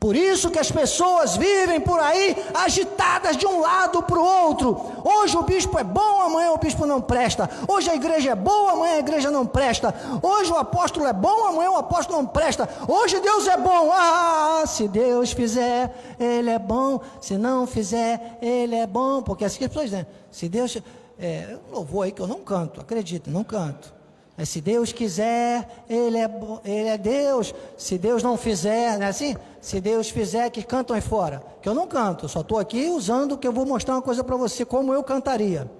Por 0.00 0.16
isso 0.16 0.50
que 0.50 0.58
as 0.58 0.72
pessoas 0.72 1.36
vivem 1.36 1.78
por 1.78 2.00
aí 2.00 2.34
agitadas 2.54 3.36
de 3.36 3.46
um 3.46 3.60
lado 3.60 4.02
para 4.02 4.18
o 4.18 4.24
outro. 4.24 4.80
Hoje 5.04 5.36
o 5.36 5.42
bispo 5.42 5.78
é 5.78 5.84
bom, 5.84 6.22
amanhã 6.22 6.52
o 6.52 6.58
bispo 6.58 6.86
não 6.86 7.02
presta. 7.02 7.50
Hoje 7.68 7.90
a 7.90 7.94
igreja 7.94 8.30
é 8.30 8.34
boa, 8.34 8.72
amanhã 8.72 8.94
a 8.94 8.98
igreja 9.00 9.30
não 9.30 9.44
presta. 9.44 9.94
Hoje 10.22 10.50
o 10.50 10.56
apóstolo 10.56 11.06
é 11.06 11.12
bom, 11.12 11.48
amanhã 11.48 11.72
o 11.72 11.76
apóstolo 11.76 12.22
não 12.22 12.26
presta. 12.26 12.66
Hoje 12.88 13.20
Deus 13.20 13.46
é 13.46 13.58
bom. 13.58 13.92
Ah, 13.92 14.64
se 14.66 14.88
Deus 14.88 15.32
fizer, 15.32 15.94
Ele 16.18 16.48
é 16.48 16.58
bom. 16.58 17.02
Se 17.20 17.36
não 17.36 17.66
fizer, 17.66 18.38
Ele 18.40 18.76
é 18.76 18.86
bom. 18.86 19.20
Porque 19.20 19.44
assim 19.44 19.58
que 19.58 19.64
as 19.64 19.70
pessoas 19.70 19.90
dizem, 19.90 20.06
se 20.30 20.48
Deus. 20.48 20.78
É, 21.22 21.58
louvor 21.70 22.06
aí 22.06 22.12
que 22.12 22.22
eu 22.22 22.26
não 22.26 22.40
canto, 22.40 22.80
acredita, 22.80 23.30
não 23.30 23.44
canto. 23.44 23.99
É, 24.40 24.44
se 24.46 24.58
Deus 24.58 24.90
quiser, 24.90 25.84
ele 25.86 26.16
é, 26.16 26.30
ele 26.64 26.88
é 26.88 26.96
Deus. 26.96 27.54
Se 27.76 27.98
Deus 27.98 28.22
não 28.22 28.38
fizer, 28.38 28.98
não 28.98 29.04
é 29.04 29.10
assim? 29.10 29.36
Se 29.60 29.82
Deus 29.82 30.08
fizer, 30.08 30.48
que 30.48 30.62
cantam 30.62 30.96
aí 30.96 31.02
fora. 31.02 31.44
Que 31.60 31.68
eu 31.68 31.74
não 31.74 31.86
canto, 31.86 32.26
só 32.26 32.40
estou 32.40 32.58
aqui 32.58 32.88
usando 32.88 33.36
que 33.36 33.46
eu 33.46 33.52
vou 33.52 33.66
mostrar 33.66 33.96
uma 33.96 34.00
coisa 34.00 34.24
para 34.24 34.36
você, 34.36 34.64
como 34.64 34.94
eu 34.94 35.02
cantaria. 35.02 35.70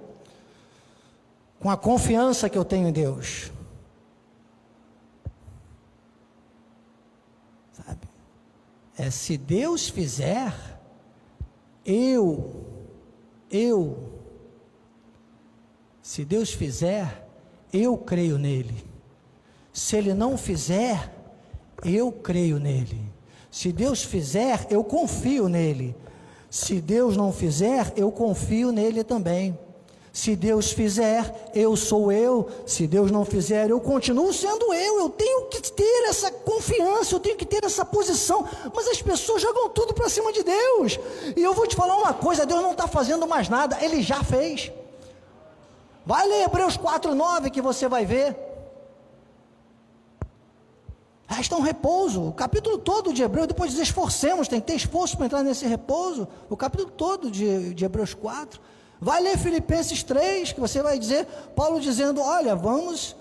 Com 1.59 1.71
a 1.71 1.75
confiança 1.75 2.47
que 2.51 2.57
eu 2.57 2.63
tenho 2.63 2.87
em 2.87 2.91
Deus. 2.91 3.51
Sabe? 7.71 8.07
É 8.95 9.09
se 9.09 9.39
Deus 9.39 9.89
fizer, 9.89 10.53
eu, 11.83 12.63
eu, 13.49 14.19
se 15.99 16.23
Deus 16.23 16.53
fizer, 16.53 17.20
eu 17.73 17.97
creio 17.97 18.37
nele. 18.37 18.83
Se 19.73 19.95
ele 19.95 20.13
não 20.13 20.37
fizer, 20.37 21.13
eu 21.83 22.11
creio 22.11 22.59
nele. 22.59 23.01
Se 23.49 23.71
Deus 23.71 24.03
fizer, 24.03 24.67
eu 24.69 24.83
confio 24.83 25.47
nele. 25.47 25.95
Se 26.49 26.81
Deus 26.81 27.15
não 27.15 27.31
fizer, 27.31 27.93
eu 27.95 28.11
confio 28.11 28.71
nele 28.71 29.03
também. 29.03 29.57
Se 30.13 30.35
Deus 30.35 30.73
fizer, 30.73 31.51
eu 31.55 31.75
sou 31.77 32.11
eu. 32.11 32.49
Se 32.65 32.85
Deus 32.85 33.09
não 33.09 33.23
fizer, 33.23 33.69
eu 33.69 33.79
continuo 33.79 34.33
sendo 34.33 34.73
eu. 34.73 34.99
Eu 34.99 35.09
tenho 35.09 35.45
que 35.45 35.61
ter 35.71 36.09
essa 36.09 36.29
confiança, 36.29 37.15
eu 37.15 37.19
tenho 37.19 37.37
que 37.37 37.45
ter 37.45 37.63
essa 37.63 37.85
posição. 37.85 38.45
Mas 38.75 38.87
as 38.89 39.01
pessoas 39.01 39.41
jogam 39.41 39.69
tudo 39.69 39.93
para 39.93 40.09
cima 40.09 40.33
de 40.33 40.43
Deus. 40.43 40.99
E 41.35 41.41
eu 41.41 41.53
vou 41.53 41.65
te 41.65 41.75
falar 41.77 41.95
uma 41.97 42.13
coisa: 42.13 42.45
Deus 42.45 42.61
não 42.61 42.71
está 42.71 42.87
fazendo 42.87 43.25
mais 43.25 43.47
nada, 43.47 43.77
Ele 43.81 44.01
já 44.01 44.21
fez. 44.21 44.71
Vai 46.05 46.27
ler 46.27 46.45
Hebreus 46.45 46.77
4,9 46.77 47.51
que 47.51 47.61
você 47.61 47.87
vai 47.87 48.05
ver. 48.05 48.35
Resta 51.27 51.55
um 51.55 51.61
repouso. 51.61 52.27
O 52.27 52.33
capítulo 52.33 52.77
todo 52.77 53.13
de 53.13 53.23
Hebreus, 53.23 53.47
depois 53.47 53.71
diz 53.71 53.79
esforcemos, 53.79 54.47
tem 54.47 54.59
que 54.59 54.67
ter 54.67 54.75
esforço 54.75 55.15
para 55.15 55.27
entrar 55.27 55.43
nesse 55.43 55.65
repouso. 55.65 56.27
O 56.49 56.57
capítulo 56.57 56.91
todo 56.91 57.31
de, 57.31 57.73
de 57.73 57.85
Hebreus 57.85 58.13
4. 58.13 58.59
Vai 58.99 59.21
ler 59.21 59.37
Filipenses 59.37 60.03
3, 60.03 60.51
que 60.51 60.59
você 60.59 60.81
vai 60.81 60.99
dizer, 60.99 61.25
Paulo 61.55 61.79
dizendo: 61.79 62.21
Olha, 62.21 62.55
vamos, 62.55 63.15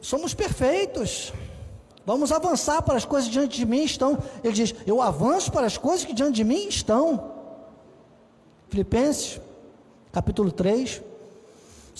somos 0.00 0.32
perfeitos. 0.34 1.32
Vamos 2.06 2.32
avançar 2.32 2.80
para 2.82 2.96
as 2.96 3.04
coisas 3.04 3.28
que 3.28 3.32
diante 3.32 3.58
de 3.58 3.66
mim 3.66 3.82
estão. 3.82 4.18
Ele 4.42 4.52
diz: 4.52 4.74
Eu 4.86 5.02
avanço 5.02 5.50
para 5.50 5.66
as 5.66 5.76
coisas 5.76 6.04
que 6.06 6.14
diante 6.14 6.36
de 6.36 6.44
mim 6.44 6.68
estão. 6.68 7.32
Filipenses, 8.68 9.40
capítulo 10.12 10.52
3. 10.52 11.02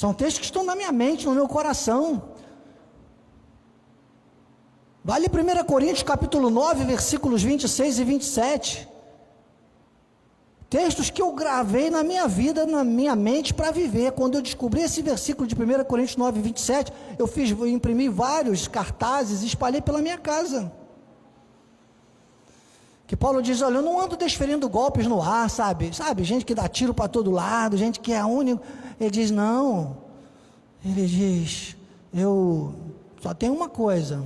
São 0.00 0.14
textos 0.14 0.38
que 0.38 0.46
estão 0.46 0.64
na 0.64 0.74
minha 0.74 0.90
mente, 0.90 1.26
no 1.26 1.34
meu 1.34 1.46
coração. 1.46 2.04
Vale 5.04 5.26
1 5.26 5.64
Coríntios 5.64 6.02
capítulo 6.02 6.48
9, 6.48 6.84
versículos 6.84 7.42
26 7.42 7.98
e 7.98 8.04
27. 8.04 8.88
Textos 10.70 11.10
que 11.10 11.20
eu 11.20 11.30
gravei 11.32 11.90
na 11.90 12.02
minha 12.02 12.26
vida, 12.26 12.64
na 12.64 12.82
minha 12.82 13.14
mente 13.14 13.52
para 13.52 13.70
viver. 13.70 14.12
Quando 14.12 14.36
eu 14.36 14.40
descobri 14.40 14.80
esse 14.80 15.02
versículo 15.02 15.46
de 15.46 15.54
1 15.54 15.84
Coríntios 15.84 16.16
9, 16.16 16.40
27, 16.40 16.90
eu 17.18 17.26
fiz, 17.26 17.50
eu 17.50 17.66
imprimi 17.66 18.08
vários 18.08 18.66
cartazes 18.66 19.42
e 19.42 19.48
espalhei 19.48 19.82
pela 19.82 20.00
minha 20.00 20.16
casa. 20.16 20.72
Que 23.06 23.16
Paulo 23.16 23.42
diz: 23.42 23.60
Olha, 23.60 23.74
eu 23.74 23.82
não 23.82 24.00
ando 24.00 24.16
desferindo 24.16 24.66
golpes 24.66 25.06
no 25.06 25.20
ar, 25.20 25.50
sabe? 25.50 25.94
Sabe, 25.94 26.24
gente 26.24 26.46
que 26.46 26.54
dá 26.54 26.68
tiro 26.68 26.94
para 26.94 27.06
todo 27.06 27.30
lado, 27.30 27.76
gente 27.76 28.00
que 28.00 28.14
é 28.14 28.24
único. 28.24 28.64
Ele 29.00 29.10
diz: 29.10 29.30
Não. 29.30 29.96
Ele 30.84 31.06
diz: 31.06 31.74
Eu 32.12 32.74
só 33.22 33.32
tenho 33.32 33.54
uma 33.54 33.68
coisa. 33.68 34.22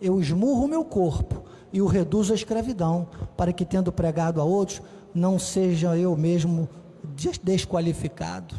Eu 0.00 0.20
esmurro 0.20 0.66
o 0.66 0.68
meu 0.68 0.84
corpo 0.84 1.42
e 1.72 1.80
o 1.80 1.86
reduzo 1.86 2.32
à 2.32 2.36
escravidão, 2.36 3.08
para 3.36 3.52
que, 3.52 3.64
tendo 3.64 3.90
pregado 3.90 4.40
a 4.40 4.44
outros, 4.44 4.82
não 5.14 5.38
seja 5.38 5.96
eu 5.96 6.14
mesmo 6.16 6.68
desqualificado. 7.42 8.54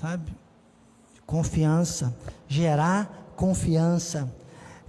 Sabe? 0.00 0.34
Confiança. 1.24 2.14
Gerar 2.48 3.32
confiança. 3.36 4.30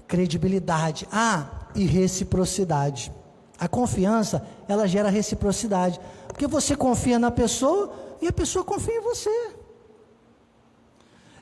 Credibilidade. 0.07 1.07
Ah, 1.11 1.67
e 1.75 1.85
reciprocidade. 1.85 3.11
A 3.59 3.67
confiança, 3.67 4.45
ela 4.67 4.87
gera 4.87 5.09
reciprocidade. 5.09 5.99
Porque 6.27 6.47
você 6.47 6.75
confia 6.75 7.17
na 7.17 7.31
pessoa 7.31 7.93
e 8.21 8.27
a 8.27 8.33
pessoa 8.33 8.63
confia 8.63 8.95
em 8.97 9.01
você. 9.01 9.55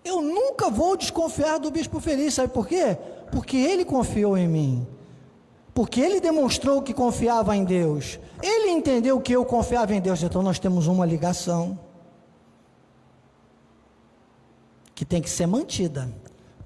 Eu 0.04 0.22
nunca 0.22 0.70
vou 0.70 0.98
desconfiar 0.98 1.60
do 1.60 1.72
bispo 1.72 2.00
feliz, 2.00 2.34
sabe 2.34 2.52
por 2.52 2.68
quê? 2.68 2.98
Porque 3.32 3.58
ele 3.58 3.86
confiou 3.86 4.38
em 4.38 4.48
mim. 4.48 4.88
Porque 5.74 6.00
ele 6.00 6.20
demonstrou 6.20 6.82
que 6.82 6.94
confiava 6.94 7.56
em 7.56 7.64
Deus. 7.64 8.20
Ele 8.42 8.70
entendeu 8.70 9.20
que 9.20 9.34
eu 9.34 9.44
confiava 9.44 9.94
em 9.96 10.02
Deus. 10.02 10.22
Então 10.22 10.44
nós 10.44 10.60
temos 10.60 10.88
uma 10.88 11.06
ligação 11.06 11.80
que 14.94 15.04
tem 15.04 15.22
que 15.22 15.30
ser 15.30 15.48
mantida. 15.48 16.14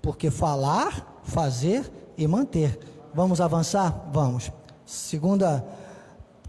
Porque 0.01 0.29
falar, 0.29 1.21
fazer 1.23 1.89
e 2.17 2.27
manter. 2.27 2.77
Vamos 3.13 3.39
avançar? 3.39 4.09
Vamos. 4.11 4.51
Segunda 4.85 5.65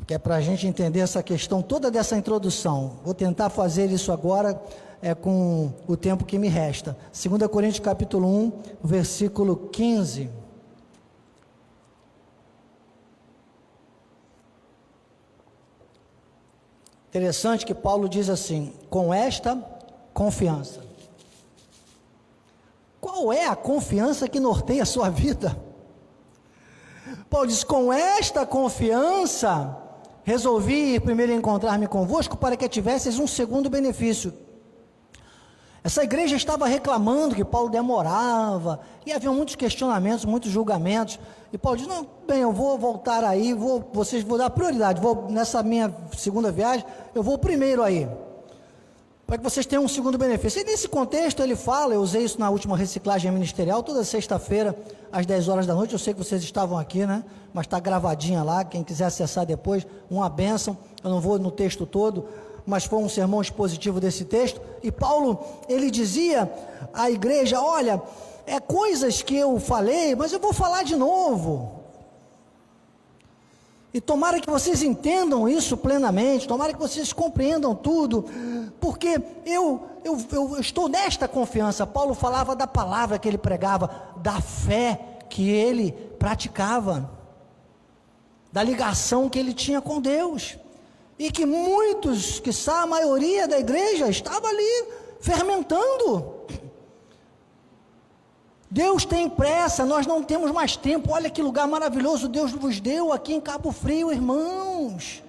que 0.09 0.15
é 0.15 0.19
para 0.19 0.37
a 0.37 0.41
gente 0.41 0.67
entender 0.67 1.01
essa 1.01 1.23
questão 1.23 1.61
toda 1.61 1.91
dessa 1.91 2.17
introdução. 2.17 2.99
Vou 3.05 3.13
tentar 3.13 3.51
fazer 3.51 3.91
isso 3.91 4.11
agora 4.11 4.59
é, 5.03 5.15
com 5.15 5.71
o 5.87 5.99
tempo 5.99 6.25
que 6.25 6.39
me 6.39 6.49
resta. 6.49 6.97
2 7.13 7.47
Coríntios 7.51 7.81
capítulo 7.81 8.27
1, 8.27 8.53
versículo 8.83 9.69
15. 9.71 10.31
Interessante 17.11 17.67
que 17.67 17.75
Paulo 17.75 18.09
diz 18.09 18.31
assim: 18.31 18.73
com 18.89 19.13
esta 19.13 19.63
confiança. 20.15 20.81
Qual 22.99 23.31
é 23.31 23.47
a 23.47 23.55
confiança 23.55 24.27
que 24.27 24.41
norteia 24.41 24.85
a 24.85 24.87
sua 24.87 25.11
vida? 25.11 25.55
Paulo 27.29 27.47
diz: 27.47 27.63
com 27.63 27.93
esta 27.93 28.47
confiança 28.47 29.85
Resolvi 30.29 30.97
ir 30.97 31.01
primeiro 31.01 31.33
encontrar-me 31.33 31.87
convosco 31.87 32.37
para 32.37 32.55
que 32.55 32.69
tivesseis 32.69 33.19
um 33.19 33.27
segundo 33.27 33.71
benefício. 33.71 34.31
Essa 35.83 36.05
igreja 36.05 36.37
estava 36.37 36.67
reclamando 36.67 37.35
que 37.35 37.43
Paulo 37.43 37.71
demorava, 37.71 38.79
e 39.07 39.13
havia 39.15 39.33
muitos 39.33 39.55
questionamentos, 39.55 40.27
muitos 40.27 40.51
julgamentos. 40.51 41.19
E 41.51 41.57
Paulo 41.57 41.79
diz: 41.79 41.87
Não, 41.87 42.07
bem, 42.27 42.41
eu 42.41 42.53
vou 42.53 42.77
voltar 42.77 43.25
aí, 43.25 43.55
vou, 43.55 43.89
vocês 43.91 44.23
vou 44.23 44.37
dar 44.37 44.51
prioridade, 44.51 45.01
vou 45.01 45.31
nessa 45.31 45.63
minha 45.63 45.91
segunda 46.15 46.53
viagem, 46.53 46.85
eu 47.15 47.23
vou 47.23 47.39
primeiro 47.39 47.83
aí 47.83 48.07
para 49.29 49.37
que 49.37 49.45
vocês 49.45 49.67
tenham 49.67 49.85
um 49.85 49.89
segundo 49.89 50.17
benefício. 50.17 50.63
E 50.63 50.65
nesse 50.65 50.89
contexto 50.89 51.43
ele 51.43 51.55
fala, 51.55 51.93
eu 51.93 52.01
usei 52.01 52.25
isso 52.25 52.41
na 52.41 52.49
última 52.49 52.75
reciclagem 52.75 53.31
ministerial, 53.31 53.83
toda 53.83 54.03
sexta-feira, 54.03 54.75
às 55.13 55.27
10 55.27 55.49
horas 55.49 55.67
da 55.67 55.75
noite, 55.75 55.93
eu 55.93 55.99
sei 55.99 56.15
que 56.15 56.25
vocês 56.25 56.43
estavam 56.43 56.79
aqui, 56.79 57.05
né? 57.05 57.23
Mas 57.53 57.67
está 57.67 57.79
gravadinha 57.79 58.43
lá, 58.43 58.65
quem 58.65 58.83
quiser 58.83 59.05
acessar 59.05 59.45
depois, 59.45 59.87
uma 60.11 60.31
bênção, 60.31 60.79
eu 61.05 61.11
não 61.11 61.21
vou 61.21 61.39
no 61.39 61.51
texto 61.51 61.85
todo, 61.85 62.25
mas 62.65 62.87
foi 62.87 63.01
um 63.01 63.09
sermão 63.09 63.43
expositivo 63.43 64.01
desse 64.01 64.25
texto, 64.25 64.63
e 64.83 64.91
Paulo, 64.91 65.39
ele 65.69 65.91
dizia 65.91 66.51
à 66.95 67.11
igreja, 67.11 67.61
olha, 67.61 68.01
é 68.47 68.59
coisas 68.59 69.21
que 69.21 69.37
eu 69.37 69.61
falei, 69.61 70.15
mas 70.15 70.33
eu 70.33 70.41
vou 70.41 70.55
falar 70.55 70.85
de 70.85 70.97
novo, 70.97 71.78
e 73.99 74.01
tomara 74.01 74.39
que 74.39 74.49
vocês 74.49 74.81
entendam 74.85 75.49
isso 75.49 75.77
plenamente, 75.77 76.47
tomara 76.47 76.73
que 76.73 76.79
vocês 76.79 77.13
compreendam 77.13 77.75
tudo, 77.75 78.27
porque 78.81 79.21
eu, 79.45 79.89
eu, 80.05 80.17
eu 80.31 80.61
estou 80.61 80.89
nesta 80.89 81.27
confiança. 81.27 81.85
Paulo 81.85 82.15
falava 82.15 82.55
da 82.55 82.65
palavra 82.65 83.19
que 83.19 83.27
ele 83.27 83.37
pregava, 83.37 83.91
da 84.19 84.41
fé 84.41 85.19
que 85.29 85.51
ele 85.51 85.91
praticava, 86.17 87.11
da 88.53 88.63
ligação 88.63 89.29
que 89.29 89.37
ele 89.37 89.53
tinha 89.53 89.81
com 89.81 90.01
Deus, 90.01 90.57
e 91.19 91.33
que 91.33 91.45
muitos, 91.45 92.39
que 92.39 92.53
a 92.71 92.87
maioria 92.87 93.49
da 93.49 93.59
igreja, 93.59 94.09
estava 94.09 94.47
ali 94.47 94.87
fermentando. 95.19 96.37
Deus 98.71 99.05
tem 99.05 99.31
pressa, 99.31 99.87
nós 99.87 100.07
não 100.07 100.23
temos 100.23 100.51
mais 100.51 100.77
tempo. 100.77 101.13
Olha 101.13 101.31
que 101.31 101.41
lugar 101.43 101.67
maravilhoso 101.67 102.29
Deus 102.29 102.53
vos 102.53 102.81
deu 102.81 103.13
aqui 103.13 103.33
em 103.35 103.41
Cabo 103.41 103.73
Frio, 103.73 104.13
irmãos. 104.13 105.23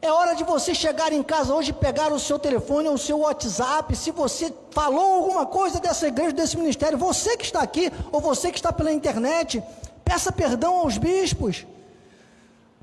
É 0.00 0.10
hora 0.10 0.34
de 0.34 0.44
você 0.44 0.74
chegar 0.74 1.12
em 1.12 1.22
casa 1.22 1.54
hoje, 1.54 1.72
pegar 1.72 2.12
o 2.12 2.18
seu 2.18 2.38
telefone 2.38 2.88
ou 2.88 2.94
o 2.94 2.98
seu 2.98 3.20
WhatsApp. 3.20 3.94
Se 3.96 4.10
você 4.10 4.52
falou 4.70 5.16
alguma 5.16 5.46
coisa 5.46 5.80
dessa 5.80 6.06
igreja, 6.08 6.32
desse 6.32 6.56
ministério, 6.56 6.98
você 6.98 7.36
que 7.36 7.44
está 7.44 7.60
aqui 7.62 7.90
ou 8.10 8.20
você 8.20 8.50
que 8.50 8.58
está 8.58 8.72
pela 8.72 8.92
internet, 8.92 9.62
peça 10.04 10.30
perdão 10.32 10.76
aos 10.76 10.98
bispos. 10.98 11.66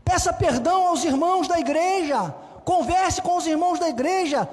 Peça 0.04 0.34
perdão 0.34 0.88
aos 0.88 1.04
irmãos 1.04 1.48
da 1.48 1.60
igreja. 1.60 2.34
Converse 2.66 3.22
com 3.22 3.38
os 3.38 3.48
irmãos 3.48 3.80
da 3.80 3.90
igreja. 3.90 4.48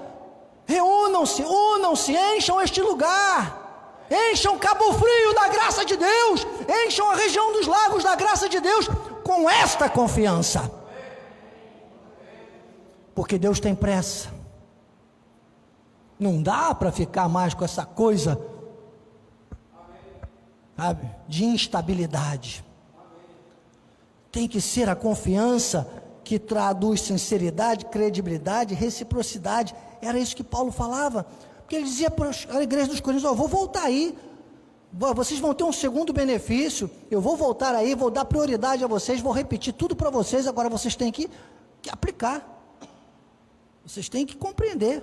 Reúnam-se, 0.67 1.43
unam-se, 1.43 2.13
encham 2.13 2.61
este 2.61 2.81
lugar. 2.81 3.66
Encham 4.11 4.59
Cabo 4.59 4.93
Frio 4.95 5.35
da 5.35 5.49
graça 5.49 5.85
de 5.85 5.97
Deus. 5.97 6.47
Encham 6.87 7.11
a 7.11 7.17
região 7.17 7.53
dos 7.53 7.67
lagos 7.67 8.05
da 8.05 8.15
graça 8.15 8.49
de 8.49 8.61
Deus 8.61 8.89
com 9.25 9.49
esta 9.49 9.89
confiança 9.89 10.87
porque 13.17 13.39
Deus 13.39 13.59
tem 13.59 13.75
pressa. 13.75 14.29
Não 16.21 16.43
dá 16.43 16.75
para 16.75 16.93
ficar 16.93 17.27
mais 17.31 17.55
com 17.55 17.65
essa 17.65 17.85
coisa, 17.87 18.39
sabe, 20.77 21.11
de 21.27 21.47
instabilidade. 21.47 22.63
Tem 24.31 24.47
que 24.47 24.61
ser 24.61 24.91
a 24.91 24.95
confiança 24.95 25.89
que 26.23 26.39
traduz 26.39 27.01
sinceridade, 27.01 27.87
credibilidade, 27.87 28.75
reciprocidade. 28.75 29.75
Era 30.03 30.19
isso 30.19 30.37
que 30.37 30.45
Paulo 30.45 30.71
falava. 30.71 31.27
Porque 31.67 31.75
ele 31.75 31.85
dizia 31.85 32.09
para 32.09 32.31
a 32.51 32.63
igreja 32.63 32.87
dos 32.87 33.01
Coríntios: 33.01 33.29
oh, 33.29 33.35
vou 33.35 33.49
voltar 33.49 33.83
aí, 33.83 34.17
vocês 34.93 35.41
vão 35.41 35.53
ter 35.53 35.65
um 35.65 35.73
segundo 35.73 36.13
benefício. 36.13 36.89
Eu 37.11 37.21
vou 37.21 37.37
voltar 37.37 37.75
aí, 37.75 37.93
vou 37.93 38.09
dar 38.09 38.25
prioridade 38.25 38.85
a 38.85 38.87
vocês, 38.87 39.21
vou 39.21 39.33
repetir 39.33 39.73
tudo 39.73 39.97
para 39.97 40.09
vocês. 40.09 40.47
Agora 40.47 40.69
vocês 40.69 40.95
têm 40.95 41.11
que, 41.11 41.29
que 41.83 41.91
aplicar. 41.91 42.41
Vocês 43.85 44.09
têm 44.09 44.25
que 44.25 44.37
compreender. 44.37 45.03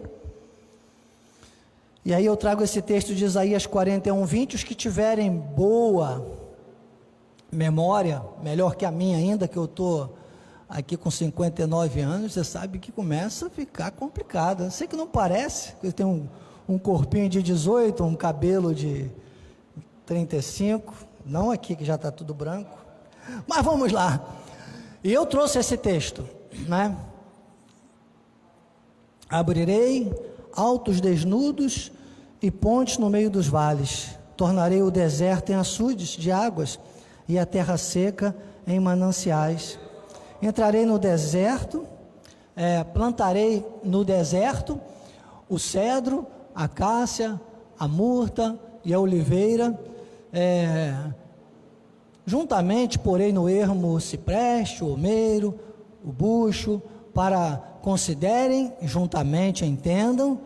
E 2.05 2.13
aí 2.13 2.25
eu 2.25 2.37
trago 2.37 2.63
esse 2.63 2.81
texto 2.81 3.13
de 3.13 3.25
Isaías 3.25 3.65
41, 3.65 4.25
20. 4.25 4.55
Os 4.55 4.63
que 4.63 4.73
tiverem 4.73 5.31
boa 5.31 6.25
memória, 7.51 8.23
melhor 8.41 8.75
que 8.75 8.85
a 8.85 8.91
minha 8.91 9.17
ainda, 9.17 9.49
que 9.49 9.57
eu 9.57 9.65
estou 9.65 10.17
aqui 10.69 10.95
com 10.95 11.11
59 11.11 11.99
anos, 11.99 12.31
você 12.31 12.43
sabe 12.45 12.79
que 12.79 12.89
começa 12.89 13.47
a 13.47 13.49
ficar 13.49 13.91
complicado. 13.91 14.63
Eu 14.63 14.71
sei 14.71 14.87
que 14.87 14.95
não 14.95 15.07
parece, 15.07 15.73
eu 15.83 15.91
tenho 15.91 16.29
um, 16.67 16.77
corpinho 16.77 17.29
de 17.29 17.41
18, 17.41 18.03
um 18.03 18.15
cabelo 18.15 18.73
de 18.73 19.09
35, 20.05 20.93
não 21.25 21.51
aqui 21.51 21.75
que 21.75 21.85
já 21.85 21.95
está 21.95 22.11
tudo 22.11 22.33
branco. 22.33 22.77
Mas 23.47 23.63
vamos 23.63 23.91
lá. 23.91 24.21
E 25.03 25.11
eu 25.11 25.25
trouxe 25.25 25.59
esse 25.59 25.77
texto, 25.77 26.27
né? 26.67 26.95
Abrirei 29.29 30.13
altos 30.55 31.01
desnudos 31.01 31.91
e 32.41 32.51
pontes 32.51 32.97
no 32.97 33.09
meio 33.09 33.29
dos 33.29 33.47
vales. 33.47 34.09
Tornarei 34.35 34.81
o 34.81 34.91
deserto 34.91 35.51
em 35.51 35.55
açudes 35.55 36.09
de 36.09 36.31
águas 36.31 36.79
e 37.27 37.39
a 37.39 37.45
terra 37.45 37.77
seca 37.77 38.35
em 38.67 38.79
mananciais. 38.79 39.79
Entrarei 40.41 40.85
no 40.85 40.99
deserto, 40.99 41.87
é, 42.55 42.83
plantarei 42.83 43.65
no 43.83 44.03
deserto 44.03 44.79
o 45.49 45.57
cedro, 45.57 46.27
a 46.55 46.67
cássia, 46.67 47.39
a 47.77 47.87
murta 47.87 48.59
e 48.83 48.93
a 48.93 48.99
oliveira. 48.99 49.79
É, 50.31 50.95
juntamente 52.25 52.97
porei 52.97 53.31
no 53.31 53.47
ermo 53.47 53.93
o 53.93 53.99
cipreste, 53.99 54.83
o 54.83 54.93
omeiro, 54.93 55.59
o 56.03 56.11
bucho, 56.11 56.81
para 57.13 57.73
Considerem 57.83 58.71
juntamente, 58.81 59.65
entendam 59.65 60.39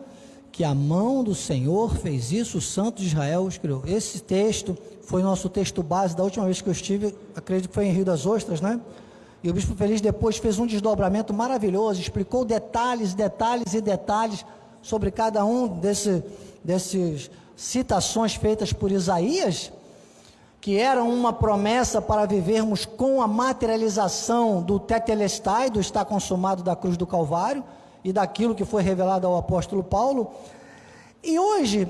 que 0.50 0.64
a 0.64 0.74
mão 0.74 1.22
do 1.22 1.36
Senhor 1.36 1.94
fez 1.94 2.32
isso, 2.32 2.58
o 2.58 2.60
Santo 2.60 3.00
de 3.00 3.06
Israel 3.06 3.42
os 3.42 3.56
criou. 3.58 3.84
Esse 3.86 4.18
texto 4.18 4.76
foi 5.02 5.22
nosso 5.22 5.48
texto 5.48 5.80
base 5.80 6.16
da 6.16 6.24
última 6.24 6.46
vez 6.46 6.60
que 6.60 6.68
eu 6.68 6.72
estive, 6.72 7.14
acredito 7.36 7.68
que 7.68 7.74
foi 7.76 7.86
em 7.86 7.92
Rio 7.92 8.04
das 8.04 8.26
Ostras, 8.26 8.60
né? 8.60 8.80
E 9.40 9.48
o 9.48 9.54
Bispo 9.54 9.76
Feliz 9.76 10.00
depois 10.00 10.36
fez 10.36 10.58
um 10.58 10.66
desdobramento 10.66 11.32
maravilhoso, 11.32 12.00
explicou 12.00 12.44
detalhes, 12.44 13.14
detalhes 13.14 13.72
e 13.72 13.80
detalhes 13.80 14.44
sobre 14.88 15.10
cada 15.10 15.44
um 15.44 15.68
desse, 15.68 16.24
desses 16.64 17.30
citações 17.54 18.34
feitas 18.34 18.72
por 18.72 18.90
Isaías 18.90 19.70
que 20.62 20.78
eram 20.78 21.12
uma 21.12 21.30
promessa 21.30 22.00
para 22.00 22.24
vivermos 22.24 22.86
com 22.86 23.20
a 23.20 23.28
materialização 23.28 24.62
do 24.62 24.80
tetelestai, 24.80 25.68
do 25.68 25.78
está 25.78 26.04
consumado 26.06 26.62
da 26.62 26.74
cruz 26.74 26.96
do 26.96 27.06
Calvário, 27.06 27.62
e 28.02 28.12
daquilo 28.12 28.54
que 28.54 28.64
foi 28.64 28.82
revelado 28.82 29.26
ao 29.26 29.36
apóstolo 29.36 29.84
Paulo. 29.84 30.32
E 31.22 31.38
hoje, 31.38 31.86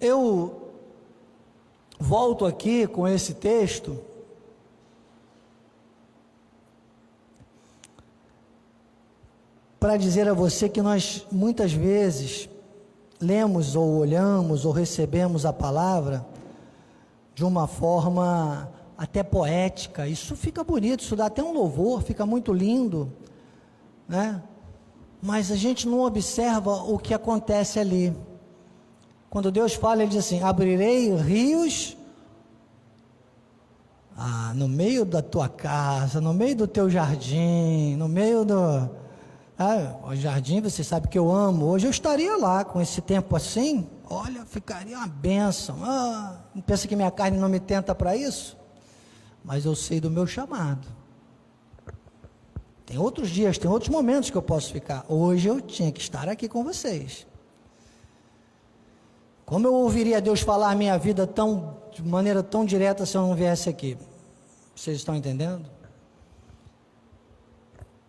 eu 0.00 0.70
volto 1.98 2.46
aqui 2.46 2.86
com 2.86 3.08
esse 3.08 3.34
texto. 3.34 3.98
Para 9.86 9.98
dizer 9.98 10.28
a 10.28 10.34
você 10.34 10.68
que 10.68 10.82
nós 10.82 11.24
muitas 11.30 11.72
vezes 11.72 12.48
lemos 13.20 13.76
ou 13.76 13.98
olhamos 13.98 14.64
ou 14.64 14.72
recebemos 14.72 15.46
a 15.46 15.52
palavra 15.52 16.26
de 17.36 17.44
uma 17.44 17.68
forma 17.68 18.68
até 18.98 19.22
poética. 19.22 20.08
Isso 20.08 20.34
fica 20.34 20.64
bonito, 20.64 21.04
isso 21.04 21.14
dá 21.14 21.26
até 21.26 21.40
um 21.40 21.52
louvor, 21.52 22.02
fica 22.02 22.26
muito 22.26 22.52
lindo, 22.52 23.12
né? 24.08 24.42
Mas 25.22 25.52
a 25.52 25.56
gente 25.56 25.86
não 25.86 26.00
observa 26.00 26.82
o 26.82 26.98
que 26.98 27.14
acontece 27.14 27.78
ali. 27.78 28.12
Quando 29.30 29.52
Deus 29.52 29.74
fala, 29.74 30.02
Ele 30.02 30.10
diz 30.10 30.18
assim: 30.18 30.42
abrirei 30.42 31.14
rios 31.14 31.96
ah, 34.16 34.52
no 34.52 34.66
meio 34.66 35.04
da 35.04 35.22
tua 35.22 35.48
casa, 35.48 36.20
no 36.20 36.34
meio 36.34 36.56
do 36.56 36.66
teu 36.66 36.90
jardim, 36.90 37.94
no 37.94 38.08
meio 38.08 38.44
do. 38.44 39.05
Ah, 39.58 39.96
o 40.04 40.14
jardim, 40.14 40.60
você 40.60 40.84
sabe 40.84 41.08
que 41.08 41.18
eu 41.18 41.30
amo. 41.32 41.66
Hoje 41.66 41.86
eu 41.86 41.90
estaria 41.90 42.36
lá 42.36 42.62
com 42.64 42.80
esse 42.80 43.00
tempo 43.00 43.34
assim, 43.34 43.88
olha, 44.08 44.44
ficaria 44.44 44.98
uma 44.98 45.06
bênção. 45.06 45.78
Ah, 45.82 46.36
não 46.54 46.60
pensa 46.60 46.86
que 46.86 46.94
minha 46.94 47.10
carne 47.10 47.38
não 47.38 47.48
me 47.48 47.58
tenta 47.58 47.94
para 47.94 48.14
isso? 48.14 48.56
Mas 49.42 49.64
eu 49.64 49.74
sei 49.74 49.98
do 49.98 50.10
meu 50.10 50.26
chamado. 50.26 50.86
Tem 52.84 52.98
outros 52.98 53.30
dias, 53.30 53.56
tem 53.56 53.70
outros 53.70 53.88
momentos 53.88 54.28
que 54.28 54.36
eu 54.36 54.42
posso 54.42 54.72
ficar. 54.72 55.06
Hoje 55.08 55.48
eu 55.48 55.60
tinha 55.60 55.90
que 55.90 56.00
estar 56.00 56.28
aqui 56.28 56.48
com 56.48 56.62
vocês. 56.62 57.26
Como 59.46 59.66
eu 59.66 59.74
ouviria 59.74 60.20
Deus 60.20 60.40
falar 60.40 60.74
minha 60.76 60.98
vida 60.98 61.26
tão, 61.26 61.78
de 61.92 62.02
maneira 62.02 62.42
tão 62.42 62.64
direta 62.64 63.06
se 63.06 63.16
eu 63.16 63.22
não 63.22 63.34
viesse 63.34 63.68
aqui? 63.68 63.96
Vocês 64.74 64.98
estão 64.98 65.14
entendendo? 65.14 65.64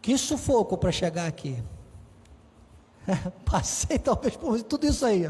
Que 0.07 0.17
sufoco 0.17 0.77
para 0.77 0.89
chegar 0.89 1.27
aqui. 1.27 1.61
Passei 3.43 3.99
talvez 3.99 4.37
por 4.37 4.63
tudo 4.63 4.87
isso 4.87 5.05
aí. 5.05 5.29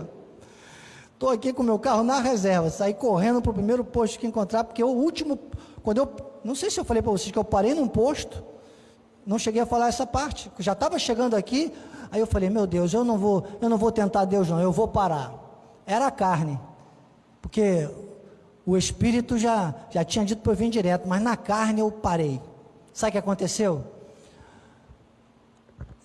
Estou 1.16 1.32
aqui 1.32 1.52
com 1.52 1.63
meu 1.63 1.80
carro 1.80 2.04
na 2.04 2.20
reserva, 2.20 2.70
saí 2.70 2.94
correndo 2.94 3.42
para 3.42 3.50
o 3.50 3.54
primeiro 3.56 3.84
posto 3.84 4.20
que 4.20 4.28
encontrar, 4.28 4.63
porque 4.63 4.84
o 4.84 4.90
último, 4.90 5.40
quando 5.82 5.98
eu, 5.98 6.16
não 6.44 6.54
sei 6.54 6.70
se 6.70 6.80
eu 6.80 6.86
falei 6.86 7.02
para 7.02 7.12
vocês 7.12 7.32
que 7.32 7.40
eu 7.40 7.44
parei 7.44 7.74
num 7.74 7.88
posto, 7.88 8.44
não 9.26 9.40
cheguei 9.40 9.63
a 9.63 9.66
falar 9.66 9.88
essa 9.88 10.06
parte, 10.06 10.52
já 10.60 10.74
estava 10.74 11.00
chegando 11.00 11.36
aqui, 11.36 11.74
aí 12.12 12.20
eu 12.20 12.28
falei, 12.28 12.48
meu 12.48 12.68
Deus, 12.68 12.94
eu 12.94 13.04
não 13.04 13.18
vou, 13.18 13.48
eu 13.60 13.68
não 13.68 13.80
vou 13.80 13.92
tentar 13.92 14.26
Deus 14.26 14.48
não, 14.48 14.62
eu 14.62 14.72
vou 14.72 14.88
parar. 14.88 15.34
Era 15.88 16.06
a 16.06 16.12
carne, 16.12 16.60
porque 17.42 17.90
o 18.63 18.78
Espírito 18.78 19.40
já, 19.40 19.74
já 19.90 20.04
tinha 20.04 20.24
dito 20.24 20.44
para 20.44 20.52
eu 20.52 20.56
vir 20.56 20.70
direto, 20.70 21.08
mas 21.08 21.20
na 21.20 21.36
carne 21.36 21.80
eu 21.80 21.92
parei. 21.92 22.40
Sabe 22.94 23.10
o 23.10 23.12
que 23.13 23.18
aconteceu? 23.18 23.96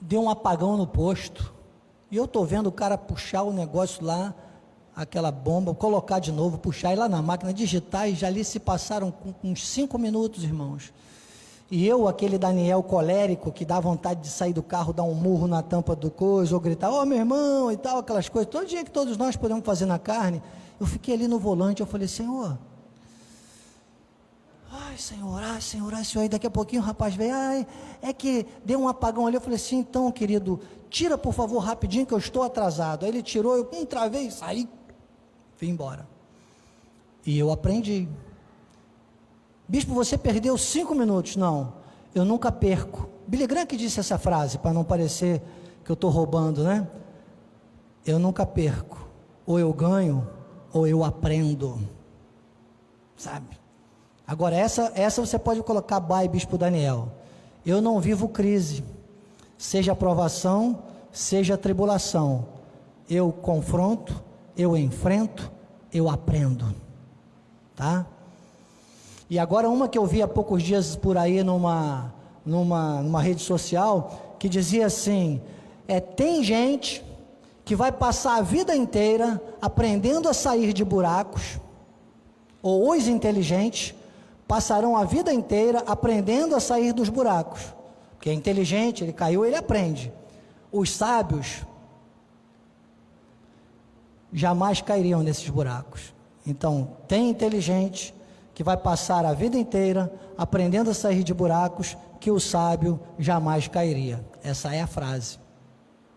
Deu 0.05 0.21
um 0.21 0.29
apagão 0.29 0.77
no 0.77 0.87
posto, 0.87 1.55
e 2.11 2.17
eu 2.17 2.25
estou 2.25 2.45
vendo 2.45 2.67
o 2.67 2.73
cara 2.73 2.99
puxar 2.99 3.45
o 3.45 3.53
negócio 3.53 4.05
lá, 4.05 4.35
aquela 4.97 5.31
bomba, 5.31 5.73
colocar 5.73 6.19
de 6.19 6.33
novo, 6.33 6.59
puxar 6.59 6.93
e 6.93 6.97
lá 6.97 7.09
na 7.09 7.23
máquina 7.23 7.55
digitar 7.55 8.11
e 8.11 8.15
já 8.15 8.27
ali 8.27 8.45
se 8.45 8.59
passaram 8.59 9.15
uns 9.43 9.67
cinco 9.67 9.97
minutos, 9.97 10.43
irmãos. 10.43 10.93
E 11.71 11.87
eu, 11.87 12.09
aquele 12.09 12.37
Daniel 12.37 12.83
colérico 12.83 13.53
que 13.53 13.65
dá 13.65 13.79
vontade 13.79 14.21
de 14.21 14.29
sair 14.29 14.53
do 14.53 14.63
carro, 14.63 14.93
dar 14.93 15.05
um 15.05 15.15
murro 15.15 15.47
na 15.47 15.63
tampa 15.63 15.95
do 15.95 16.11
coisa, 16.11 16.53
ou 16.53 16.61
gritar, 16.61 16.91
ô 16.91 17.01
oh, 17.01 17.07
meu 17.07 17.19
irmão, 17.19 17.71
e 17.71 17.77
tal, 17.77 17.99
aquelas 17.99 18.29
coisas, 18.29 18.51
todo 18.51 18.67
dia 18.67 18.85
que 18.85 18.91
todos 18.91 19.17
nós 19.17 19.37
podemos 19.37 19.65
fazer 19.65 19.87
na 19.87 20.01
carne, 20.01 20.43
eu 20.81 20.87
fiquei 20.87 21.15
ali 21.15 21.29
no 21.29 21.39
volante, 21.39 21.81
eu 21.81 21.87
falei, 21.87 22.09
Senhor, 22.09 22.59
ai 24.73 24.97
Senhor, 24.97 25.43
ai 25.43 25.61
Senhor, 25.61 25.95
ai 25.95 26.05
Senhor, 26.05 26.25
e 26.25 26.29
daqui 26.29 26.47
a 26.47 26.51
pouquinho 26.51 26.83
o 26.83 26.85
rapaz 26.85 27.15
veio, 27.15 27.35
ai, 27.35 27.67
é 28.01 28.13
que 28.13 28.47
deu 28.65 28.81
um 28.81 28.89
apagão 28.89 29.27
ali, 29.27 29.37
eu 29.37 29.41
falei 29.41 29.57
assim, 29.57 29.79
então 29.79 30.11
querido, 30.11 30.61
tira 30.89 31.17
por 31.17 31.33
favor 31.33 31.59
rapidinho 31.59 32.07
que 32.07 32.13
eu 32.15 32.19
estou 32.19 32.43
atrasado. 32.43 33.05
Aí 33.05 33.11
ele 33.11 33.23
tirou, 33.23 33.57
eu 33.57 33.69
um 33.73 33.85
travei, 33.85 34.31
saí, 34.31 34.69
Fui 35.63 35.69
embora. 35.69 36.09
E 37.25 37.39
eu 37.39 37.53
aprendi. 37.53 38.09
Bispo, 39.69 39.95
você 39.95 40.19
perdeu 40.19 40.59
cinco 40.59 40.93
minutos. 40.93 41.37
Não, 41.37 41.75
eu 42.13 42.25
nunca 42.25 42.51
perco. 42.51 43.09
Billy 43.29 43.47
Graham 43.47 43.65
que 43.65 43.77
disse 43.77 44.01
essa 44.01 44.19
frase, 44.19 44.59
para 44.59 44.73
não 44.73 44.83
parecer 44.83 45.41
que 45.85 45.91
eu 45.93 45.95
estou 45.95 46.11
roubando, 46.11 46.65
né? 46.65 46.89
Eu 48.05 48.19
nunca 48.19 48.45
perco. 48.45 49.09
Ou 49.47 49.57
eu 49.57 49.73
ganho, 49.73 50.29
ou 50.73 50.85
eu 50.85 51.05
aprendo. 51.05 51.79
Sabe? 53.17 53.62
Agora, 54.33 54.57
essa, 54.57 54.91
essa 54.95 55.21
você 55.21 55.39
pode 55.39 55.63
colocar 55.63 56.01
by 56.01 56.27
Bispo 56.27 56.57
Daniel. 56.57 57.07
Eu 57.67 57.83
não 57.83 58.01
vivo 58.01 58.27
crise, 58.27 58.83
seja 59.59 59.93
aprovação, 59.93 60.85
seja 61.13 61.59
tribulação. 61.59 62.47
Eu 63.11 63.31
confronto, 63.31 64.25
eu 64.57 64.75
enfrento, 64.75 65.53
eu 65.93 66.09
aprendo. 66.09 66.75
Tá? 67.77 68.07
E 69.29 69.39
agora 69.39 69.69
uma 69.69 69.87
que 69.87 69.99
eu 69.99 70.07
vi 70.07 70.23
há 70.23 70.29
poucos 70.29 70.63
dias 70.63 70.97
por 70.97 71.19
aí 71.19 71.45
numa, 71.45 72.15
numa, 72.43 73.03
numa 73.03 73.21
rede 73.21 73.43
social, 73.43 74.35
que 74.39 74.49
dizia 74.49 74.87
assim, 74.87 75.43
é, 75.87 76.01
tem 76.01 76.43
gente 76.43 77.05
que 77.67 77.77
vai 77.77 77.93
passar 77.93 78.37
a 78.39 78.43
vida 78.43 78.75
inteira 78.75 79.39
aprendendo 79.61 80.27
a 80.27 80.33
sair 80.33 80.73
de 80.73 80.87
buracos, 80.87 81.59
ou 82.63 82.93
os 82.93 83.07
inteligentes 83.07 83.95
passarão 84.53 84.95
a 84.99 85.05
vida 85.05 85.33
inteira 85.33 85.83
aprendendo 85.87 86.55
a 86.55 86.61
sair 86.61 86.93
dos 86.93 87.09
buracos. 87.09 87.75
Porque 88.11 88.29
é 88.29 88.35
inteligente, 88.35 89.03
ele 89.03 89.15
caiu, 89.15 89.47
ele 89.47 89.57
aprende. 89.57 90.13
Os 90.71 90.91
sábios 90.91 91.65
jamais 94.31 94.83
cairiam 94.83 95.23
nesses 95.23 95.49
buracos. 95.49 96.13
Então, 96.47 96.99
tem 97.09 97.31
inteligente 97.31 98.15
que 98.53 98.63
vai 98.63 98.77
passar 98.77 99.25
a 99.25 99.33
vida 99.33 99.57
inteira 99.57 100.13
aprendendo 100.37 100.91
a 100.91 100.95
sair 100.95 101.25
de 101.25 101.33
buracos 101.33 101.97
que 102.21 102.31
o 102.31 102.39
sábio 102.39 103.01
jamais 103.19 103.69
cairia. 103.69 104.23
Essa 104.45 104.75
é 104.75 104.83
a 104.83 104.87
frase. 104.87 105.39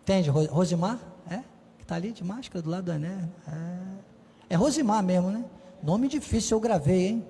Entende, 0.04 0.30
Rosimar? 0.30 1.00
É? 1.30 1.38
Que 1.78 1.84
está 1.84 1.96
ali 1.96 2.12
de 2.12 2.22
máscara 2.22 2.62
do 2.62 2.70
lado 2.70 2.84
do 2.84 2.92
Ené. 2.92 3.30
É. 3.48 4.56
é 4.56 4.56
Rosimar 4.58 5.02
mesmo, 5.02 5.32
né? 5.32 5.46
Nome 5.82 6.10
difícil 6.10 6.58
eu 6.58 6.60
gravei, 6.60 7.08
hein? 7.08 7.26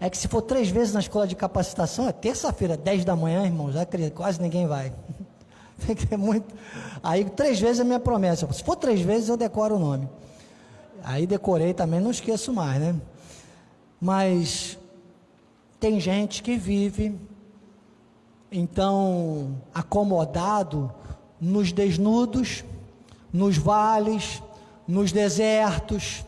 É 0.00 0.10
que 0.10 0.18
se 0.18 0.28
for 0.28 0.42
três 0.42 0.68
vezes 0.68 0.92
na 0.92 1.00
escola 1.00 1.26
de 1.26 1.36
capacitação, 1.36 2.08
é 2.08 2.12
terça-feira, 2.12 2.76
10 2.76 3.04
da 3.04 3.14
manhã, 3.14 3.44
irmãos, 3.44 3.74
quase 4.14 4.40
ninguém 4.40 4.66
vai. 4.66 4.92
Ter 6.08 6.16
muito. 6.16 6.54
Aí, 7.02 7.24
três 7.24 7.60
vezes 7.60 7.80
é 7.80 7.84
minha 7.84 8.00
promessa. 8.00 8.50
Se 8.52 8.62
for 8.62 8.76
três 8.76 9.00
vezes, 9.00 9.28
eu 9.28 9.36
decoro 9.36 9.76
o 9.76 9.78
nome. 9.78 10.08
Aí 11.02 11.26
decorei 11.26 11.74
também, 11.74 12.00
não 12.00 12.10
esqueço 12.10 12.52
mais, 12.52 12.80
né? 12.80 12.94
Mas 14.00 14.78
tem 15.78 16.00
gente 16.00 16.42
que 16.42 16.56
vive, 16.56 17.18
então, 18.50 19.60
acomodado 19.74 20.92
nos 21.40 21.72
desnudos, 21.72 22.64
nos 23.32 23.58
vales, 23.58 24.42
nos 24.88 25.12
desertos, 25.12 26.24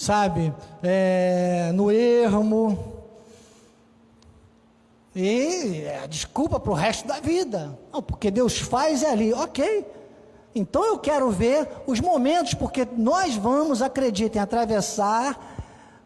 sabe, 0.00 0.50
é, 0.82 1.70
no 1.74 1.90
ermo. 1.90 2.94
E 5.14 5.82
é, 5.84 6.06
desculpa 6.08 6.58
para 6.58 6.72
o 6.72 6.74
resto 6.74 7.06
da 7.06 7.20
vida. 7.20 7.78
Não, 7.92 8.02
porque 8.02 8.30
Deus 8.30 8.58
faz 8.58 9.04
ali, 9.04 9.34
ok. 9.34 9.84
Então 10.54 10.86
eu 10.86 10.98
quero 10.98 11.30
ver 11.30 11.68
os 11.86 12.00
momentos, 12.00 12.54
porque 12.54 12.88
nós 12.96 13.36
vamos, 13.36 13.82
acreditem, 13.82 14.40
atravessar, 14.40 15.38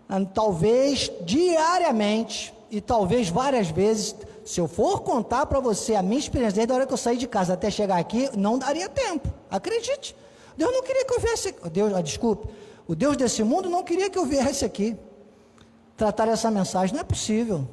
ah, 0.09 0.25
talvez 0.25 1.09
diariamente, 1.21 2.53
e 2.73 2.81
talvez 2.81 3.29
várias 3.29 3.71
vezes. 3.71 4.17
Se 4.45 4.61
eu 4.61 4.67
for 4.67 5.03
contar 5.03 5.47
para 5.47 5.61
você 5.61 5.95
a 5.95 6.03
minha 6.03 6.19
experiência, 6.19 6.57
desde 6.57 6.73
a 6.73 6.75
hora 6.75 6.87
que 6.87 6.93
eu 6.93 6.99
saí 6.99 7.17
de 7.17 7.29
casa 7.29 7.53
até 7.53 7.71
chegar 7.71 7.99
aqui, 7.99 8.29
não 8.37 8.59
daria 8.59 8.89
tempo. 8.89 9.33
Acredite. 9.49 10.17
Deus 10.57 10.73
não 10.73 10.83
queria 10.83 11.05
que 11.05 11.15
eu 11.15 11.21
viesse. 11.21 11.55
Deus, 11.71 11.95
ah, 11.95 12.03
desculpe. 12.03 12.49
O 12.87 12.95
Deus 12.95 13.17
desse 13.17 13.43
mundo 13.43 13.69
não 13.69 13.83
queria 13.83 14.11
que 14.11 14.19
eu 14.19 14.27
viesse 14.27 14.65
aqui 14.65 14.97
tratar 15.97 16.29
essa 16.29 16.51
mensagem. 16.51 16.95
Não 16.95 17.01
é 17.01 17.05
possível. 17.05 17.67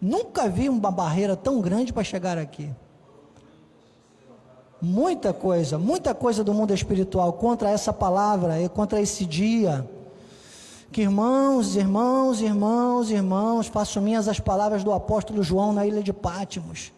Nunca 0.00 0.48
vi 0.48 0.68
uma 0.68 0.90
barreira 0.90 1.36
tão 1.36 1.60
grande 1.60 1.92
para 1.92 2.04
chegar 2.04 2.38
aqui. 2.38 2.70
Muita 4.80 5.32
coisa, 5.32 5.78
muita 5.78 6.14
coisa 6.14 6.44
do 6.44 6.52
mundo 6.52 6.74
espiritual 6.74 7.32
contra 7.32 7.70
essa 7.70 7.92
palavra 7.92 8.60
e 8.60 8.68
contra 8.68 9.00
esse 9.00 9.24
dia. 9.24 9.88
Que 10.92 11.02
irmãos, 11.02 11.74
irmãos, 11.74 12.40
irmãos, 12.40 13.10
irmãos, 13.10 13.66
faço 13.66 14.00
minhas 14.00 14.28
as 14.28 14.38
palavras 14.38 14.84
do 14.84 14.92
apóstolo 14.92 15.42
João 15.42 15.72
na 15.72 15.86
ilha 15.86 16.02
de 16.02 16.12
Pátimos. 16.12 16.92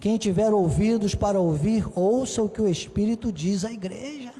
Quem 0.00 0.18
tiver 0.18 0.52
ouvidos 0.52 1.14
para 1.14 1.38
ouvir, 1.38 1.86
ouça 1.94 2.42
o 2.42 2.48
que 2.48 2.60
o 2.60 2.68
Espírito 2.68 3.30
diz 3.30 3.64
à 3.64 3.70
igreja. 3.70 4.32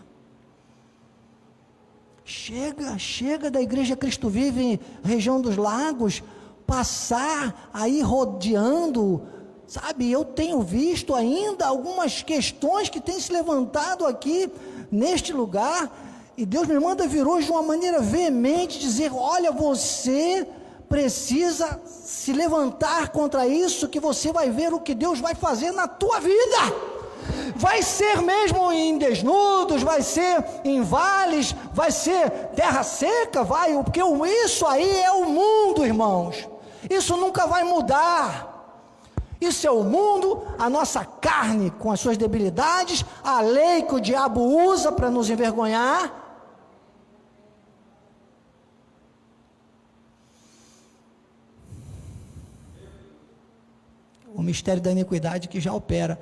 Chega, 2.33 2.97
chega 2.97 3.51
da 3.51 3.61
igreja 3.61 3.97
Cristo 3.97 4.29
Vive, 4.29 4.79
região 5.03 5.41
dos 5.41 5.57
lagos, 5.57 6.23
passar 6.65 7.69
aí 7.75 8.03
rodeando, 8.03 9.21
sabe? 9.67 10.09
Eu 10.09 10.25
tenho 10.25 10.61
visto 10.61 11.13
ainda 11.13 11.67
algumas 11.67 12.23
questões 12.23 12.89
que 12.89 13.01
têm 13.01 13.19
se 13.19 13.33
levantado 13.33 14.07
aqui 14.07 14.49
neste 14.93 15.33
lugar, 15.33 15.91
e 16.37 16.47
Deus 16.47 16.69
me 16.69 16.79
manda 16.79 17.09
vir 17.09 17.27
hoje 17.27 17.47
de 17.47 17.53
uma 17.53 17.65
maneira 17.65 17.99
veemente 17.99 18.79
dizer: 18.79 19.11
olha, 19.13 19.51
você 19.51 20.47
precisa 20.89 21.81
se 21.85 22.33
levantar 22.33 23.09
contra 23.09 23.45
isso, 23.49 23.89
que 23.89 23.99
você 23.99 24.33
vai 24.33 24.51
ver 24.51 24.73
o 24.73 24.79
que 24.79 24.95
Deus 24.95 25.19
vai 25.19 25.35
fazer 25.35 25.73
na 25.73 25.89
tua 25.89 26.21
vida. 26.21 27.00
Vai 27.57 27.83
ser 27.83 28.21
mesmo 28.23 28.73
em 28.73 28.99
desnudos, 28.99 29.83
vai 29.83 30.03
ser 30.03 30.45
em 30.65 30.83
vales, 30.83 31.55
vai 31.73 31.91
ser 31.91 32.31
terra 32.55 32.83
seca, 32.83 33.43
vai, 33.45 33.73
porque 33.83 34.01
isso 34.45 34.67
aí 34.67 35.01
é 35.03 35.13
o 35.13 35.29
mundo, 35.29 35.85
irmãos. 35.85 36.49
Isso 36.89 37.17
nunca 37.17 37.47
vai 37.47 37.65
mudar. 37.65 38.51
Isso 39.41 39.67
é 39.67 39.71
o 39.71 39.83
mundo, 39.83 40.47
a 40.59 40.69
nossa 40.69 41.03
carne 41.03 41.71
com 41.71 41.91
as 41.91 41.99
suas 41.99 42.19
debilidades, 42.19 43.05
a 43.25 43.41
lei 43.41 43.83
que 43.83 43.95
o 43.95 44.01
diabo 44.01 44.41
usa 44.43 44.93
para 44.93 45.11
nos 45.11 45.31
envergonhar. 45.31 46.13
O 54.35 54.43
mistério 54.43 54.83
da 54.83 54.93
iniquidade 54.93 55.49
que 55.49 55.59
já 55.59 55.73
opera. 55.73 56.21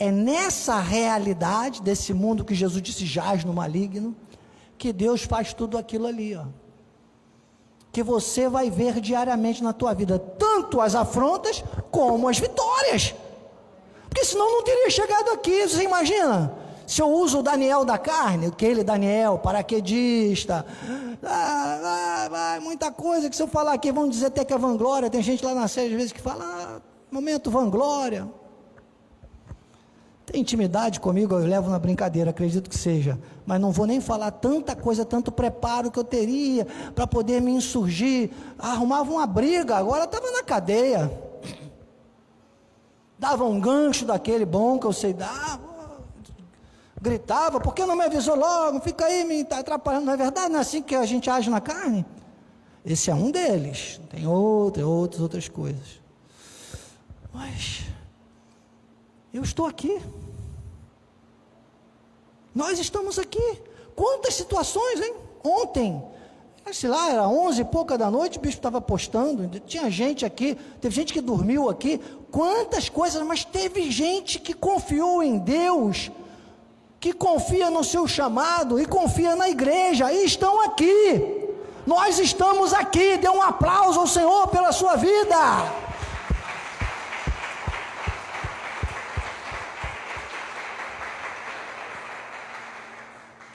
É 0.00 0.10
nessa 0.10 0.80
realidade 0.80 1.82
desse 1.82 2.14
mundo 2.14 2.42
que 2.42 2.54
Jesus 2.54 2.80
disse 2.80 3.04
jaz 3.04 3.44
no 3.44 3.52
maligno, 3.52 4.16
que 4.78 4.94
Deus 4.94 5.24
faz 5.24 5.52
tudo 5.52 5.76
aquilo 5.76 6.06
ali, 6.06 6.34
ó. 6.34 6.46
Que 7.92 8.02
você 8.02 8.48
vai 8.48 8.70
ver 8.70 8.98
diariamente 8.98 9.62
na 9.62 9.74
tua 9.74 9.92
vida, 9.92 10.18
tanto 10.18 10.80
as 10.80 10.94
afrontas 10.94 11.62
como 11.90 12.28
as 12.30 12.38
vitórias. 12.38 13.14
Porque 14.08 14.24
senão 14.24 14.50
não 14.50 14.64
teria 14.64 14.88
chegado 14.88 15.32
aqui, 15.32 15.68
você 15.68 15.82
imagina? 15.82 16.56
Se 16.86 17.02
eu 17.02 17.08
uso 17.10 17.40
o 17.40 17.42
Daniel 17.42 17.84
da 17.84 17.98
carne, 17.98 18.46
aquele 18.46 18.82
Daniel, 18.82 19.36
paraquedista, 19.36 20.64
ah, 21.22 21.78
ah, 21.84 22.28
ah, 22.32 22.60
muita 22.62 22.90
coisa 22.90 23.28
que 23.28 23.36
se 23.36 23.42
eu 23.42 23.48
falar 23.48 23.74
aqui 23.74 23.92
vão 23.92 24.08
dizer 24.08 24.26
até 24.26 24.46
que 24.46 24.54
é 24.54 24.58
vanglória. 24.58 25.10
Tem 25.10 25.22
gente 25.22 25.44
lá 25.44 25.54
na 25.54 25.68
série 25.68 25.88
às 25.88 25.92
vezes 25.92 26.12
que 26.12 26.22
fala, 26.22 26.42
ah, 26.42 26.80
momento 27.10 27.50
vanglória. 27.50 28.39
Tem 30.30 30.42
intimidade 30.42 31.00
comigo, 31.00 31.34
eu 31.34 31.44
levo 31.44 31.68
na 31.68 31.78
brincadeira, 31.78 32.30
acredito 32.30 32.70
que 32.70 32.78
seja. 32.78 33.18
Mas 33.44 33.60
não 33.60 33.72
vou 33.72 33.84
nem 33.84 34.00
falar 34.00 34.30
tanta 34.30 34.76
coisa, 34.76 35.04
tanto 35.04 35.32
preparo 35.32 35.90
que 35.90 35.98
eu 35.98 36.04
teria 36.04 36.64
para 36.94 37.04
poder 37.04 37.42
me 37.42 37.50
insurgir. 37.50 38.30
Arrumava 38.56 39.10
uma 39.10 39.26
briga, 39.26 39.76
agora 39.76 40.04
estava 40.04 40.30
na 40.30 40.44
cadeia. 40.44 41.10
Dava 43.18 43.44
um 43.44 43.58
gancho 43.58 44.04
daquele 44.04 44.44
bom 44.44 44.78
que 44.78 44.86
eu 44.86 44.92
sei 44.92 45.12
dar. 45.12 45.58
Gritava, 47.02 47.58
por 47.58 47.74
que 47.74 47.84
não 47.84 47.96
me 47.96 48.04
avisou 48.04 48.36
logo? 48.36 48.78
Fica 48.78 49.06
aí 49.06 49.24
me 49.24 49.40
atrapalhando. 49.50 50.06
Não 50.06 50.12
é 50.12 50.16
verdade? 50.16 50.50
Não 50.50 50.58
é 50.58 50.62
assim 50.62 50.80
que 50.80 50.94
a 50.94 51.04
gente 51.06 51.28
age 51.28 51.50
na 51.50 51.60
carne? 51.60 52.06
Esse 52.86 53.10
é 53.10 53.14
um 53.14 53.32
deles. 53.32 54.00
Tem 54.08 54.28
outras, 54.28 54.86
outras 55.20 55.48
coisas. 55.48 56.00
Mas 57.32 57.89
eu 59.32 59.42
estou 59.42 59.66
aqui. 59.66 60.00
Nós 62.54 62.78
estamos 62.78 63.18
aqui. 63.18 63.62
Quantas 63.94 64.34
situações, 64.34 65.00
hein? 65.00 65.14
Ontem, 65.44 66.02
sei 66.72 66.90
lá, 66.90 67.10
era 67.10 67.28
onze 67.28 67.62
e 67.62 67.64
pouca 67.64 67.96
da 67.96 68.10
noite, 68.10 68.38
o 68.38 68.40
bispo 68.40 68.58
estava 68.58 68.80
postando, 68.80 69.60
tinha 69.60 69.90
gente 69.90 70.24
aqui, 70.24 70.56
teve 70.80 70.94
gente 70.94 71.12
que 71.12 71.20
dormiu 71.20 71.68
aqui, 71.68 72.00
quantas 72.30 72.88
coisas, 72.88 73.22
mas 73.22 73.44
teve 73.44 73.90
gente 73.90 74.38
que 74.38 74.52
confiou 74.52 75.22
em 75.22 75.38
Deus, 75.38 76.10
que 76.98 77.12
confia 77.12 77.70
no 77.70 77.82
seu 77.82 78.06
chamado 78.06 78.78
e 78.78 78.86
confia 78.86 79.34
na 79.34 79.48
igreja, 79.48 80.12
e 80.12 80.24
estão 80.24 80.60
aqui. 80.62 81.48
Nós 81.86 82.18
estamos 82.18 82.72
aqui. 82.72 83.16
Dê 83.16 83.28
um 83.28 83.42
aplauso 83.42 84.00
ao 84.00 84.06
Senhor 84.06 84.48
pela 84.48 84.70
sua 84.70 84.96
vida. 84.96 85.36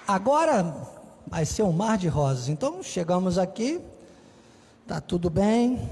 Agora 0.07 0.87
vai 1.25 1.45
ser 1.45 1.63
um 1.63 1.71
mar 1.71 1.97
de 1.97 2.07
rosas. 2.07 2.47
Então 2.47 2.83
chegamos 2.83 3.37
aqui, 3.37 3.81
tá 4.85 5.01
tudo 5.01 5.29
bem, 5.29 5.89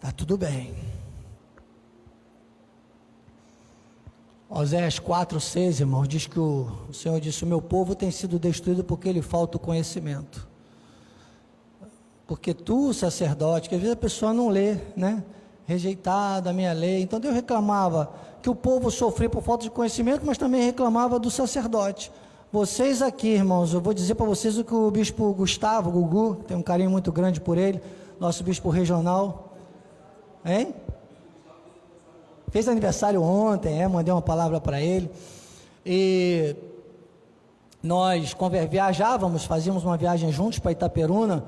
tá 0.00 0.12
tudo 0.12 0.36
bem. 0.36 0.74
Oséias 4.48 4.98
4, 4.98 5.40
6, 5.40 5.80
irmãos, 5.80 6.06
diz 6.06 6.26
que 6.26 6.38
o, 6.38 6.70
o 6.88 6.94
Senhor 6.94 7.18
disse: 7.20 7.42
O 7.42 7.46
meu 7.46 7.60
povo 7.60 7.94
tem 7.94 8.10
sido 8.10 8.38
destruído 8.38 8.84
porque 8.84 9.10
lhe 9.10 9.22
falta 9.22 9.56
o 9.56 9.60
conhecimento. 9.60 10.46
Porque 12.26 12.54
tu, 12.54 12.94
sacerdote, 12.94 13.68
que 13.68 13.74
às 13.74 13.80
vezes 13.80 13.94
a 13.94 13.98
pessoa 13.98 14.32
não 14.32 14.48
lê, 14.48 14.76
né? 14.94 15.24
Rejeitada 15.66 16.50
a 16.50 16.52
minha 16.52 16.72
lei. 16.72 17.02
Então 17.02 17.18
Deus 17.18 17.34
reclamava 17.34 18.12
que 18.40 18.50
o 18.50 18.54
povo 18.54 18.90
sofria 18.90 19.28
por 19.28 19.42
falta 19.42 19.64
de 19.64 19.70
conhecimento, 19.70 20.24
mas 20.24 20.38
também 20.38 20.62
reclamava 20.62 21.18
do 21.18 21.30
sacerdote. 21.30 22.12
Vocês 22.52 23.00
aqui, 23.00 23.28
irmãos, 23.28 23.72
eu 23.72 23.80
vou 23.80 23.94
dizer 23.94 24.14
para 24.14 24.26
vocês 24.26 24.58
o 24.58 24.62
que 24.62 24.74
o 24.74 24.90
bispo 24.90 25.32
Gustavo, 25.32 25.90
Gugu, 25.90 26.34
tem 26.46 26.54
um 26.54 26.62
carinho 26.62 26.90
muito 26.90 27.10
grande 27.10 27.40
por 27.40 27.56
ele, 27.56 27.80
nosso 28.20 28.44
bispo 28.44 28.68
regional. 28.68 29.54
Hein? 30.44 30.74
Fez 32.50 32.68
aniversário 32.68 33.22
ontem, 33.22 33.80
é, 33.80 33.88
mandei 33.88 34.12
uma 34.12 34.20
palavra 34.20 34.60
para 34.60 34.82
ele. 34.82 35.10
E 35.86 36.54
nós 37.82 38.36
viajávamos, 38.68 39.46
fazíamos 39.46 39.82
uma 39.82 39.96
viagem 39.96 40.30
juntos 40.30 40.58
para 40.58 40.72
Itaperuna, 40.72 41.46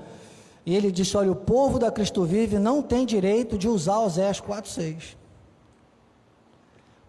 e 0.64 0.74
ele 0.74 0.90
disse: 0.90 1.18
Olha, 1.18 1.32
o 1.32 1.36
povo 1.36 1.78
da 1.78 1.92
Cristo 1.92 2.24
Vive 2.24 2.58
não 2.58 2.80
tem 2.80 3.04
direito 3.04 3.58
de 3.58 3.68
usar 3.68 3.98
o 3.98 4.08
Zés 4.08 4.40
46. 4.40 5.18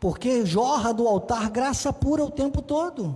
Porque 0.02 0.46
jorra 0.46 0.94
do 0.94 1.08
altar 1.08 1.50
graça 1.50 1.94
pura 1.94 2.26
o 2.26 2.30
tempo 2.30 2.62
todo. 2.62 3.16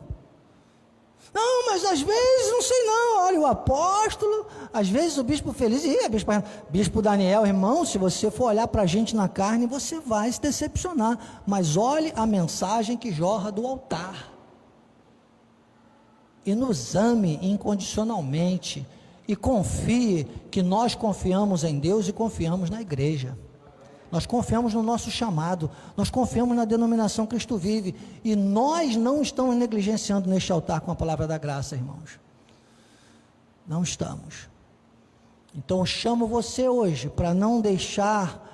Não, 1.34 1.68
mas 1.68 1.86
às 1.86 2.02
vezes, 2.02 2.52
não 2.52 2.62
sei 2.62 2.86
não, 2.86 3.26
olha, 3.26 3.40
o 3.40 3.46
apóstolo, 3.46 4.48
às 4.74 4.90
vezes 4.90 5.18
o 5.18 5.24
bispo 5.24 5.54
feliz, 5.54 5.84
e 5.84 5.96
é 5.98 6.10
bispo, 6.10 6.32
bispo 6.70 7.02
Daniel, 7.02 7.46
irmão, 7.46 7.86
se 7.86 7.98
você 7.98 8.32
for 8.32 8.46
olhar 8.46 8.68
para 8.68 8.82
a 8.82 8.86
gente 8.86 9.16
na 9.16 9.28
carne, 9.28 9.68
você 9.68 10.00
vai 10.00 10.32
se 10.32 10.42
decepcionar, 10.42 11.44
mas 11.46 11.78
olhe 11.78 12.12
a 12.16 12.26
mensagem 12.26 12.98
que 12.98 13.12
jorra 13.12 13.52
do 13.52 13.66
altar, 13.68 14.34
e 16.46 16.56
nos 16.56 16.96
ame 16.96 17.38
incondicionalmente, 17.42 18.86
e 19.28 19.36
confie 19.36 20.26
que 20.50 20.64
nós 20.64 20.96
confiamos 20.96 21.64
em 21.64 21.78
Deus 21.78 22.08
e 22.08 22.14
confiamos 22.14 22.72
na 22.72 22.82
igreja. 22.82 23.38
Nós 24.12 24.26
confiamos 24.26 24.74
no 24.74 24.82
nosso 24.82 25.12
chamado, 25.12 25.70
nós 25.96 26.10
confiamos 26.10 26.56
na 26.56 26.66
denominação 26.66 27.26
Cristo 27.26 27.58
vive, 27.58 27.96
e 28.24 28.36
nós 28.36 28.96
não 28.96 29.22
estamos 29.22 29.56
negligenciando 29.56 30.30
neste 30.30 30.52
altar 30.52 30.82
com 30.82 30.92
a 30.92 30.96
palavra 30.96 31.28
da 31.28 31.38
graça, 31.38 31.76
irmãos. 31.76 32.20
Não 33.68 33.84
estamos. 33.84 34.50
Então 35.56 35.80
eu 35.80 35.86
chamo 35.86 36.28
você 36.28 36.68
hoje 36.68 37.10
para 37.10 37.34
não 37.34 37.62
deixar 37.62 38.48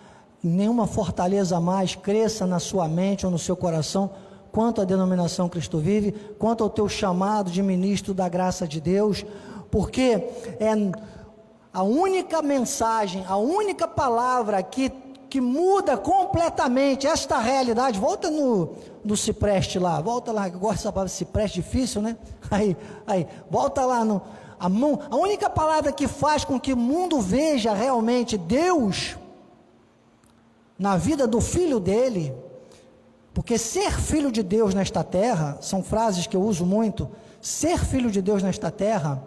nenhuma 0.44 0.88
fortaleza 0.88 1.60
mais 1.60 1.96
cresça 1.96 2.46
na 2.46 2.60
sua 2.60 2.88
mente 2.88 3.26
ou 3.26 3.32
no 3.32 3.40
seu 3.40 3.56
coração 3.56 4.12
quanto 4.52 4.80
à 4.80 4.86
denominação 4.86 5.50
Cristo 5.50 5.80
vive, 5.80 6.14
quanto 6.40 6.64
ao 6.64 6.70
teu 6.70 6.88
chamado 6.88 7.52
de 7.52 7.62
ministro 7.62 8.14
da 8.14 8.30
graça 8.30 8.66
de 8.66 8.80
Deus, 8.80 9.26
porque 9.70 10.30
é 10.60 10.72
a 11.74 11.84
única 11.84 12.42
mensagem, 12.42 13.26
a 13.28 13.36
única 13.36 13.86
palavra 13.86 14.64
que 14.64 14.90
que 15.36 15.42
muda 15.42 15.98
completamente 15.98 17.06
esta 17.06 17.40
realidade. 17.40 18.00
Volta 18.00 18.32
no, 18.32 18.70
no 19.04 19.18
cipreste 19.18 19.78
lá, 19.78 20.00
volta 20.00 20.32
lá, 20.32 20.48
eu 20.48 20.58
gosto 20.58 20.78
dessa 20.78 20.94
palavra 20.94 21.10
cipreste, 21.10 21.62
difícil, 21.62 22.02
né? 22.02 22.16
Aí, 22.50 22.78
aí, 23.06 23.28
volta 23.52 23.84
lá 23.84 24.06
no. 24.06 24.22
A, 24.58 24.70
mão, 24.70 24.98
a 25.12 25.16
única 25.18 25.50
palavra 25.50 25.92
que 25.92 26.08
faz 26.08 26.46
com 26.46 26.58
que 26.58 26.72
o 26.72 26.78
mundo 26.78 27.20
veja 27.20 27.74
realmente 27.74 28.38
Deus 28.38 29.18
na 30.80 30.96
vida 30.96 31.28
do 31.28 31.42
filho 31.42 31.82
dele, 31.82 32.34
porque 33.34 33.58
ser 33.58 33.92
filho 33.92 34.32
de 34.32 34.42
Deus 34.42 34.74
nesta 34.74 35.04
terra, 35.04 35.58
são 35.60 35.84
frases 35.84 36.28
que 36.28 36.38
eu 36.38 36.42
uso 36.42 36.66
muito, 36.66 37.10
ser 37.42 37.80
filho 37.80 38.10
de 38.10 38.22
Deus 38.22 38.42
nesta 38.42 38.72
terra 38.72 39.22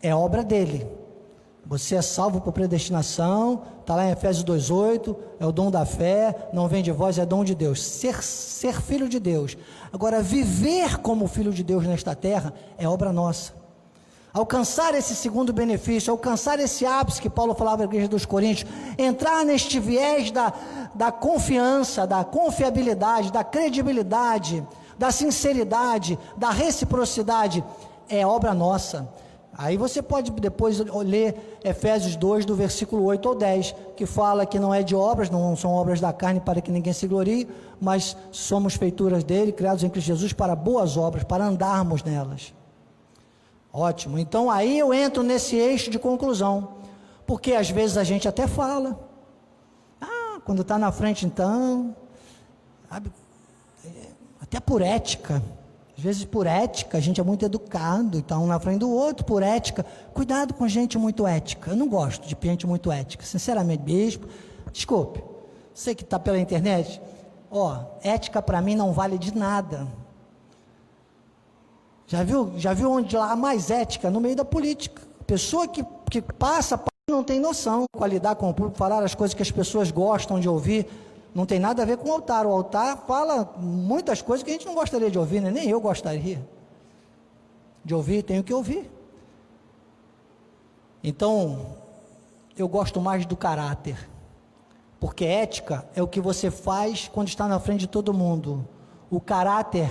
é 0.00 0.14
obra 0.14 0.44
dele 0.44 1.03
você 1.66 1.96
é 1.96 2.02
salvo 2.02 2.40
por 2.40 2.52
predestinação, 2.52 3.62
está 3.80 3.96
lá 3.96 4.06
em 4.06 4.10
Efésios 4.10 4.44
2,8, 4.44 5.16
é 5.40 5.46
o 5.46 5.52
dom 5.52 5.70
da 5.70 5.86
fé, 5.86 6.48
não 6.52 6.68
vem 6.68 6.82
de 6.82 6.92
vós, 6.92 7.18
é 7.18 7.24
dom 7.24 7.42
de 7.42 7.54
Deus. 7.54 7.82
Ser, 7.82 8.22
ser 8.22 8.80
filho 8.82 9.08
de 9.08 9.18
Deus. 9.18 9.56
Agora, 9.92 10.22
viver 10.22 10.98
como 10.98 11.26
filho 11.26 11.52
de 11.52 11.62
Deus 11.62 11.86
nesta 11.86 12.14
terra 12.14 12.52
é 12.76 12.86
obra 12.88 13.12
nossa. 13.12 13.52
Alcançar 14.32 14.94
esse 14.94 15.14
segundo 15.14 15.52
benefício, 15.52 16.10
alcançar 16.10 16.58
esse 16.58 16.84
ápice 16.84 17.22
que 17.22 17.30
Paulo 17.30 17.54
falava 17.54 17.78
na 17.78 17.84
igreja 17.84 18.08
dos 18.08 18.26
Coríntios, 18.26 18.68
entrar 18.98 19.44
neste 19.44 19.78
viés 19.78 20.32
da, 20.32 20.52
da 20.94 21.12
confiança, 21.12 22.04
da 22.06 22.24
confiabilidade, 22.24 23.32
da 23.32 23.44
credibilidade, 23.44 24.66
da 24.98 25.12
sinceridade, 25.12 26.18
da 26.36 26.50
reciprocidade, 26.50 27.64
é 28.08 28.26
obra 28.26 28.52
nossa. 28.52 29.08
Aí 29.56 29.76
você 29.76 30.02
pode 30.02 30.30
depois 30.32 30.80
ler 30.80 31.58
Efésios 31.62 32.16
2, 32.16 32.44
do 32.44 32.56
versículo 32.56 33.04
8 33.04 33.28
ao 33.28 33.34
10, 33.34 33.74
que 33.96 34.04
fala 34.04 34.44
que 34.44 34.58
não 34.58 34.74
é 34.74 34.82
de 34.82 34.96
obras, 34.96 35.30
não 35.30 35.54
são 35.56 35.72
obras 35.72 36.00
da 36.00 36.12
carne 36.12 36.40
para 36.40 36.60
que 36.60 36.72
ninguém 36.72 36.92
se 36.92 37.06
glorie, 37.06 37.48
mas 37.80 38.16
somos 38.32 38.74
feituras 38.74 39.22
dele, 39.22 39.52
criados 39.52 39.84
em 39.84 39.88
Cristo 39.88 40.08
Jesus 40.08 40.32
para 40.32 40.56
boas 40.56 40.96
obras, 40.96 41.22
para 41.22 41.44
andarmos 41.44 42.02
nelas. 42.02 42.52
Ótimo. 43.72 44.18
Então 44.18 44.50
aí 44.50 44.78
eu 44.78 44.92
entro 44.92 45.22
nesse 45.22 45.56
eixo 45.56 45.90
de 45.90 45.98
conclusão, 45.98 46.68
porque 47.26 47.54
às 47.54 47.70
vezes 47.70 47.96
a 47.96 48.04
gente 48.04 48.26
até 48.26 48.48
fala, 48.48 48.98
ah, 50.00 50.40
quando 50.44 50.62
está 50.62 50.78
na 50.78 50.90
frente 50.90 51.26
então, 51.26 51.94
sabe, 52.88 53.10
é, 53.84 53.88
até 54.40 54.58
por 54.58 54.82
ética, 54.82 55.40
vezes, 56.04 56.24
por 56.24 56.46
ética, 56.46 56.98
a 56.98 57.00
gente 57.00 57.20
é 57.20 57.24
muito 57.24 57.44
educado, 57.44 58.18
então 58.18 58.44
um 58.44 58.46
na 58.46 58.60
frente 58.60 58.80
do 58.80 58.90
outro, 58.90 59.24
por 59.24 59.42
ética. 59.42 59.84
Cuidado 60.12 60.52
com 60.52 60.68
gente 60.68 60.98
muito 60.98 61.26
ética. 61.26 61.70
Eu 61.70 61.76
não 61.76 61.88
gosto 61.88 62.28
de 62.28 62.36
gente 62.40 62.66
muito 62.66 62.92
ética. 62.92 63.24
Sinceramente, 63.24 63.82
bispo, 63.82 64.28
desculpe. 64.70 65.24
Você 65.74 65.94
que 65.94 66.02
está 66.02 66.18
pela 66.18 66.38
internet, 66.38 67.00
ó, 67.50 67.78
ética 68.02 68.42
para 68.42 68.60
mim 68.60 68.76
não 68.76 68.92
vale 68.92 69.16
de 69.16 69.34
nada. 69.34 69.88
Já 72.06 72.22
viu, 72.22 72.52
já 72.58 72.74
viu 72.74 72.90
onde 72.90 73.16
lá 73.16 73.32
há 73.32 73.36
mais 73.36 73.70
ética? 73.70 74.10
No 74.10 74.20
meio 74.20 74.36
da 74.36 74.44
política. 74.44 75.02
Pessoa 75.26 75.66
que, 75.66 75.82
que 76.10 76.20
passa, 76.20 76.78
não 77.10 77.24
tem 77.24 77.40
noção. 77.40 77.86
Qualidade 77.96 78.38
com 78.38 78.50
o 78.50 78.54
público, 78.54 78.76
falar 78.76 79.02
as 79.02 79.14
coisas 79.14 79.34
que 79.34 79.42
as 79.42 79.50
pessoas 79.50 79.90
gostam 79.90 80.38
de 80.38 80.48
ouvir 80.48 80.86
não 81.34 81.44
tem 81.44 81.58
nada 81.58 81.82
a 81.82 81.84
ver 81.84 81.96
com 81.98 82.08
o 82.08 82.12
altar. 82.12 82.46
O 82.46 82.52
altar 82.52 83.04
fala 83.06 83.54
muitas 83.58 84.22
coisas 84.22 84.44
que 84.44 84.50
a 84.50 84.52
gente 84.52 84.66
não 84.66 84.74
gostaria 84.74 85.10
de 85.10 85.18
ouvir, 85.18 85.40
né? 85.40 85.50
nem 85.50 85.68
eu 85.68 85.80
gostaria 85.80 86.46
de 87.84 87.94
ouvir, 87.94 88.22
tenho 88.22 88.44
que 88.44 88.54
ouvir. 88.54 88.90
Então, 91.02 91.76
eu 92.56 92.68
gosto 92.68 93.00
mais 93.00 93.26
do 93.26 93.36
caráter, 93.36 94.08
porque 95.00 95.24
ética 95.24 95.86
é 95.94 96.02
o 96.02 96.08
que 96.08 96.20
você 96.20 96.50
faz 96.50 97.10
quando 97.12 97.28
está 97.28 97.48
na 97.48 97.58
frente 97.58 97.80
de 97.80 97.88
todo 97.88 98.14
mundo. 98.14 98.66
O 99.10 99.20
caráter 99.20 99.90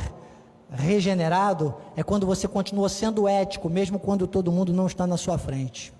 regenerado 0.71 1.75
é 1.95 2.01
quando 2.01 2.25
você 2.25 2.47
continua 2.47 2.89
sendo 2.89 3.27
ético, 3.27 3.69
mesmo 3.69 3.99
quando 3.99 4.25
todo 4.25 4.51
mundo 4.51 4.73
não 4.73 4.87
está 4.87 5.05
na 5.05 5.17
sua 5.17 5.37
frente. 5.37 5.93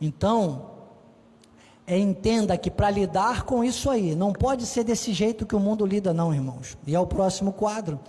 Então, 0.00 0.75
é, 1.86 1.96
entenda 1.96 2.58
que 2.58 2.70
para 2.70 2.90
lidar 2.90 3.44
com 3.44 3.62
isso 3.62 3.88
aí, 3.88 4.14
não 4.14 4.32
pode 4.32 4.66
ser 4.66 4.82
desse 4.82 5.12
jeito 5.12 5.46
que 5.46 5.54
o 5.54 5.60
mundo 5.60 5.86
lida, 5.86 6.12
não, 6.12 6.34
irmãos. 6.34 6.76
E 6.86 6.94
é 6.94 7.00
o 7.00 7.06
próximo 7.06 7.52
quadro. 7.52 8.00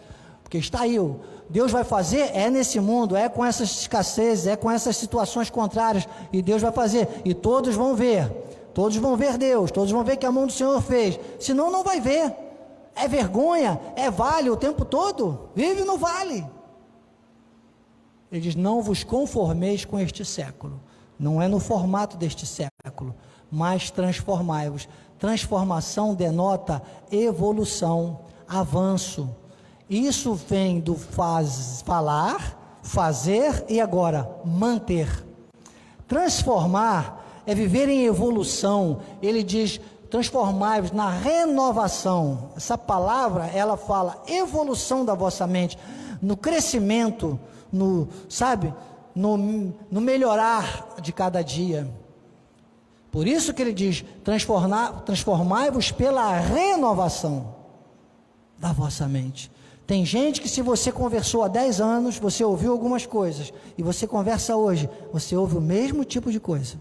Porque 0.42 0.58
está 0.58 0.82
aí, 0.82 0.98
Deus 1.50 1.72
vai 1.72 1.84
fazer, 1.84 2.32
é 2.34 2.50
nesse 2.50 2.80
mundo, 2.80 3.16
é 3.16 3.30
com 3.30 3.44
essas 3.46 3.70
escassezes, 3.82 4.48
é 4.48 4.56
com 4.56 4.72
essas 4.72 4.96
situações 4.96 5.50
contrárias, 5.50 6.08
e 6.32 6.42
Deus 6.42 6.62
vai 6.62 6.72
fazer, 6.72 7.22
e 7.26 7.34
todos 7.34 7.76
vão 7.76 7.94
ver, 7.96 8.32
todos 8.74 8.98
vão 8.98 9.18
ver 9.18 9.38
Deus, 9.38 9.72
todos 9.72 9.92
vão 9.92 10.04
ver 10.04 10.18
que 10.18 10.26
a 10.26 10.32
mão 10.32 10.48
do 10.48 10.54
Senhor 10.54 10.82
fez, 10.82 11.20
senão 11.40 11.70
não 11.70 11.84
vai 11.84 12.00
ver. 12.00 12.34
É 12.96 13.08
vergonha, 13.08 13.80
é 13.96 14.10
vale 14.10 14.50
o 14.50 14.58
tempo 14.58 14.84
todo, 14.84 15.50
vive 15.54 15.84
no 15.84 15.98
vale. 15.98 16.46
Ele 18.32 18.42
diz: 18.42 18.56
Não 18.56 18.82
vos 18.82 19.04
conformeis 19.04 19.86
com 19.86 20.00
este 20.00 20.26
século, 20.26 20.82
não 21.20 21.42
é 21.42 21.48
no 21.48 21.60
formato 21.60 22.18
deste 22.18 22.46
século, 22.46 23.14
mas 23.52 23.90
transformai-vos. 23.92 24.88
Transformação 25.20 26.14
denota 26.14 26.82
evolução, 27.12 28.20
avanço. 28.48 29.30
Isso 29.90 30.34
vem 30.34 30.80
do 30.80 30.96
faz, 30.96 31.82
falar, 31.86 32.80
fazer 32.84 33.66
e 33.68 33.82
agora 33.82 34.30
manter. 34.46 35.26
Transformar 36.08 37.44
é 37.46 37.56
viver 37.56 37.90
em 37.90 38.06
evolução. 38.06 39.00
Ele 39.22 39.44
diz: 39.44 39.80
transformai-vos 40.10 40.92
na 40.92 41.10
renovação. 41.10 42.52
Essa 42.56 42.78
palavra, 42.78 43.48
ela 43.48 43.78
fala 43.78 44.22
evolução 44.28 45.04
da 45.06 45.14
vossa 45.14 45.48
mente, 45.48 45.78
no 46.22 46.36
crescimento, 46.36 47.40
no, 47.72 48.08
sabe, 48.30 48.74
no, 49.16 49.38
no 49.90 50.02
melhorar 50.02 50.96
de 51.02 51.12
cada 51.12 51.42
dia. 51.42 51.90
Por 53.18 53.28
isso 53.28 53.52
que 53.52 53.64
ele 53.64 53.74
diz: 53.74 54.06
transformai-vos 55.04 55.92
pela 55.92 56.38
renovação 56.38 57.56
da 58.60 58.72
vossa 58.72 59.08
mente. 59.08 59.52
Tem 59.88 60.06
gente 60.06 60.40
que, 60.40 60.48
se 60.48 60.62
você 60.62 60.92
conversou 60.92 61.42
há 61.42 61.48
10 61.48 61.82
anos, 61.82 62.20
você 62.20 62.44
ouviu 62.44 62.72
algumas 62.72 63.08
coisas, 63.08 63.52
e 63.76 63.82
você 63.82 64.06
conversa 64.06 64.56
hoje, 64.56 64.88
você 65.12 65.36
ouve 65.36 65.58
o 65.58 65.62
mesmo 65.62 66.06
tipo 66.06 66.32
de 66.32 66.40
coisa. 66.40 66.80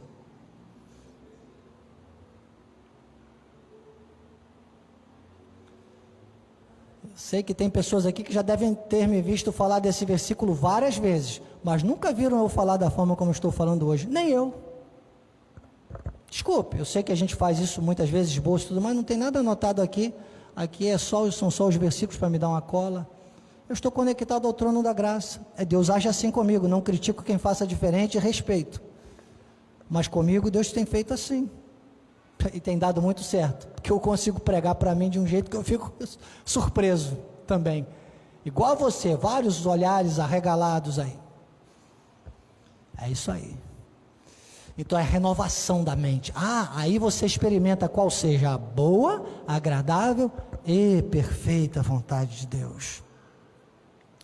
Sei 7.15 7.43
que 7.43 7.55
tem 7.55 7.71
pessoas 7.71 8.05
aqui 8.05 8.23
que 8.23 8.35
já 8.35 8.43
devem 8.43 8.75
ter 8.75 9.09
me 9.09 9.23
visto 9.23 9.51
falar 9.51 9.79
desse 9.79 10.05
versículo 10.05 10.53
várias 10.53 10.99
vezes, 10.99 11.41
mas 11.65 11.83
nunca 11.83 12.13
viram 12.13 12.41
eu 12.41 12.49
falar 12.51 12.77
da 12.77 12.91
forma 12.91 13.17
como 13.17 13.31
estou 13.31 13.51
falando 13.51 13.87
hoje, 13.87 14.07
nem 14.07 14.29
eu. 14.29 14.66
Desculpe, 16.37 16.77
eu 16.77 16.85
sei 16.85 17.03
que 17.03 17.11
a 17.11 17.15
gente 17.15 17.35
faz 17.35 17.59
isso 17.59 17.81
muitas 17.81 18.11
vezes, 18.11 18.33
esboço 18.33 18.69
tudo, 18.69 18.79
mas 18.79 18.95
não 18.95 19.03
tem 19.03 19.17
nada 19.17 19.39
anotado 19.39 19.81
aqui. 19.81 20.13
Aqui 20.55 20.87
é 20.87 20.99
só, 20.99 21.31
são 21.31 21.51
só 21.51 21.67
os 21.67 21.77
versículos 21.77 22.19
para 22.19 22.29
me 22.29 22.39
dar 22.39 22.51
uma 22.51 22.61
cola. 22.61 23.09
Eu 23.67 23.73
estou 23.73 23.91
conectado 23.91 24.47
ao 24.47 24.53
trono 24.53 24.83
da 24.83 24.93
graça. 24.93 25.41
É 25.57 25.65
Deus 25.65 25.89
age 25.89 26.09
assim 26.09 26.31
comigo, 26.31 26.69
não 26.69 26.83
critico 26.83 27.23
quem 27.23 27.39
faça 27.39 27.67
diferente, 27.67 28.19
respeito. 28.19 28.83
Mas 29.89 30.09
comigo 30.09 30.51
Deus 30.51 30.71
tem 30.71 30.85
feito 30.85 31.15
assim. 31.15 31.49
E 32.53 32.61
tem 32.61 32.79
dado 32.79 33.01
muito 33.01 33.23
certo, 33.23 33.67
porque 33.69 33.91
eu 33.91 33.99
consigo 33.99 34.39
pregar 34.39 34.75
para 34.75 34.95
mim 34.95 35.09
de 35.09 35.19
um 35.19 35.27
jeito 35.27 35.51
que 35.51 35.57
eu 35.57 35.65
fico 35.65 35.91
surpreso 36.45 37.17
também. 37.47 37.87
Igual 38.45 38.73
a 38.73 38.75
você, 38.75 39.17
vários 39.17 39.65
olhares 39.65 40.19
arregalados 40.19 40.99
aí. 40.99 41.19
É 43.01 43.09
isso 43.09 43.31
aí. 43.31 43.57
Então 44.79 44.99
é 44.99 45.03
renovação 45.03 45.83
da 45.83 45.97
mente. 45.97 46.33
Ah, 46.35 46.71
aí 46.75 46.99
você 46.99 47.25
experimenta 47.25 47.89
qual 47.89 48.11
seja 48.11 48.53
a 48.53 48.59
boa, 48.59 49.25
agradável 49.47 50.31
e 50.67 51.03
perfeita 51.11 51.83
vontade 51.83 52.41
de 52.41 52.47
Deus. 52.47 53.03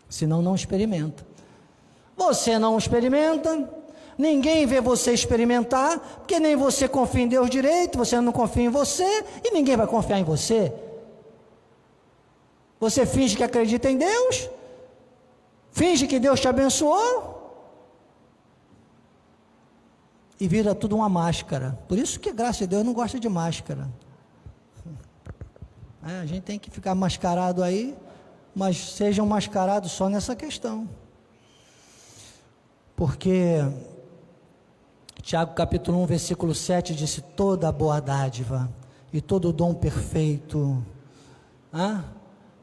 Senão 0.09 0.42
não 0.42 0.55
experimenta. 0.55 1.26
Você 2.16 2.59
não 2.59 2.76
experimenta, 2.76 3.68
ninguém 4.18 4.66
vê 4.66 4.80
você 4.80 5.12
experimentar, 5.12 5.98
porque 5.98 6.38
nem 6.38 6.55
você 6.55 6.86
confia 6.86 7.22
em 7.22 7.28
Deus 7.28 7.48
direito, 7.48 7.96
você 7.96 8.20
não 8.20 8.32
confia 8.32 8.64
em 8.64 8.68
você 8.68 9.24
e 9.42 9.50
ninguém 9.53 9.76
vai 9.76 9.86
confiar 9.86 10.18
em 10.18 10.24
você. 10.24 10.72
Você 12.78 13.07
finge 13.07 13.36
que 13.36 13.44
acredita 13.44 13.88
em 13.90 13.96
Deus, 13.96 14.50
finge 15.70 16.07
que 16.07 16.18
Deus 16.18 16.40
te 16.40 16.48
abençoou, 16.48 17.32
e 20.43 20.49
vira 20.49 20.74
tudo 20.74 20.97
uma 20.97 21.09
máscara. 21.09 21.78
Por 21.86 21.97
isso 21.97 22.18
que, 22.18 22.32
graças 22.32 22.62
a 22.62 22.66
Deus, 22.66 22.84
não 22.84 22.93
gosta 22.93 23.20
de 23.20 23.28
máscara. 23.28 23.88
É, 26.05 26.18
a 26.18 26.26
gente 26.26 26.43
tem 26.43 26.59
que 26.59 26.68
ficar 26.68 26.97
mascarado 26.97 27.62
aí, 27.62 27.97
mas 28.53 28.76
sejam 28.76 29.24
mascarados 29.24 29.93
só 29.93 30.09
nessa 30.09 30.34
questão. 30.34 30.88
Porque 32.97 33.64
Tiago 35.22 35.55
capítulo 35.55 36.03
1, 36.03 36.07
versículo 36.07 36.57
7 36.57 36.93
disse: 36.93 37.20
toda 37.20 37.70
boa 37.70 38.01
dádiva 38.01 38.68
e 39.12 39.20
todo 39.20 39.53
dom 39.53 39.72
perfeito 39.72 40.84
ah, 41.72 42.03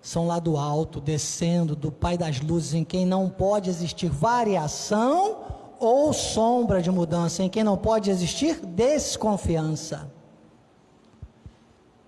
são 0.01 0.27
lá 0.27 0.37
do 0.37 0.57
alto, 0.57 0.99
descendo 0.99 1.77
do 1.77 1.93
Pai 1.93 2.17
das 2.17 2.41
luzes, 2.41 2.73
em 2.73 2.83
quem 2.83 3.05
não 3.05 3.29
pode 3.29 3.69
existir 3.69 4.09
variação 4.09 5.58
ou 5.79 6.11
sombra 6.11 6.81
de 6.81 6.91
mudança, 6.91 7.41
em 7.41 7.49
quem 7.49 7.63
não 7.63 7.77
pode 7.77 8.09
existir 8.09 8.59
desconfiança. 8.65 10.11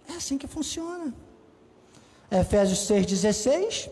É 0.09 0.13
assim 0.13 0.37
que 0.37 0.47
funciona. 0.47 1.13
Efésios 2.29 2.79
6,16, 2.79 3.89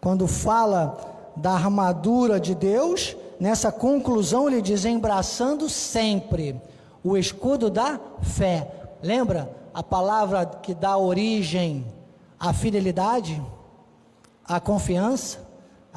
quando 0.00 0.26
fala 0.26 1.32
da 1.36 1.52
armadura 1.52 2.40
de 2.40 2.54
Deus, 2.54 3.16
nessa 3.38 3.70
conclusão 3.72 4.48
ele 4.48 4.62
diz: 4.62 4.84
embraçando 4.84 5.68
sempre 5.68 6.60
o 7.02 7.16
escudo 7.16 7.70
da 7.70 8.00
fé. 8.22 8.70
Lembra 9.02 9.54
a 9.72 9.82
palavra 9.82 10.44
que 10.44 10.74
dá 10.74 10.96
origem 10.96 11.86
à 12.38 12.52
fidelidade, 12.52 13.40
à 14.44 14.58
confiança? 14.60 15.47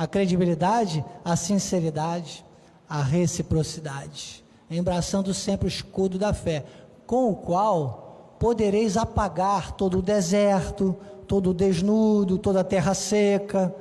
A 0.02 0.08
credibilidade, 0.08 1.06
a 1.24 1.36
sinceridade, 1.36 2.44
a 2.90 3.04
reciprocidade, 3.04 4.44
embraçando 4.68 5.32
sempre 5.32 5.68
o 5.68 5.70
escudo 5.70 6.18
da 6.18 6.34
fé, 6.34 6.66
com 7.06 7.30
o 7.30 7.36
qual 7.36 8.36
podereis 8.40 8.98
apagar 8.98 9.74
todo 9.74 10.00
o 10.00 10.02
deserto, 10.02 10.96
todo 11.28 11.52
o 11.52 11.54
desnudo, 11.54 12.40
toda 12.40 12.62
a 12.62 12.64
terra 12.64 12.96
seca, 12.96 13.76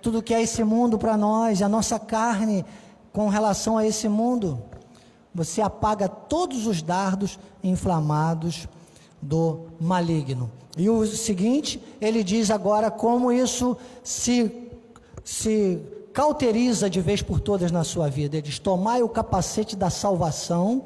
tudo 0.00 0.22
que 0.22 0.32
é 0.32 0.40
esse 0.40 0.64
mundo 0.64 0.96
para 0.96 1.14
nós, 1.14 1.60
a 1.60 1.68
nossa 1.68 1.98
carne 1.98 2.64
com 3.12 3.28
relação 3.28 3.76
a 3.76 3.86
esse 3.86 4.08
mundo. 4.08 4.58
Você 5.34 5.60
apaga 5.60 6.08
todos 6.08 6.66
os 6.66 6.80
dardos 6.80 7.38
inflamados 7.62 8.66
do 9.20 9.66
maligno. 9.78 10.50
E 10.74 10.88
o 10.88 11.04
seguinte, 11.04 11.82
ele 12.00 12.24
diz 12.24 12.50
agora 12.50 12.90
como 12.90 13.30
isso 13.30 13.76
se 14.02 14.65
se 15.26 15.82
cauteriza 16.12 16.88
de 16.88 17.00
vez 17.00 17.20
por 17.20 17.40
todas 17.40 17.72
na 17.72 17.82
sua 17.82 18.08
vida. 18.08 18.36
Ele 18.36 18.46
diz: 18.46 18.60
Tomai 18.60 19.02
o 19.02 19.08
capacete 19.08 19.74
da 19.74 19.90
salvação, 19.90 20.84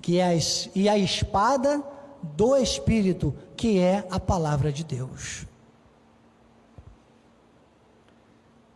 que 0.00 0.18
é 0.18 0.28
a, 0.28 0.38
e 0.76 0.88
a 0.88 0.96
espada 0.96 1.82
do 2.22 2.56
Espírito, 2.56 3.34
que 3.56 3.80
é 3.80 4.06
a 4.08 4.20
palavra 4.20 4.72
de 4.72 4.84
Deus. 4.84 5.44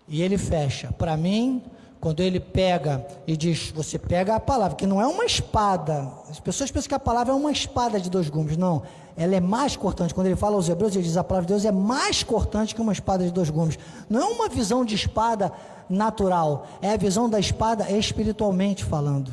E 0.09 0.21
ele 0.21 0.37
fecha. 0.37 0.91
Para 0.91 1.17
mim, 1.17 1.63
quando 2.01 2.21
ele 2.21 2.39
pega 2.39 3.07
e 3.27 3.37
diz, 3.37 3.71
você 3.71 3.99
pega 3.99 4.35
a 4.35 4.41
palavra, 4.41 4.77
que 4.77 4.87
não 4.87 5.01
é 5.01 5.07
uma 5.07 5.25
espada. 5.25 6.11
As 6.29 6.39
pessoas 6.39 6.71
pensam 6.71 6.89
que 6.89 6.95
a 6.95 7.01
palavra 7.01 7.33
é 7.33 7.37
uma 7.37 7.51
espada 7.51 7.99
de 7.99 8.11
dois 8.11 8.29
gumes. 8.29 8.57
Não, 8.57 8.83
ela 9.17 9.35
é 9.35 9.41
mais 9.41 9.77
cortante. 9.77 10.15
Quando 10.15 10.27
ele 10.27 10.37
fala 10.37 10.57
aos 10.57 10.69
hebreus, 10.69 10.95
ele 10.95 11.05
diz 11.05 11.17
a 11.17 11.25
palavra 11.25 11.47
de 11.47 11.55
Deus 11.55 11.65
é 11.65 11.73
mais 11.73 12.23
cortante 12.23 12.75
que 12.75 12.81
uma 12.81 12.93
espada 12.93 13.25
de 13.25 13.33
dois 13.33 13.51
gumes. 13.51 13.79
Não 14.09 14.21
é 14.21 14.25
uma 14.25 14.49
visão 14.49 14.85
de 14.85 14.95
espada 14.95 15.51
natural, 15.89 16.67
é 16.83 16.93
a 16.93 16.97
visão 16.97 17.29
da 17.31 17.41
espada 17.41 17.91
espiritualmente 17.91 18.85
falando. 18.85 19.33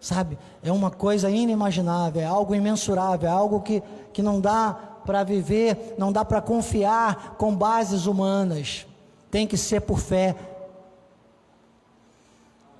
Sabe? 0.00 0.38
É 0.64 0.72
uma 0.72 0.90
coisa 0.90 1.30
inimaginável, 1.30 2.22
é 2.22 2.24
algo 2.24 2.54
imensurável, 2.54 3.28
é 3.28 3.32
algo 3.32 3.60
que, 3.60 3.82
que 4.12 4.22
não 4.22 4.40
dá 4.40 4.76
para 5.04 5.22
viver, 5.22 5.94
não 5.98 6.10
dá 6.12 6.24
para 6.24 6.40
confiar 6.40 7.36
com 7.36 7.54
bases 7.54 8.06
humanas. 8.06 8.86
Tem 9.30 9.46
que 9.46 9.56
ser 9.56 9.80
por 9.80 9.98
fé. 9.98 10.34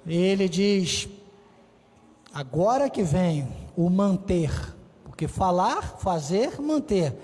Ele 0.07 0.48
diz: 0.48 1.09
agora 2.32 2.90
que 2.90 3.03
vem 3.03 3.46
o 3.76 3.88
manter 3.88 4.50
porque 5.22 5.28
falar, 5.28 5.98
fazer, 5.98 6.61
manter. 6.61 7.14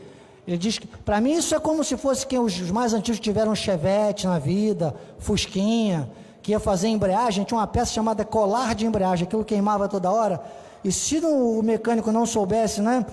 Ele 0.47 0.57
diz 0.57 0.79
que, 0.79 0.87
para 0.87 1.20
mim, 1.20 1.33
isso 1.33 1.55
é 1.55 1.59
como 1.59 1.83
se 1.83 1.97
fosse 1.97 2.26
quem 2.26 2.39
os, 2.39 2.70
mais 2.70 2.95
antigos 2.95 3.18
tiveram 3.18 3.55
chevette 3.55 4.26
na 4.26 4.39
vida, 4.39 4.95
fusquinha, 5.18 6.09
que 6.41 6.53
ia 6.53 6.61
fazer 6.61 6.89
embreagem, 6.89 7.45
tinha 7.45 7.59
uma 7.59 7.66
peça 7.66 7.93
chamada 7.93 8.24
colar 8.24 8.74
de 8.74 8.87
embreagem, 8.87 9.26
aquilo 9.26 9.45
queimava 9.45 9.89
toda 9.89 10.11
hora. 10.11 10.41
E 10.85 10.93
se 10.93 11.18
o 11.18 11.61
mecânico 11.62 12.12
não 12.12 12.24
soubesse, 12.24 12.81
né, 12.81 13.05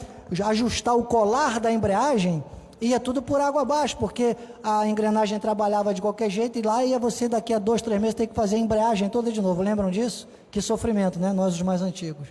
ajustar 0.43 0.95
o 0.95 1.03
colar 1.03 1.59
da 1.59 1.72
embreagem, 1.72 2.43
ia 2.80 2.99
tudo 2.99 3.21
por 3.21 3.39
água 3.39 3.61
abaixo, 3.61 3.97
porque 3.97 4.36
a 4.63 4.88
engrenagem 4.88 5.39
trabalhava 5.39 5.93
de 5.93 6.01
qualquer 6.01 6.30
jeito 6.30 6.59
e 6.59 6.61
lá 6.61 6.84
ia 6.84 6.99
você 6.99 7.28
daqui 7.28 7.53
a 7.53 7.59
dois, 7.59 7.82
três 7.82 7.99
meses 7.99 8.15
ter 8.15 8.28
que 8.28 8.36
fazer 8.36 8.57
a 8.57 8.59
embreagem 8.59 9.09
toda 9.09 9.32
de 9.32 9.41
novo. 9.41 9.61
Lembram 9.61 9.89
disso? 9.89 10.28
Que 10.51 10.61
sofrimento, 10.61 11.19
né? 11.19 11.32
Nós 11.32 11.55
os 11.55 11.61
mais 11.61 11.82
antigos. 11.82 12.28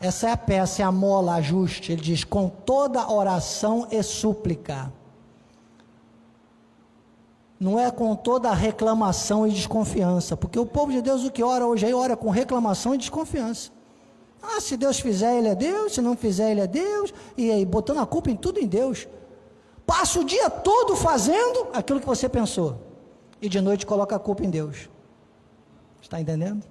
Essa 0.00 0.28
é 0.28 0.32
a 0.32 0.36
peça, 0.36 0.82
é 0.82 0.84
a 0.84 0.92
mola, 0.92 1.36
ajuste. 1.36 1.92
Ele 1.92 2.02
diz: 2.02 2.24
com 2.24 2.48
toda 2.48 3.10
oração 3.10 3.88
e 3.90 4.02
súplica. 4.02 4.92
Não 7.58 7.80
é 7.80 7.90
com 7.90 8.14
toda 8.14 8.52
reclamação 8.52 9.46
e 9.46 9.50
desconfiança, 9.50 10.36
porque 10.36 10.58
o 10.58 10.66
povo 10.66 10.92
de 10.92 11.00
Deus 11.00 11.24
o 11.24 11.30
que 11.30 11.42
ora 11.42 11.66
hoje 11.66 11.86
aí 11.86 11.94
ora 11.94 12.16
com 12.16 12.28
reclamação 12.28 12.94
e 12.94 12.98
desconfiança. 12.98 13.70
Ah, 14.44 14.60
se 14.60 14.76
Deus 14.76 15.00
fizer, 15.00 15.38
Ele 15.38 15.48
é 15.48 15.54
Deus, 15.54 15.94
se 15.94 16.00
não 16.00 16.16
fizer, 16.16 16.50
Ele 16.50 16.60
é 16.60 16.66
Deus, 16.66 17.12
e 17.36 17.50
aí 17.50 17.64
botando 17.64 17.98
a 17.98 18.06
culpa 18.06 18.30
em 18.30 18.36
tudo 18.36 18.60
em 18.60 18.66
Deus. 18.66 19.08
Passa 19.86 20.20
o 20.20 20.24
dia 20.24 20.48
todo 20.50 20.94
fazendo 20.96 21.68
aquilo 21.72 22.00
que 22.00 22.06
você 22.06 22.28
pensou. 22.28 22.78
E 23.40 23.48
de 23.48 23.60
noite 23.60 23.84
coloca 23.84 24.16
a 24.16 24.18
culpa 24.18 24.44
em 24.44 24.50
Deus. 24.50 24.88
Está 26.00 26.20
entendendo? 26.20 26.64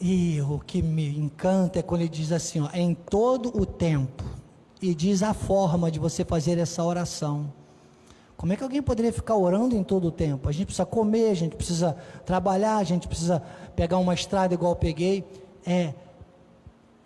E 0.00 0.40
o 0.42 0.58
que 0.58 0.82
me 0.82 1.18
encanta 1.18 1.78
é 1.78 1.82
quando 1.82 2.02
ele 2.02 2.10
diz 2.10 2.30
assim, 2.30 2.60
ó, 2.60 2.68
em 2.74 2.94
todo 2.94 3.56
o 3.58 3.64
tempo, 3.64 4.22
e 4.82 4.94
diz 4.94 5.22
a 5.22 5.32
forma 5.32 5.90
de 5.90 5.98
você 5.98 6.24
fazer 6.24 6.58
essa 6.58 6.84
oração. 6.84 7.52
Como 8.44 8.52
é 8.52 8.56
que 8.56 8.62
alguém 8.62 8.82
poderia 8.82 9.10
ficar 9.10 9.36
orando 9.36 9.74
em 9.74 9.82
todo 9.82 10.08
o 10.08 10.10
tempo? 10.10 10.50
A 10.50 10.52
gente 10.52 10.66
precisa 10.66 10.84
comer, 10.84 11.30
a 11.30 11.34
gente 11.34 11.56
precisa 11.56 11.96
trabalhar, 12.26 12.76
a 12.76 12.84
gente 12.84 13.08
precisa 13.08 13.42
pegar 13.74 13.96
uma 13.96 14.12
estrada 14.12 14.52
igual 14.52 14.72
eu 14.72 14.76
peguei. 14.76 15.24
É 15.64 15.94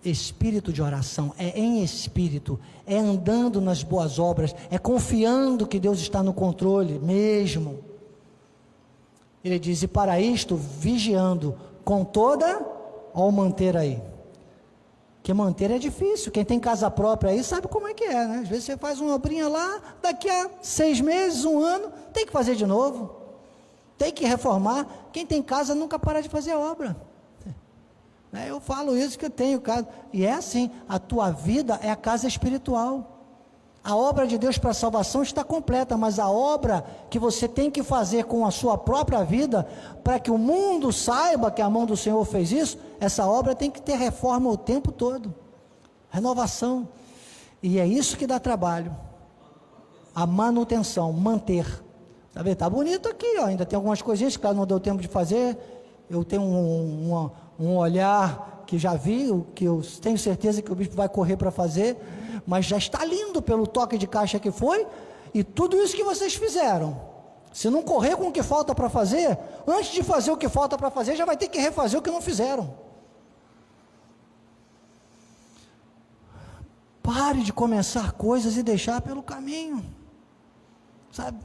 espírito 0.05 0.72
de 0.72 0.82
oração, 0.82 1.32
é 1.39 1.57
em 1.57 1.84
espírito, 1.84 2.59
é 2.84 2.99
andando 2.99 3.61
nas 3.61 3.84
boas 3.84 4.18
obras, 4.18 4.53
é 4.68 4.78
confiando 4.78 5.64
que 5.64 5.78
Deus 5.78 6.01
está 6.01 6.24
no 6.24 6.34
controle 6.34 6.99
mesmo. 6.99 7.84
Ele 9.45 9.61
diz: 9.61 9.80
e 9.84 9.86
para 9.86 10.20
isto, 10.20 10.57
vigiando 10.57 11.55
com 11.84 12.05
toda 12.05 12.66
ao 13.14 13.30
manter 13.30 13.76
aí. 13.76 14.03
Que 15.28 15.34
manter 15.34 15.70
é 15.70 15.78
difícil. 15.78 16.32
Quem 16.32 16.42
tem 16.42 16.58
casa 16.58 16.90
própria 16.90 17.32
aí 17.32 17.44
sabe 17.44 17.68
como 17.68 17.86
é 17.86 17.92
que 17.92 18.02
é, 18.02 18.26
né? 18.26 18.38
Às 18.38 18.48
vezes 18.48 18.64
você 18.64 18.78
faz 18.78 18.98
uma 18.98 19.14
obrinha 19.14 19.46
lá, 19.46 19.78
daqui 20.00 20.26
a 20.26 20.48
seis 20.62 21.02
meses, 21.02 21.44
um 21.44 21.62
ano, 21.62 21.92
tem 22.14 22.24
que 22.24 22.32
fazer 22.32 22.54
de 22.54 22.64
novo. 22.64 23.14
Tem 23.98 24.10
que 24.10 24.24
reformar. 24.24 24.86
Quem 25.12 25.26
tem 25.26 25.42
casa 25.42 25.74
nunca 25.74 25.98
para 25.98 26.22
de 26.22 26.30
fazer 26.30 26.54
obra. 26.54 26.96
É, 28.32 28.48
eu 28.48 28.58
falo 28.58 28.96
isso 28.96 29.18
que 29.18 29.26
eu 29.26 29.30
tenho 29.30 29.60
casa. 29.60 29.86
E 30.14 30.24
é 30.24 30.32
assim: 30.32 30.70
a 30.88 30.98
tua 30.98 31.30
vida 31.30 31.78
é 31.82 31.90
a 31.90 31.96
casa 31.96 32.26
espiritual. 32.26 33.17
A 33.89 33.97
obra 33.97 34.26
de 34.26 34.36
Deus 34.36 34.59
para 34.59 34.72
a 34.72 34.74
salvação 34.74 35.22
está 35.22 35.43
completa, 35.43 35.97
mas 35.97 36.18
a 36.18 36.28
obra 36.28 36.84
que 37.09 37.18
você 37.18 37.49
tem 37.49 37.70
que 37.70 37.82
fazer 37.82 38.24
com 38.24 38.45
a 38.45 38.51
sua 38.51 38.76
própria 38.76 39.24
vida, 39.24 39.66
para 40.05 40.18
que 40.18 40.30
o 40.30 40.36
mundo 40.36 40.93
saiba 40.93 41.51
que 41.51 41.62
a 41.62 41.70
mão 41.70 41.86
do 41.86 41.97
Senhor 41.97 42.22
fez 42.26 42.53
isso, 42.53 42.76
essa 43.01 43.26
obra 43.26 43.55
tem 43.55 43.70
que 43.70 43.80
ter 43.80 43.97
reforma 43.97 44.51
o 44.51 44.59
tempo 44.59 44.93
todo 44.93 45.34
renovação. 46.11 46.86
E 47.62 47.78
é 47.78 47.86
isso 47.86 48.18
que 48.18 48.26
dá 48.26 48.39
trabalho. 48.39 48.95
A 50.14 50.26
manutenção, 50.26 51.11
manter. 51.11 51.66
Tá 52.34 52.43
vendo? 52.43 52.57
Tá 52.57 52.68
bonito 52.68 53.09
aqui, 53.09 53.39
ó. 53.39 53.47
ainda 53.47 53.64
tem 53.64 53.74
algumas 53.74 54.03
coisinhas 54.03 54.36
que 54.36 54.53
não 54.53 54.66
deu 54.66 54.78
tempo 54.78 55.01
de 55.01 55.09
fazer. 55.09 55.57
Eu 56.11 56.22
tenho 56.24 56.43
um, 56.43 57.14
um, 57.14 57.30
um 57.59 57.76
olhar 57.78 58.57
que 58.68 58.78
já 58.78 58.94
vi, 58.94 59.28
que 59.56 59.64
eu 59.64 59.82
tenho 60.00 60.16
certeza 60.16 60.62
que 60.62 60.70
o 60.70 60.76
bispo 60.76 60.94
vai 60.94 61.08
correr 61.08 61.36
para 61.36 61.50
fazer 61.50 61.96
mas 62.48 62.64
já 62.64 62.78
está 62.78 63.04
lindo 63.04 63.42
pelo 63.42 63.66
toque 63.66 63.98
de 63.98 64.06
caixa 64.06 64.40
que 64.40 64.50
foi, 64.50 64.86
e 65.34 65.44
tudo 65.44 65.76
isso 65.76 65.94
que 65.94 66.02
vocês 66.02 66.34
fizeram. 66.34 66.98
Se 67.52 67.68
não 67.68 67.82
correr 67.82 68.16
com 68.16 68.28
o 68.28 68.32
que 68.32 68.42
falta 68.42 68.74
para 68.74 68.88
fazer, 68.88 69.38
antes 69.66 69.92
de 69.92 70.02
fazer 70.02 70.30
o 70.30 70.36
que 70.36 70.48
falta 70.48 70.78
para 70.78 70.90
fazer, 70.90 71.14
já 71.14 71.26
vai 71.26 71.36
ter 71.36 71.48
que 71.48 71.58
refazer 71.58 72.00
o 72.00 72.02
que 72.02 72.10
não 72.10 72.22
fizeram. 72.22 72.74
Pare 77.02 77.42
de 77.42 77.52
começar 77.52 78.12
coisas 78.12 78.56
e 78.56 78.62
deixar 78.62 79.02
pelo 79.02 79.22
caminho. 79.22 79.84
Sabe? 81.12 81.38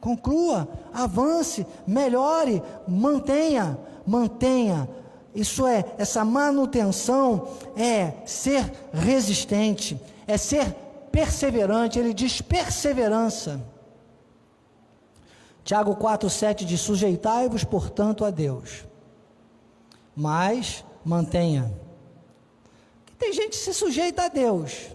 Conclua, 0.00 0.68
avance, 0.92 1.64
melhore, 1.86 2.60
mantenha, 2.88 3.78
mantenha. 4.04 4.88
Isso 5.34 5.66
é, 5.66 5.94
essa 5.96 6.24
manutenção 6.24 7.56
é 7.74 8.26
ser 8.26 8.70
resistente, 8.92 9.98
é 10.26 10.36
ser 10.36 10.72
perseverante, 11.10 11.98
ele 11.98 12.12
diz 12.12 12.42
perseverança. 12.42 13.60
Tiago 15.64 15.96
4,7 15.96 16.64
diz: 16.64 16.80
Sujeitai-vos, 16.80 17.64
portanto, 17.64 18.24
a 18.24 18.30
Deus, 18.30 18.84
mas 20.14 20.84
mantenha. 21.04 21.72
Tem 23.18 23.32
gente 23.32 23.50
que 23.50 23.56
se 23.56 23.72
sujeita 23.72 24.24
a 24.24 24.28
Deus, 24.28 24.88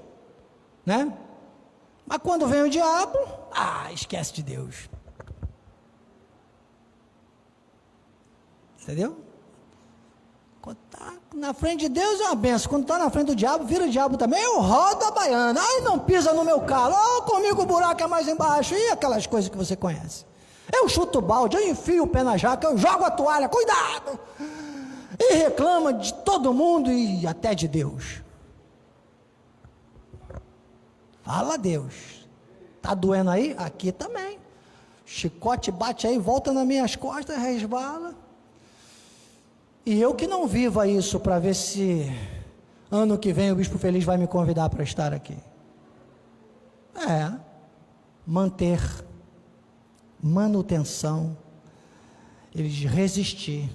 né? 0.86 1.12
Mas 2.06 2.20
quando 2.20 2.48
vem 2.48 2.64
o 2.64 2.70
diabo, 2.70 3.18
ah, 3.52 3.92
esquece 3.92 4.34
de 4.34 4.44
Deus. 4.44 4.90
Entendeu? 8.82 9.27
Quando 10.68 10.80
está 10.92 11.14
na 11.34 11.54
frente 11.54 11.88
de 11.88 11.90
Deus 11.90 12.20
é 12.20 12.26
uma 12.26 12.36
benção. 12.36 12.70
Quando 12.70 12.82
está 12.82 13.00
na 13.00 13.10
frente 13.10 13.28
do 13.28 13.36
diabo, 13.38 13.64
vira 13.64 13.86
o 13.86 13.90
diabo 13.90 14.18
também. 14.18 14.44
Eu 14.44 14.60
rodo 14.60 15.06
a 15.06 15.12
baiana. 15.12 15.62
Ai, 15.62 15.80
não 15.80 15.98
pisa 15.98 16.34
no 16.34 16.44
meu 16.44 16.60
carro. 16.60 16.94
Oh, 16.94 17.22
comigo 17.22 17.62
o 17.62 17.66
buraco 17.66 18.04
é 18.04 18.08
mais 18.08 18.28
embaixo. 18.28 18.76
E 18.76 18.90
aquelas 18.90 19.26
coisas 19.26 19.50
que 19.50 19.56
você 19.56 19.78
conhece. 19.78 20.26
Eu 20.74 20.90
chuto 20.90 21.20
o 21.20 21.22
balde, 21.22 21.56
eu 21.56 21.70
enfio 21.70 22.04
o 22.04 22.08
pé 22.08 22.22
na 22.22 22.36
jaca, 22.36 22.68
eu 22.68 22.78
jogo 22.78 23.06
a 23.06 23.12
toalha. 23.12 23.48
Cuidado! 23.48 24.20
E 25.18 25.36
reclama 25.36 25.94
de 25.94 26.14
todo 26.14 26.54
mundo 26.54 26.92
e 26.92 27.26
até 27.26 27.56
de 27.56 27.66
Deus. 27.70 28.22
Fala 31.24 31.58
Deus. 31.58 32.28
Tá 32.82 32.94
doendo 32.94 33.30
aí? 33.30 33.56
Aqui 33.58 33.94
também. 33.94 34.38
Chicote 35.06 35.72
bate 35.72 36.06
aí, 36.06 36.18
volta 36.18 36.52
nas 36.52 36.68
minhas 36.68 36.94
costas, 36.98 37.38
resbala. 37.38 38.27
E 39.88 40.02
eu 40.02 40.14
que 40.14 40.28
não 40.28 40.46
viva 40.46 40.86
isso 40.86 41.18
para 41.18 41.40
ver 41.40 41.56
se 41.56 42.12
ano 42.92 43.18
que 43.18 43.32
vem 43.32 43.54
o 43.54 43.56
Bispo 43.56 43.78
Feliz 43.78 44.04
vai 44.04 44.18
me 44.18 44.28
convidar 44.28 44.70
para 44.70 44.84
estar 44.84 45.14
aqui. 45.14 45.38
É, 46.94 47.32
manter, 48.26 48.82
manutenção, 50.22 51.38
ele 52.54 52.68
diz 52.68 52.92
resistir. 52.92 53.70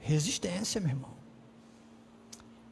Resistência, 0.00 0.80
meu 0.80 0.90
irmão. 0.90 1.10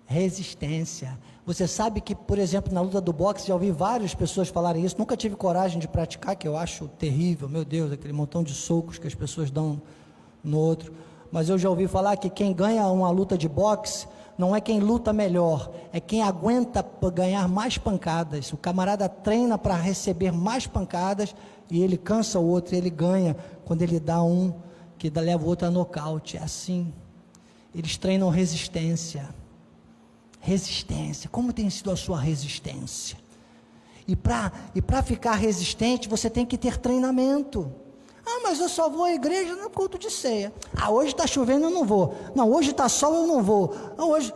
Resistência. 0.05 1.17
Você 1.47 1.69
sabe 1.69 2.01
que, 2.01 2.17
por 2.17 2.37
exemplo, 2.37 2.75
na 2.75 2.81
luta 2.81 3.01
do 3.01 3.13
boxe, 3.13 3.47
já 3.47 3.55
ouvi 3.55 3.71
várias 3.71 4.13
pessoas 4.13 4.49
falarem 4.49 4.85
isso, 4.85 4.99
nunca 4.99 5.17
tive 5.17 5.37
coragem 5.37 5.79
de 5.79 5.87
praticar, 5.87 6.35
que 6.35 6.49
eu 6.49 6.57
acho 6.57 6.89
terrível, 6.89 7.49
meu 7.49 7.65
Deus, 7.65 7.93
aquele 7.93 8.13
montão 8.13 8.43
de 8.43 8.53
socos 8.53 8.99
que 8.99 9.07
as 9.07 9.15
pessoas 9.15 9.53
dão 9.53 9.81
no 10.43 10.59
outro 10.59 10.93
mas 11.33 11.49
eu 11.49 11.59
já 11.59 11.71
ouvi 11.71 11.89
falar 11.89 12.17
que 12.19 12.29
quem 12.29 12.53
ganha 12.53 12.87
uma 12.89 13.11
luta 13.11 13.39
de 13.39 13.49
boxe 13.49 14.07
não 14.37 14.55
é 14.55 14.61
quem 14.61 14.81
luta 14.81 15.13
melhor, 15.13 15.73
é 15.93 15.99
quem 15.99 16.23
aguenta 16.23 16.85
ganhar 17.15 17.49
mais 17.49 17.79
pancadas. 17.79 18.53
O 18.53 18.57
camarada 18.57 19.09
treina 19.09 19.57
para 19.57 19.75
receber 19.75 20.31
mais 20.31 20.67
pancadas 20.67 21.35
e 21.71 21.83
ele 21.83 21.97
cansa 21.97 22.39
o 22.39 22.47
outro, 22.47 22.75
ele 22.75 22.91
ganha 22.91 23.37
quando 23.65 23.81
ele 23.81 23.99
dá 23.99 24.23
um 24.23 24.53
que 24.99 25.09
leva 25.09 25.43
o 25.43 25.49
outro 25.49 25.67
a 25.67 25.71
nocaute. 25.71 26.37
É 26.37 26.43
assim. 26.43 26.93
Eles 27.75 27.97
treinam 27.97 28.29
resistência. 28.29 29.29
Resistência. 30.39 31.31
Como 31.31 31.53
tem 31.53 31.71
sido 31.71 31.91
a 31.91 31.97
sua 31.97 32.21
resistência? 32.21 33.17
E 34.07 34.17
para 34.17 34.53
e 34.75 34.83
ficar 35.03 35.35
resistente, 35.35 36.09
você 36.09 36.29
tem 36.29 36.45
que 36.45 36.59
ter 36.59 36.77
treinamento. 36.77 37.73
Ah, 38.25 38.41
mas 38.43 38.61
eu 38.61 38.69
só 38.69 38.89
vou 38.89 39.05
à 39.05 39.13
igreja 39.13 39.55
no 39.57 39.69
culto 39.69 39.99
de 39.99 40.11
ceia. 40.11 40.53
Ah, 40.77 40.91
hoje 40.91 41.11
está 41.11 41.27
chovendo, 41.27 41.67
eu 41.67 41.71
não 41.71 41.85
vou. 41.85 42.15
Não, 42.35 42.51
hoje 42.51 42.71
está 42.71 42.89
sol, 42.89 43.15
eu 43.15 43.27
não 43.27 43.43
vou. 43.43 43.75
Não, 43.97 44.11
hoje. 44.11 44.33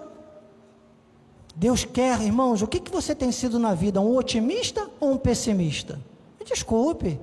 Deus 1.55 1.85
quer, 1.85 2.21
irmãos, 2.21 2.61
o 2.61 2.67
que, 2.67 2.81
que 2.81 2.91
você 2.91 3.15
tem 3.15 3.33
sido 3.33 3.59
na 3.59 3.75
vida? 3.75 4.01
Um 4.01 4.17
otimista 4.17 4.91
ou 5.01 5.13
um 5.13 5.17
pessimista? 5.17 6.01
Me 6.39 6.45
desculpe. 6.45 7.19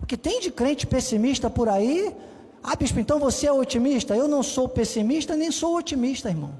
O 0.00 0.06
que 0.06 0.16
tem 0.16 0.40
de 0.40 0.50
crente 0.50 0.86
pessimista 0.86 1.50
por 1.50 1.68
aí? 1.68 2.14
Ah, 2.62 2.76
bispo, 2.76 2.98
então 2.98 3.18
você 3.18 3.46
é 3.46 3.52
otimista? 3.52 4.16
Eu 4.16 4.28
não 4.28 4.42
sou 4.42 4.68
pessimista 4.68 5.36
nem 5.36 5.50
sou 5.50 5.76
otimista, 5.76 6.30
irmão. 6.30 6.52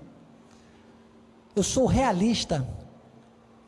Eu 1.54 1.62
sou 1.62 1.86
realista. 1.86 2.66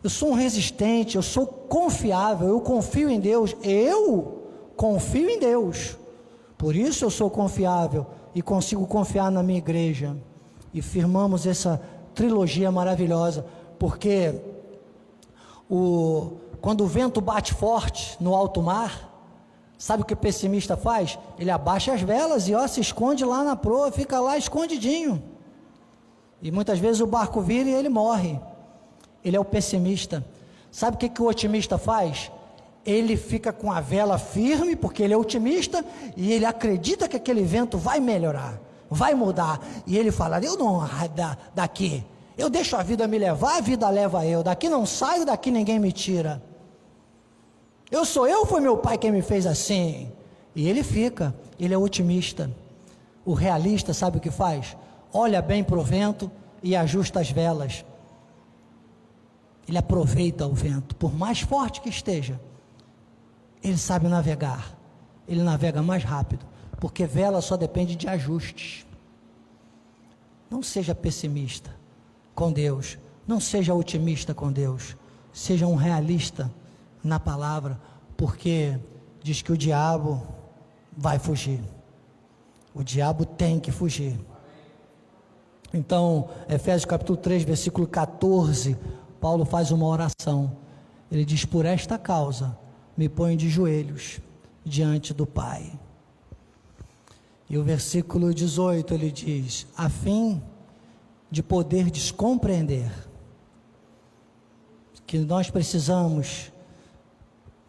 Eu 0.02 0.10
sou 0.10 0.30
um 0.30 0.34
resistente, 0.34 1.16
eu 1.16 1.22
sou 1.22 1.46
confiável, 1.46 2.48
eu 2.48 2.60
confio 2.60 3.10
em 3.10 3.20
Deus. 3.20 3.54
Eu 3.62 4.39
confio 4.80 5.28
em 5.28 5.38
Deus. 5.38 5.98
Por 6.56 6.74
isso 6.74 7.04
eu 7.04 7.10
sou 7.10 7.28
confiável 7.28 8.06
e 8.34 8.40
consigo 8.40 8.86
confiar 8.86 9.30
na 9.30 9.42
minha 9.42 9.58
igreja. 9.58 10.16
E 10.72 10.80
firmamos 10.80 11.46
essa 11.46 11.78
trilogia 12.14 12.72
maravilhosa, 12.72 13.44
porque 13.78 14.40
o, 15.68 16.32
quando 16.62 16.82
o 16.82 16.86
vento 16.86 17.20
bate 17.20 17.52
forte 17.52 18.16
no 18.18 18.34
alto 18.34 18.62
mar, 18.62 19.06
sabe 19.76 20.02
o 20.02 20.06
que 20.06 20.14
o 20.14 20.16
pessimista 20.16 20.78
faz? 20.78 21.18
Ele 21.38 21.50
abaixa 21.50 21.92
as 21.92 22.00
velas 22.00 22.48
e 22.48 22.54
ó, 22.54 22.66
se 22.66 22.80
esconde 22.80 23.22
lá 23.22 23.44
na 23.44 23.56
proa, 23.56 23.92
fica 23.92 24.18
lá 24.18 24.38
escondidinho. 24.38 25.22
E 26.40 26.50
muitas 26.50 26.78
vezes 26.78 27.02
o 27.02 27.06
barco 27.06 27.42
vira 27.42 27.68
e 27.68 27.74
ele 27.74 27.90
morre. 27.90 28.40
Ele 29.22 29.36
é 29.36 29.40
o 29.40 29.44
pessimista. 29.44 30.24
Sabe 30.72 30.96
o 30.96 30.98
que, 30.98 31.10
que 31.10 31.20
o 31.20 31.26
otimista 31.26 31.76
faz? 31.76 32.32
Ele 32.84 33.16
fica 33.16 33.52
com 33.52 33.70
a 33.70 33.80
vela 33.80 34.18
firme, 34.18 34.74
porque 34.74 35.02
ele 35.02 35.12
é 35.12 35.16
otimista 35.16 35.84
e 36.16 36.32
ele 36.32 36.44
acredita 36.44 37.08
que 37.08 37.16
aquele 37.16 37.42
vento 37.42 37.76
vai 37.76 38.00
melhorar, 38.00 38.58
vai 38.88 39.14
mudar. 39.14 39.60
E 39.86 39.96
ele 39.96 40.10
fala: 40.10 40.40
Eu 40.40 40.56
não 40.56 40.80
da, 41.14 41.36
daqui, 41.54 42.04
Eu 42.38 42.48
deixo 42.48 42.76
a 42.76 42.82
vida 42.82 43.06
me 43.06 43.18
levar, 43.18 43.58
a 43.58 43.60
vida 43.60 43.88
leva 43.90 44.24
eu. 44.26 44.42
Daqui 44.42 44.68
não 44.68 44.86
saio, 44.86 45.26
daqui 45.26 45.50
ninguém 45.50 45.78
me 45.78 45.92
tira. 45.92 46.42
Eu 47.90 48.04
sou 48.04 48.26
eu, 48.26 48.46
foi 48.46 48.60
meu 48.60 48.78
pai 48.78 48.96
quem 48.96 49.10
me 49.10 49.20
fez 49.20 49.46
assim. 49.46 50.10
E 50.54 50.68
ele 50.68 50.82
fica, 50.82 51.34
ele 51.58 51.74
é 51.74 51.78
otimista. 51.78 52.50
O 53.24 53.34
realista 53.34 53.92
sabe 53.92 54.18
o 54.18 54.20
que 54.20 54.30
faz? 54.30 54.76
Olha 55.12 55.42
bem 55.42 55.62
para 55.62 55.78
o 55.78 55.82
vento 55.82 56.30
e 56.62 56.74
ajusta 56.74 57.20
as 57.20 57.30
velas. 57.30 57.84
Ele 59.68 59.76
aproveita 59.76 60.46
o 60.46 60.54
vento, 60.54 60.96
por 60.96 61.12
mais 61.14 61.40
forte 61.40 61.80
que 61.80 61.88
esteja. 61.88 62.40
Ele 63.62 63.76
sabe 63.76 64.08
navegar. 64.08 64.76
Ele 65.28 65.42
navega 65.42 65.82
mais 65.82 66.02
rápido, 66.02 66.44
porque 66.78 67.06
vela 67.06 67.40
só 67.40 67.56
depende 67.56 67.94
de 67.94 68.08
ajustes. 68.08 68.86
Não 70.50 70.62
seja 70.62 70.94
pessimista 70.94 71.70
com 72.34 72.50
Deus, 72.52 72.98
não 73.26 73.38
seja 73.38 73.74
otimista 73.74 74.34
com 74.34 74.50
Deus. 74.50 74.96
Seja 75.32 75.66
um 75.66 75.76
realista 75.76 76.50
na 77.04 77.20
palavra, 77.20 77.80
porque 78.16 78.76
diz 79.22 79.42
que 79.42 79.52
o 79.52 79.56
diabo 79.56 80.26
vai 80.96 81.18
fugir. 81.18 81.60
O 82.74 82.82
diabo 82.82 83.24
tem 83.24 83.60
que 83.60 83.70
fugir. 83.70 84.18
Então, 85.72 86.28
Efésios 86.48 86.84
capítulo 86.84 87.16
3, 87.16 87.44
versículo 87.44 87.86
14, 87.86 88.76
Paulo 89.20 89.44
faz 89.44 89.70
uma 89.70 89.86
oração. 89.86 90.56
Ele 91.12 91.24
diz: 91.24 91.44
Por 91.44 91.64
esta 91.64 91.96
causa 91.96 92.58
me 92.96 93.08
ponho 93.08 93.36
de 93.36 93.48
joelhos 93.48 94.20
diante 94.64 95.12
do 95.14 95.26
Pai. 95.26 95.72
E 97.48 97.58
o 97.58 97.64
versículo 97.64 98.32
18 98.32 98.94
ele 98.94 99.10
diz: 99.10 99.66
A 99.76 99.88
fim 99.88 100.42
de 101.30 101.42
poder 101.42 101.90
descompreender 101.90 102.90
que 105.06 105.18
nós 105.18 105.50
precisamos 105.50 106.52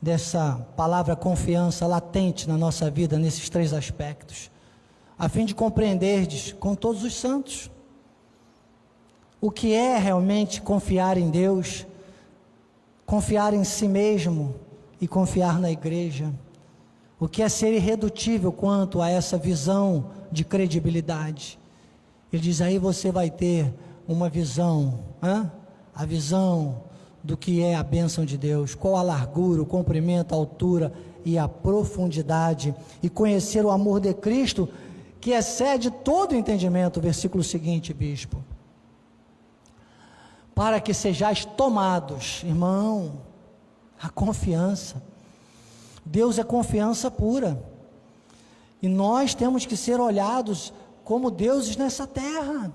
dessa 0.01 0.55
palavra 0.76 1.15
confiança 1.15 1.88
latente 1.88 2.47
na 2.47 2.57
nossa 2.57 2.89
vida 2.89 3.17
nesses 3.17 3.49
três 3.49 3.74
aspectos, 3.74 4.49
a 5.17 5.30
fim 5.30 5.45
de 5.45 5.53
compreenderdes 5.53 6.51
com 6.53 6.76
todos 6.76 7.03
os 7.03 7.15
santos 7.15 7.69
o 9.41 9.49
que 9.49 9.74
é 9.74 9.97
realmente 9.97 10.61
confiar 10.61 11.17
em 11.17 11.32
Deus, 11.32 11.88
confiar 13.07 13.55
em 13.55 13.63
si 13.63 13.88
mesmo 13.88 14.53
e 15.01 15.07
confiar 15.07 15.59
na 15.59 15.69
igreja. 15.69 16.31
O 17.19 17.27
que 17.27 17.41
é 17.41 17.49
ser 17.49 17.73
irredutível 17.73 18.51
quanto 18.51 19.01
a 19.01 19.09
essa 19.09 19.37
visão 19.37 20.11
de 20.31 20.45
credibilidade. 20.45 21.59
Ele 22.31 22.41
diz: 22.41 22.61
aí 22.61 22.77
você 22.77 23.11
vai 23.11 23.29
ter 23.29 23.73
uma 24.07 24.29
visão, 24.29 24.99
hein? 25.21 25.51
a 25.93 26.05
visão 26.05 26.83
do 27.23 27.35
que 27.35 27.61
é 27.61 27.75
a 27.75 27.83
bênção 27.83 28.23
de 28.23 28.37
Deus, 28.37 28.73
qual 28.73 28.95
a 28.95 29.01
largura, 29.01 29.61
o 29.61 29.65
comprimento, 29.65 30.33
a 30.33 30.37
altura 30.37 30.93
e 31.25 31.37
a 31.37 31.47
profundidade, 31.47 32.73
e 33.03 33.09
conhecer 33.09 33.65
o 33.65 33.69
amor 33.71 33.99
de 33.99 34.13
Cristo 34.13 34.69
que 35.19 35.31
excede 35.31 35.91
todo 35.91 36.35
entendimento. 36.35 37.01
Versículo 37.01 37.43
seguinte, 37.43 37.93
bispo 37.93 38.43
para 40.61 40.79
que 40.79 40.93
sejais 40.93 41.43
tomados, 41.43 42.43
irmão, 42.43 43.13
a 44.01 44.09
confiança. 44.09 45.01
Deus 46.03 46.39
é 46.39 46.43
confiança 46.43 47.11
pura. 47.11 47.61
E 48.81 48.87
nós 48.87 49.35
temos 49.35 49.65
que 49.65 49.77
ser 49.77 49.99
olhados 49.99 50.73
como 51.03 51.29
deuses 51.29 51.77
nessa 51.77 52.07
terra. 52.07 52.73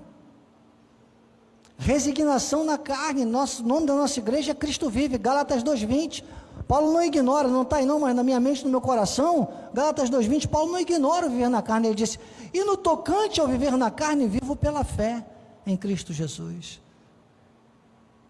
Resignação 1.77 2.63
na 2.63 2.77
carne, 2.77 3.25
nosso 3.25 3.63
nome 3.63 3.85
da 3.85 3.93
nossa 3.93 4.19
igreja 4.19 4.51
é 4.51 4.55
Cristo 4.55 4.89
vive, 4.89 5.17
Gálatas 5.17 5.61
2:20. 5.61 6.23
Paulo 6.67 6.91
não 6.91 7.03
ignora, 7.03 7.47
não 7.47 7.61
está 7.61 7.77
aí 7.77 7.85
não, 7.85 7.99
mas 7.99 8.15
na 8.15 8.23
minha 8.23 8.39
mente, 8.39 8.63
no 8.63 8.71
meu 8.71 8.81
coração, 8.81 9.47
Gálatas 9.73 10.09
2:20, 10.09 10.47
Paulo 10.47 10.71
não 10.71 10.79
ignora 10.79 11.27
o 11.27 11.29
viver 11.29 11.49
na 11.49 11.61
carne, 11.61 11.87
ele 11.87 11.95
disse: 11.95 12.19
"E 12.53 12.63
no 12.63 12.75
tocante 12.75 13.39
ao 13.39 13.47
viver 13.47 13.77
na 13.77 13.91
carne, 13.91 14.27
vivo 14.27 14.55
pela 14.55 14.83
fé 14.83 15.23
em 15.65 15.77
Cristo 15.77 16.13
Jesus." 16.13 16.81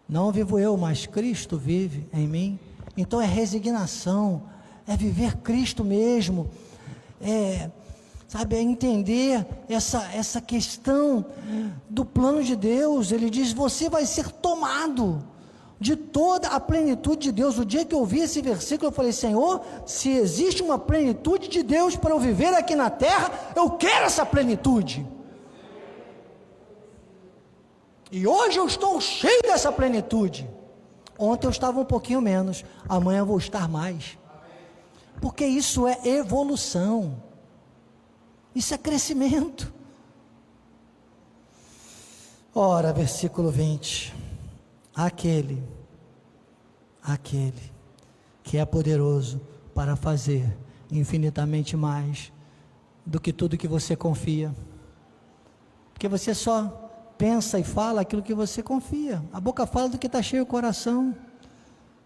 Não 0.10 0.32
vivo 0.32 0.60
eu, 0.60 0.76
mas 0.78 1.06
Cristo 1.06 1.58
vive 1.58 2.08
em 2.14 2.28
mim. 2.28 2.60
Então 2.98 3.22
é 3.22 3.26
resignação, 3.26 4.42
é 4.88 4.98
viver 4.98 5.38
Cristo 5.38 5.84
mesmo, 5.84 6.50
é, 7.22 7.70
sabe, 8.28 8.56
é 8.56 8.62
entender 8.62 9.46
essa, 9.70 10.10
essa 10.12 10.42
questão 10.42 11.24
do 11.88 12.04
plano 12.04 12.44
de 12.44 12.56
Deus. 12.56 13.12
Ele 13.12 13.30
diz: 13.30 13.54
você 13.54 13.88
vai 13.88 14.06
ser 14.06 14.32
tomado 14.32 15.24
de 15.80 15.96
toda 15.96 16.48
a 16.48 16.60
plenitude 16.60 17.20
de 17.20 17.32
Deus. 17.32 17.60
O 17.60 17.66
dia 17.66 17.86
que 17.86 17.94
eu 17.94 18.04
vi 18.04 18.22
esse 18.22 18.42
versículo, 18.42 18.88
eu 18.90 18.94
falei: 18.94 19.12
Senhor, 19.12 19.62
se 19.86 20.10
existe 20.10 20.64
uma 20.64 20.80
plenitude 20.80 21.48
de 21.48 21.62
Deus 21.62 21.96
para 21.96 22.12
eu 22.12 22.20
viver 22.20 22.54
aqui 22.56 22.76
na 22.76 22.90
terra, 22.90 23.32
eu 23.56 23.70
quero 23.72 24.06
essa 24.06 24.26
plenitude. 24.26 25.06
E 28.12 28.26
hoje 28.26 28.58
eu 28.58 28.66
estou 28.66 29.00
cheio 29.02 29.42
dessa 29.44 29.72
plenitude. 29.72 30.50
Ontem 31.18 31.48
eu 31.48 31.52
estava 31.52 31.80
um 31.80 31.86
pouquinho 31.86 32.22
menos, 32.22 32.64
amanhã 32.88 33.20
eu 33.20 33.26
vou 33.26 33.38
estar 33.38 33.68
mais. 33.68 34.18
Porque 35.20 35.46
isso 35.46 35.88
é 35.88 36.00
evolução. 36.06 37.22
Isso 38.54 38.74
é 38.74 38.78
crescimento. 38.78 39.74
Ora, 42.54 42.94
versículo 42.94 43.52
20. 43.52 44.14
Aquele, 44.96 45.64
aquele 47.04 47.72
que 48.44 48.58
é 48.58 48.66
poderoso 48.66 49.42
para 49.74 49.96
fazer 49.96 50.58
infinitamente 50.92 51.76
mais 51.76 52.32
do 53.06 53.20
que 53.20 53.32
tudo 53.32 53.58
que 53.58 53.68
você 53.68 53.96
confia. 53.96 54.56
Porque 55.94 56.08
você 56.08 56.34
só 56.34 56.87
pensa 57.18 57.60
e 57.60 57.64
fala 57.64 58.02
aquilo 58.02 58.22
que 58.22 58.34
você 58.34 58.62
confia. 58.62 59.24
A 59.34 59.40
boca 59.40 59.66
fala 59.66 59.90
do 59.90 59.98
que 59.98 60.08
está 60.08 60.22
cheio 60.22 60.44
o 60.44 60.46
coração. 60.46 61.16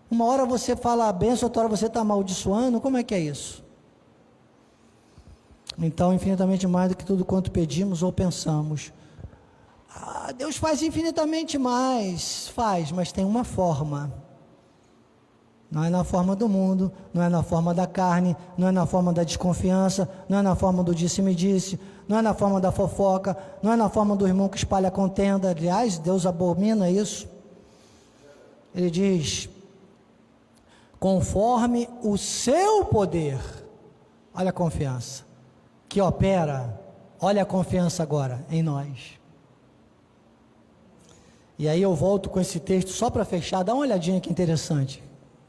Uma 0.09 0.25
hora 0.25 0.45
você 0.45 0.75
fala 0.75 1.07
a 1.07 1.13
benção, 1.13 1.47
outra 1.47 1.63
hora 1.63 1.69
você 1.69 1.87
está 1.87 2.01
amaldiçoando. 2.01 2.81
Como 2.81 2.97
é 2.97 3.03
que 3.03 3.13
é 3.13 3.19
isso? 3.19 3.63
Então, 5.77 6.13
infinitamente 6.13 6.67
mais 6.67 6.89
do 6.89 6.97
que 6.97 7.05
tudo 7.05 7.23
quanto 7.23 7.51
pedimos 7.51 8.03
ou 8.03 8.11
pensamos. 8.11 8.91
Ah, 9.93 10.31
Deus 10.37 10.57
faz 10.57 10.81
infinitamente 10.81 11.57
mais. 11.57 12.47
Faz, 12.49 12.91
mas 12.91 13.11
tem 13.11 13.25
uma 13.25 13.43
forma. 13.43 14.13
Não 15.71 15.85
é 15.85 15.89
na 15.89 16.03
forma 16.03 16.35
do 16.35 16.49
mundo, 16.49 16.91
não 17.13 17.23
é 17.23 17.29
na 17.29 17.41
forma 17.41 17.73
da 17.73 17.87
carne, 17.87 18.35
não 18.57 18.67
é 18.67 18.71
na 18.71 18.85
forma 18.85 19.13
da 19.13 19.23
desconfiança, 19.23 20.09
não 20.27 20.39
é 20.39 20.41
na 20.41 20.53
forma 20.53 20.83
do 20.83 20.93
disse-me-disse, 20.93 21.79
não 22.09 22.17
é 22.17 22.21
na 22.21 22.33
forma 22.33 22.59
da 22.59 22.73
fofoca, 22.73 23.37
não 23.63 23.71
é 23.71 23.77
na 23.77 23.87
forma 23.87 24.13
do 24.13 24.27
irmão 24.27 24.49
que 24.49 24.57
espalha 24.57 24.91
contenda. 24.91 25.49
Aliás, 25.49 25.97
Deus 25.97 26.25
abomina 26.25 26.89
isso. 26.89 27.25
Ele 28.75 28.91
diz: 28.91 29.47
conforme 30.99 31.87
o 32.03 32.17
seu 32.17 32.83
poder, 32.83 33.39
olha 34.33 34.49
a 34.49 34.53
confiança, 34.53 35.23
que 35.87 36.01
opera, 36.01 36.81
olha 37.17 37.43
a 37.43 37.45
confiança 37.45 38.03
agora 38.03 38.45
em 38.49 38.61
nós. 38.61 39.17
E 41.57 41.69
aí 41.69 41.81
eu 41.81 41.95
volto 41.95 42.29
com 42.29 42.41
esse 42.41 42.59
texto 42.59 42.89
só 42.89 43.09
para 43.09 43.23
fechar, 43.23 43.63
dá 43.63 43.73
uma 43.73 43.83
olhadinha 43.83 44.19
que 44.19 44.29
interessante. 44.29 45.01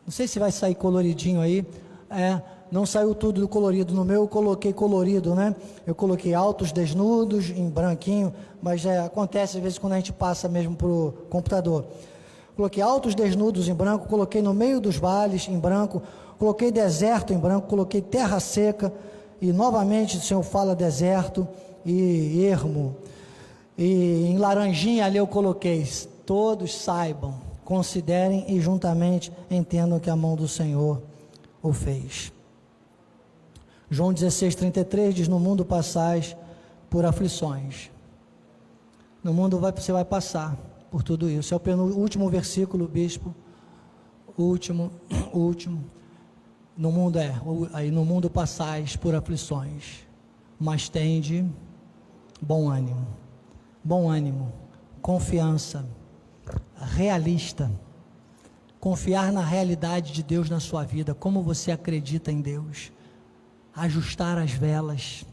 Não 0.05 0.13
sei 0.13 0.27
se 0.27 0.39
vai 0.39 0.51
sair 0.51 0.75
coloridinho 0.75 1.41
aí. 1.41 1.65
É, 2.11 2.41
não 2.71 2.85
saiu 2.85 3.15
tudo 3.15 3.41
do 3.41 3.49
colorido. 3.49 3.95
No 3.95 4.05
meu 4.05 4.23
eu 4.23 4.29
coloquei 4.29 4.73
colorido, 4.73 5.35
né? 5.35 5.55
Eu 5.87 5.95
coloquei 5.95 6.35
altos 6.35 6.73
desnudos 6.73 7.51
em 7.51 7.69
branquinho, 7.69 8.35
mas 8.61 8.85
é, 8.85 8.99
acontece 8.99 9.59
às 9.59 9.63
vezes 9.63 9.79
quando 9.79 9.93
a 9.93 9.97
gente 9.97 10.13
passa 10.13 10.49
mesmo 10.49 10.75
para 10.75 10.89
o 10.89 11.13
computador. 11.31 11.85
Coloquei 12.57 12.83
altos 12.83 13.15
desnudos 13.15 13.69
em 13.69 13.75
branco, 13.75 14.09
coloquei 14.09 14.43
no 14.43 14.53
meio 14.53 14.81
dos 14.81 14.97
vales 14.97 15.49
em 15.49 15.59
branco, 15.59 16.03
coloquei 16.39 16.71
deserto 16.73 17.33
em 17.33 17.39
branco, 17.39 17.69
coloquei 17.69 18.01
terra 18.01 18.41
seca, 18.41 18.93
e 19.41 19.53
novamente 19.53 20.17
o 20.17 20.21
Senhor 20.21 20.43
fala 20.43 20.75
deserto 20.75 21.47
e 21.85 22.45
ermo. 22.45 22.97
E 23.79 24.27
em 24.27 24.37
laranjinha 24.37 25.07
ali 25.07 25.17
eu 25.17 25.27
coloquei, 25.27 25.89
todos 26.27 26.75
saibam 26.75 27.35
considerem 27.65 28.45
e 28.55 28.61
juntamente 28.61 29.33
entendam 29.51 29.99
que 29.99 30.11
a 30.11 30.17
mão 30.17 30.37
do 30.37 30.49
Senhor 30.49 31.03
o 31.63 31.73
fez. 31.73 32.33
João 33.91 34.13
16, 34.13 34.55
33 34.55 35.15
diz: 35.15 35.29
No 35.29 35.39
mundo 35.39 35.65
passais 35.65 36.37
por 36.89 37.05
aflições. 37.05 37.91
No 39.23 39.33
mundo 39.33 39.59
vai, 39.59 39.71
você 39.73 39.93
vai 39.93 40.05
passar 40.05 40.57
por 40.91 41.03
tudo 41.03 41.31
isso. 41.31 41.55
É 41.55 41.57
o 41.57 41.83
último 41.97 42.29
versículo, 42.29 42.89
bispo. 42.89 43.35
Último, 44.37 44.91
último. 45.33 45.85
No 46.77 46.91
mundo 46.91 47.19
é, 47.19 47.35
aí 47.73 47.91
no 47.91 48.05
mundo 48.05 48.31
passais 48.31 48.97
por 48.97 49.15
aflições, 49.15 50.07
mas 50.59 50.89
tende 50.89 51.47
bom 52.41 52.71
ânimo, 52.71 53.07
bom 53.85 54.09
ânimo, 54.09 54.51
confiança 55.03 55.87
realista. 56.85 57.71
Confiar 58.81 59.33
na 59.33 59.45
realidade 59.45 60.13
de 60.13 60.23
Deus 60.23 60.51
na 60.51 60.59
sua 60.59 60.85
vida, 60.85 61.15
como 61.15 61.43
você 61.43 61.71
acredita 61.71 62.33
em 62.33 62.41
Deus. 62.41 62.93
Ajustar 63.75 64.39
as 64.39 64.51
velas. 64.51 65.25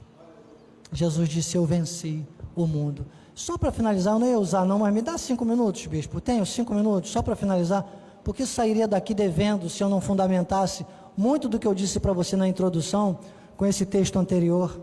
Jesus 0.91 1.27
disse: 1.27 1.57
Eu 1.57 1.65
venci 1.65 2.25
o 2.55 2.67
mundo. 2.67 3.05
Só 3.33 3.57
para 3.57 3.71
finalizar, 3.71 4.15
eu 4.15 4.19
não 4.19 4.27
ia 4.27 4.39
usar, 4.39 4.65
não, 4.65 4.79
mas 4.79 4.93
me 4.93 5.01
dá 5.01 5.17
cinco 5.17 5.45
minutos, 5.45 5.85
bispo. 5.85 6.19
Tenho 6.19 6.45
cinco 6.45 6.73
minutos, 6.73 7.09
só 7.09 7.21
para 7.21 7.35
finalizar, 7.35 7.85
porque 8.23 8.45
sairia 8.45 8.87
daqui 8.87 9.13
devendo 9.13 9.69
se 9.69 9.81
eu 9.81 9.89
não 9.89 10.01
fundamentasse 10.01 10.85
muito 11.15 11.47
do 11.47 11.57
que 11.57 11.65
eu 11.65 11.73
disse 11.73 11.99
para 11.99 12.11
você 12.11 12.35
na 12.35 12.47
introdução 12.47 13.19
com 13.55 13.65
esse 13.65 13.85
texto 13.85 14.19
anterior 14.19 14.79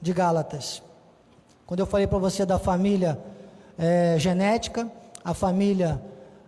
de 0.00 0.12
Gálatas. 0.12 0.82
Quando 1.66 1.80
eu 1.80 1.86
falei 1.86 2.06
para 2.06 2.18
você 2.18 2.46
da 2.46 2.58
família 2.58 3.20
é, 3.78 4.16
genética, 4.18 4.90
a 5.26 5.34
família 5.34 6.00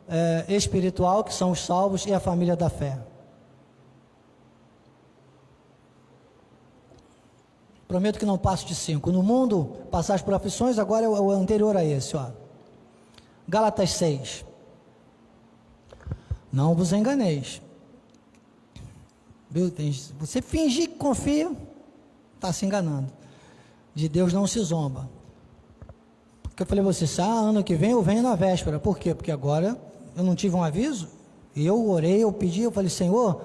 é, 0.08 0.44
espiritual, 0.48 1.24
que 1.24 1.34
são 1.34 1.50
os 1.50 1.66
salvos, 1.66 2.06
e 2.06 2.14
a 2.14 2.20
família 2.20 2.54
da 2.54 2.70
fé. 2.70 2.96
Prometo 7.88 8.20
que 8.20 8.24
não 8.24 8.38
passo 8.38 8.64
de 8.66 8.76
cinco. 8.76 9.10
No 9.10 9.20
mundo, 9.20 9.76
passagem 9.90 10.24
por 10.24 10.32
aflições, 10.32 10.78
agora 10.78 11.06
é 11.06 11.08
o 11.08 11.30
anterior 11.32 11.76
a 11.76 11.84
esse, 11.84 12.16
ó. 12.16 12.30
Gálatas 13.48 13.90
6. 13.90 14.44
Não 16.52 16.72
vos 16.76 16.92
enganeis. 16.92 17.60
Você 20.20 20.40
fingir 20.40 20.90
que 20.90 20.96
confia, 20.96 21.50
está 22.36 22.52
se 22.52 22.64
enganando. 22.64 23.12
De 23.92 24.08
Deus 24.08 24.32
não 24.32 24.46
se 24.46 24.60
zomba. 24.60 25.17
Porque 26.58 26.64
eu 26.64 26.66
falei 26.66 26.82
você, 26.82 27.22
ah, 27.22 27.24
ano 27.24 27.62
que 27.62 27.76
vem 27.76 27.92
eu 27.92 28.02
venho 28.02 28.20
na 28.20 28.34
véspera. 28.34 28.80
Por 28.80 28.98
quê? 28.98 29.14
Porque 29.14 29.30
agora 29.30 29.80
eu 30.16 30.24
não 30.24 30.34
tive 30.34 30.56
um 30.56 30.64
aviso. 30.64 31.08
E 31.54 31.64
eu 31.64 31.88
orei, 31.88 32.24
eu 32.24 32.32
pedi, 32.32 32.62
eu 32.62 32.72
falei, 32.72 32.90
Senhor, 32.90 33.42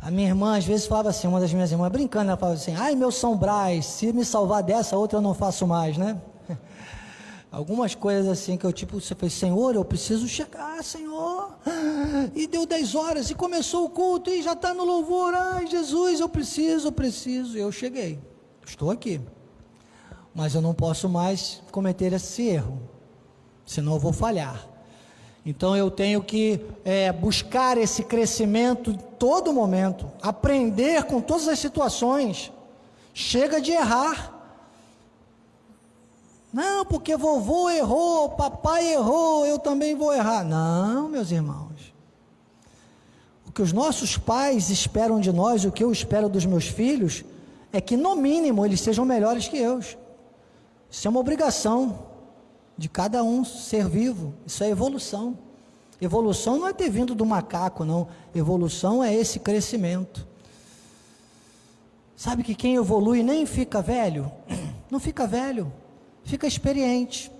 a 0.00 0.10
minha 0.10 0.28
irmã 0.28 0.56
às 0.56 0.64
vezes 0.64 0.86
falava 0.86 1.10
assim, 1.10 1.28
uma 1.28 1.38
das 1.38 1.52
minhas 1.52 1.70
irmãs, 1.70 1.90
brincando, 1.92 2.30
ela 2.30 2.38
falava 2.38 2.56
assim, 2.56 2.74
ai 2.74 2.94
meu 2.94 3.12
São 3.12 3.36
Brás, 3.36 3.84
se 3.84 4.10
me 4.10 4.24
salvar 4.24 4.62
dessa, 4.62 4.96
outra 4.96 5.18
eu 5.18 5.20
não 5.20 5.34
faço 5.34 5.66
mais, 5.66 5.98
né? 5.98 6.18
Algumas 7.52 7.94
coisas 7.94 8.26
assim 8.26 8.56
que 8.56 8.64
eu 8.64 8.72
tipo, 8.72 8.98
você 8.98 9.14
fez, 9.14 9.34
Senhor, 9.34 9.74
eu 9.74 9.84
preciso 9.84 10.26
chegar, 10.26 10.82
Senhor. 10.82 11.58
E 12.34 12.46
deu 12.46 12.64
10 12.64 12.94
horas 12.94 13.28
e 13.28 13.34
começou 13.34 13.84
o 13.84 13.90
culto 13.90 14.30
e 14.30 14.40
já 14.40 14.54
está 14.54 14.72
no 14.72 14.82
louvor. 14.82 15.34
Ai, 15.34 15.66
Jesus, 15.66 16.20
eu 16.20 16.28
preciso, 16.30 16.88
eu 16.88 16.92
preciso. 16.92 17.58
E 17.58 17.60
eu 17.60 17.70
cheguei. 17.70 18.18
Estou 18.66 18.90
aqui. 18.90 19.20
Mas 20.38 20.54
eu 20.54 20.62
não 20.62 20.72
posso 20.72 21.08
mais 21.08 21.60
cometer 21.72 22.12
esse 22.12 22.46
erro. 22.46 22.80
Senão 23.66 23.94
eu 23.94 23.98
vou 23.98 24.12
falhar. 24.12 24.68
Então 25.44 25.76
eu 25.76 25.90
tenho 25.90 26.22
que 26.22 26.60
é, 26.84 27.10
buscar 27.10 27.76
esse 27.76 28.04
crescimento 28.04 28.92
em 28.92 28.98
todo 29.18 29.52
momento, 29.52 30.08
aprender 30.22 31.02
com 31.06 31.20
todas 31.20 31.48
as 31.48 31.58
situações. 31.58 32.52
Chega 33.12 33.60
de 33.60 33.72
errar. 33.72 34.32
Não, 36.52 36.84
porque 36.84 37.16
vovô 37.16 37.68
errou, 37.68 38.28
papai 38.28 38.92
errou, 38.92 39.44
eu 39.44 39.58
também 39.58 39.96
vou 39.96 40.14
errar. 40.14 40.44
Não, 40.44 41.08
meus 41.08 41.32
irmãos. 41.32 41.92
O 43.44 43.50
que 43.50 43.60
os 43.60 43.72
nossos 43.72 44.16
pais 44.16 44.70
esperam 44.70 45.18
de 45.18 45.32
nós, 45.32 45.64
o 45.64 45.72
que 45.72 45.82
eu 45.82 45.90
espero 45.90 46.28
dos 46.28 46.46
meus 46.46 46.68
filhos, 46.68 47.24
é 47.72 47.80
que 47.80 47.96
no 47.96 48.14
mínimo 48.14 48.64
eles 48.64 48.80
sejam 48.80 49.04
melhores 49.04 49.48
que 49.48 49.56
eu. 49.56 49.80
Isso 50.90 51.06
é 51.06 51.10
uma 51.10 51.20
obrigação 51.20 52.06
de 52.76 52.88
cada 52.88 53.22
um 53.22 53.44
ser 53.44 53.88
vivo. 53.88 54.34
Isso 54.46 54.62
é 54.64 54.68
evolução. 54.68 55.36
Evolução 56.00 56.58
não 56.58 56.68
é 56.68 56.72
ter 56.72 56.88
vindo 56.88 57.14
do 57.14 57.26
macaco, 57.26 57.84
não. 57.84 58.08
Evolução 58.34 59.02
é 59.02 59.12
esse 59.12 59.40
crescimento. 59.40 60.26
Sabe 62.16 62.42
que 62.42 62.54
quem 62.54 62.76
evolui 62.76 63.22
nem 63.22 63.46
fica 63.46 63.82
velho? 63.82 64.30
Não 64.90 64.98
fica 64.98 65.26
velho, 65.26 65.70
fica 66.24 66.46
experiente. 66.46 67.30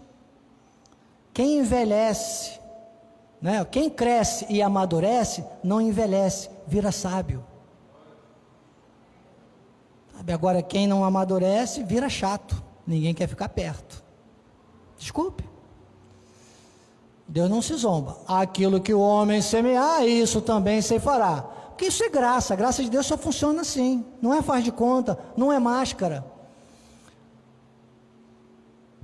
Quem 1.33 1.61
envelhece, 1.61 2.61
né? 3.41 3.65
quem 3.65 3.89
cresce 3.89 4.45
e 4.51 4.61
amadurece, 4.61 5.43
não 5.65 5.81
envelhece, 5.81 6.51
vira 6.67 6.93
sábio. 6.93 7.43
Sabe, 10.15 10.31
agora 10.31 10.63
quem 10.63 10.87
não 10.87 11.05
amadurece, 11.05 11.83
vira 11.85 12.11
chato. 12.11 12.63
Ninguém 12.89 13.13
quer 13.13 13.29
ficar 13.29 13.51
perto. 13.51 14.03
Desculpe. 14.97 15.45
Deus 17.29 17.51
não 17.51 17.61
se 17.61 17.75
zomba. 17.75 18.17
Aquilo 18.27 18.81
que 18.81 18.95
o 18.95 19.01
homem 19.01 19.43
semear, 19.43 20.07
isso 20.07 20.41
também 20.41 20.81
se 20.81 20.99
fará. 20.99 21.43
Porque 21.69 21.85
isso 21.85 22.03
é 22.03 22.09
graça. 22.09 22.55
A 22.55 22.57
graça 22.57 22.83
de 22.83 22.89
Deus 22.89 23.05
só 23.05 23.19
funciona 23.19 23.61
assim. 23.61 24.03
Não 24.23 24.33
é 24.33 24.41
faz 24.41 24.65
de 24.65 24.73
conta, 24.73 25.19
não 25.37 25.53
é 25.53 25.59
máscara. 25.59 26.25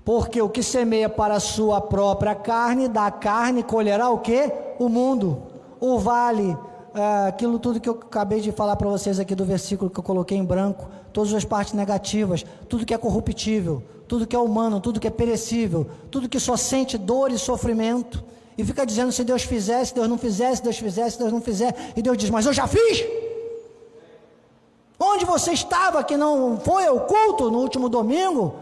Porque 0.02 0.40
o 0.40 0.48
que 0.48 0.62
semeia 0.62 1.10
para 1.10 1.34
a 1.34 1.40
sua 1.40 1.78
própria 1.78 2.34
carne, 2.34 2.88
da 2.88 3.10
carne 3.10 3.62
colherá 3.62 4.08
o 4.08 4.18
que? 4.18 4.50
O 4.78 4.88
mundo, 4.88 5.42
o 5.78 5.98
vale, 5.98 6.56
aquilo 7.26 7.58
tudo 7.58 7.80
que 7.80 7.88
eu 7.88 7.94
acabei 7.94 8.40
de 8.40 8.52
falar 8.52 8.76
para 8.76 8.88
vocês 8.88 9.18
aqui 9.18 9.34
do 9.34 9.44
versículo 9.44 9.90
que 9.90 9.98
eu 9.98 10.04
coloquei 10.04 10.38
em 10.38 10.44
branco, 10.44 10.86
todas 11.12 11.34
as 11.34 11.44
partes 11.44 11.74
negativas, 11.74 12.44
tudo 12.68 12.86
que 12.86 12.94
é 12.94 12.98
corruptível, 12.98 13.82
tudo 14.06 14.26
que 14.26 14.36
é 14.36 14.38
humano, 14.38 14.80
tudo 14.80 15.00
que 15.00 15.08
é 15.08 15.10
perecível, 15.10 15.86
tudo 16.10 16.28
que 16.28 16.38
só 16.38 16.56
sente 16.56 16.96
dor 16.96 17.32
e 17.32 17.38
sofrimento, 17.38 18.22
e 18.56 18.64
fica 18.64 18.86
dizendo 18.86 19.10
se 19.10 19.24
Deus 19.24 19.42
fizesse, 19.42 19.92
Deus 19.92 20.08
não 20.08 20.16
fizesse, 20.16 20.62
Deus 20.62 20.78
fizesse, 20.78 21.18
Deus 21.18 21.32
não 21.32 21.40
fizer, 21.40 21.74
e 21.96 22.02
Deus 22.02 22.16
diz, 22.16 22.30
mas 22.30 22.46
eu 22.46 22.52
já 22.52 22.68
fiz. 22.68 23.04
Onde 24.98 25.24
você 25.24 25.52
estava 25.52 26.04
que 26.04 26.16
não 26.16 26.58
foi 26.60 26.86
ao 26.86 27.00
culto 27.00 27.50
no 27.50 27.58
último 27.58 27.88
domingo? 27.88 28.54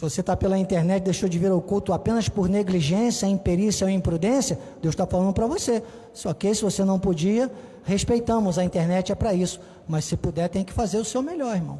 Se 0.00 0.04
você 0.08 0.22
está 0.22 0.34
pela 0.34 0.56
internet 0.56 1.02
deixou 1.02 1.28
de 1.28 1.38
vir 1.38 1.50
ao 1.50 1.60
culto 1.60 1.92
apenas 1.92 2.26
por 2.26 2.48
negligência, 2.48 3.26
imperícia 3.26 3.86
ou 3.86 3.90
imprudência, 3.90 4.58
Deus 4.80 4.94
está 4.94 5.06
falando 5.06 5.34
para 5.34 5.46
você. 5.46 5.82
Só 6.14 6.32
que 6.32 6.54
se 6.54 6.62
você 6.62 6.82
não 6.86 6.98
podia, 6.98 7.52
respeitamos, 7.84 8.58
a 8.58 8.64
internet 8.64 9.12
é 9.12 9.14
para 9.14 9.34
isso. 9.34 9.60
Mas 9.86 10.06
se 10.06 10.16
puder, 10.16 10.48
tem 10.48 10.64
que 10.64 10.72
fazer 10.72 10.96
o 10.96 11.04
seu 11.04 11.20
melhor, 11.20 11.54
irmão. 11.54 11.78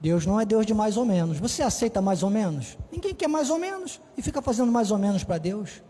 Deus 0.00 0.24
não 0.24 0.40
é 0.40 0.46
Deus 0.46 0.64
de 0.64 0.72
mais 0.72 0.96
ou 0.96 1.04
menos. 1.04 1.38
Você 1.38 1.62
aceita 1.62 2.00
mais 2.00 2.22
ou 2.22 2.30
menos? 2.30 2.78
Ninguém 2.90 3.14
quer 3.14 3.28
mais 3.28 3.50
ou 3.50 3.58
menos 3.58 4.00
e 4.16 4.22
fica 4.22 4.40
fazendo 4.40 4.72
mais 4.72 4.90
ou 4.90 4.96
menos 4.96 5.22
para 5.22 5.36
Deus. 5.36 5.82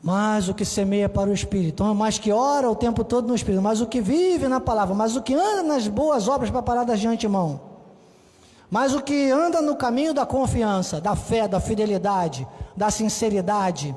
Mas 0.00 0.48
o 0.48 0.54
que 0.54 0.64
semeia 0.64 1.08
para 1.08 1.28
o 1.28 1.34
Espírito, 1.34 1.82
então, 1.82 1.92
mais 1.92 2.20
que 2.20 2.30
ora 2.30 2.70
o 2.70 2.76
tempo 2.76 3.02
todo 3.02 3.26
no 3.26 3.34
Espírito, 3.34 3.60
mas 3.60 3.80
o 3.80 3.86
que 3.88 4.00
vive 4.00 4.46
na 4.46 4.60
palavra, 4.60 4.94
mas 4.94 5.16
o 5.16 5.22
que 5.22 5.34
anda 5.34 5.64
nas 5.64 5.88
boas 5.88 6.28
obras 6.28 6.50
preparadas 6.50 7.00
de 7.00 7.08
antemão. 7.08 7.69
Mas 8.70 8.94
o 8.94 9.02
que 9.02 9.30
anda 9.30 9.60
no 9.60 9.74
caminho 9.74 10.14
da 10.14 10.24
confiança, 10.24 11.00
da 11.00 11.16
fé, 11.16 11.48
da 11.48 11.58
fidelidade, 11.58 12.46
da 12.76 12.90
sinceridade, 12.90 13.96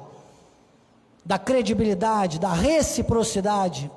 da 1.24 1.38
credibilidade, 1.38 2.39
da 2.39 2.51
reciprocidade, 2.51 3.89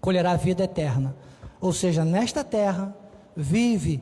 colherá 0.00 0.36
vida 0.36 0.62
eterna. 0.62 1.16
Ou 1.60 1.72
seja, 1.72 2.04
nesta 2.04 2.44
terra, 2.44 2.94
vive 3.36 4.00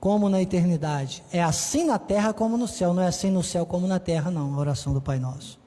como 0.00 0.28
na 0.28 0.42
eternidade. 0.42 1.22
É 1.32 1.42
assim 1.42 1.84
na 1.84 1.98
terra 1.98 2.32
como 2.32 2.56
no 2.56 2.66
céu, 2.66 2.92
não 2.92 3.02
é 3.02 3.06
assim 3.06 3.30
no 3.30 3.42
céu 3.42 3.64
como 3.64 3.86
na 3.86 4.00
terra, 4.00 4.30
não. 4.30 4.54
A 4.54 4.58
oração 4.58 4.92
do 4.92 5.00
Pai 5.00 5.20
Nosso. 5.20 5.58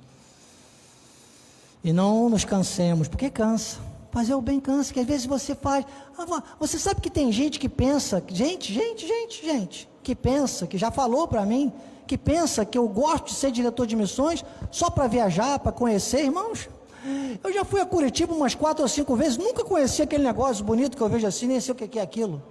E 1.82 1.94
não 1.94 2.30
nos 2.30 2.44
cansemos, 2.44 3.08
porque 3.08 3.30
cansa. 3.30 3.78
Fazer 4.12 4.34
o 4.34 4.42
bem 4.42 4.60
cansa, 4.60 4.94
que 4.94 5.00
às 5.00 5.06
vezes 5.06 5.26
você 5.26 5.54
faz. 5.54 5.86
Ah, 6.18 6.44
você 6.60 6.80
sabe 6.80 7.00
que 7.00 7.10
tem 7.10 7.32
gente 7.32 7.60
que 7.60 7.70
pensa, 7.70 8.24
gente, 8.28 8.74
gente, 8.74 9.08
gente, 9.08 9.46
gente, 9.46 9.90
que 10.02 10.16
pensa, 10.16 10.66
que 10.66 10.78
já 10.78 10.90
falou 10.90 11.28
para 11.28 11.46
mim, 11.46 11.72
que 12.08 12.18
pensa 12.18 12.66
que 12.66 12.78
eu 12.78 12.88
gosto 12.88 13.26
de 13.26 13.34
ser 13.36 13.52
diretor 13.52 13.86
de 13.86 13.96
missões 13.96 14.44
só 14.72 14.90
para 14.90 15.06
viajar, 15.08 15.60
para 15.60 15.72
conhecer, 15.72 16.24
irmãos. 16.24 16.68
Eu 17.44 17.54
já 17.54 17.64
fui 17.64 17.80
a 17.80 17.86
Curitiba 17.86 18.34
umas 18.34 18.56
quatro 18.56 18.82
ou 18.84 18.90
cinco 18.90 19.16
vezes, 19.16 19.38
nunca 19.38 19.64
conheci 19.64 20.02
aquele 20.02 20.24
negócio 20.24 20.66
bonito 20.66 20.98
que 20.98 21.04
eu 21.04 21.08
vejo 21.08 21.28
assim, 21.28 21.48
nem 21.48 21.60
sei 21.60 21.72
o 21.72 21.76
que 21.76 22.00
é 22.00 22.02
aquilo. 22.02 22.42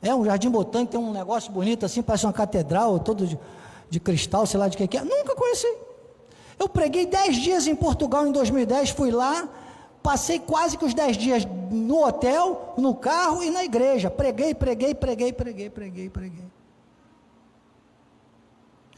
É 0.00 0.14
um 0.14 0.24
jardim 0.24 0.48
botânico, 0.48 0.92
tem 0.92 1.00
um 1.00 1.12
negócio 1.12 1.52
bonito 1.52 1.84
assim, 1.84 2.02
parece 2.02 2.24
uma 2.24 2.32
catedral, 2.32 2.98
todo 3.00 3.26
de, 3.26 3.38
de 3.90 4.00
cristal, 4.00 4.46
sei 4.46 4.58
lá 4.58 4.68
de 4.68 4.76
que 4.76 4.96
é. 4.96 5.02
Nunca 5.02 5.34
conheci. 5.34 5.72
Eu 6.58 6.68
preguei 6.68 7.06
dez 7.06 7.36
dias 7.36 7.66
em 7.66 7.74
Portugal 7.74 8.26
em 8.26 8.32
2010, 8.32 8.90
fui 8.90 9.10
lá, 9.10 9.48
Passei 10.02 10.38
quase 10.38 10.78
que 10.78 10.84
os 10.84 10.94
dez 10.94 11.16
dias 11.16 11.44
no 11.70 12.04
hotel, 12.06 12.74
no 12.78 12.94
carro 12.94 13.42
e 13.42 13.50
na 13.50 13.64
igreja. 13.64 14.10
Preguei, 14.10 14.54
preguei, 14.54 14.94
preguei, 14.94 15.32
preguei, 15.32 15.70
preguei, 15.70 16.10
preguei. 16.10 16.44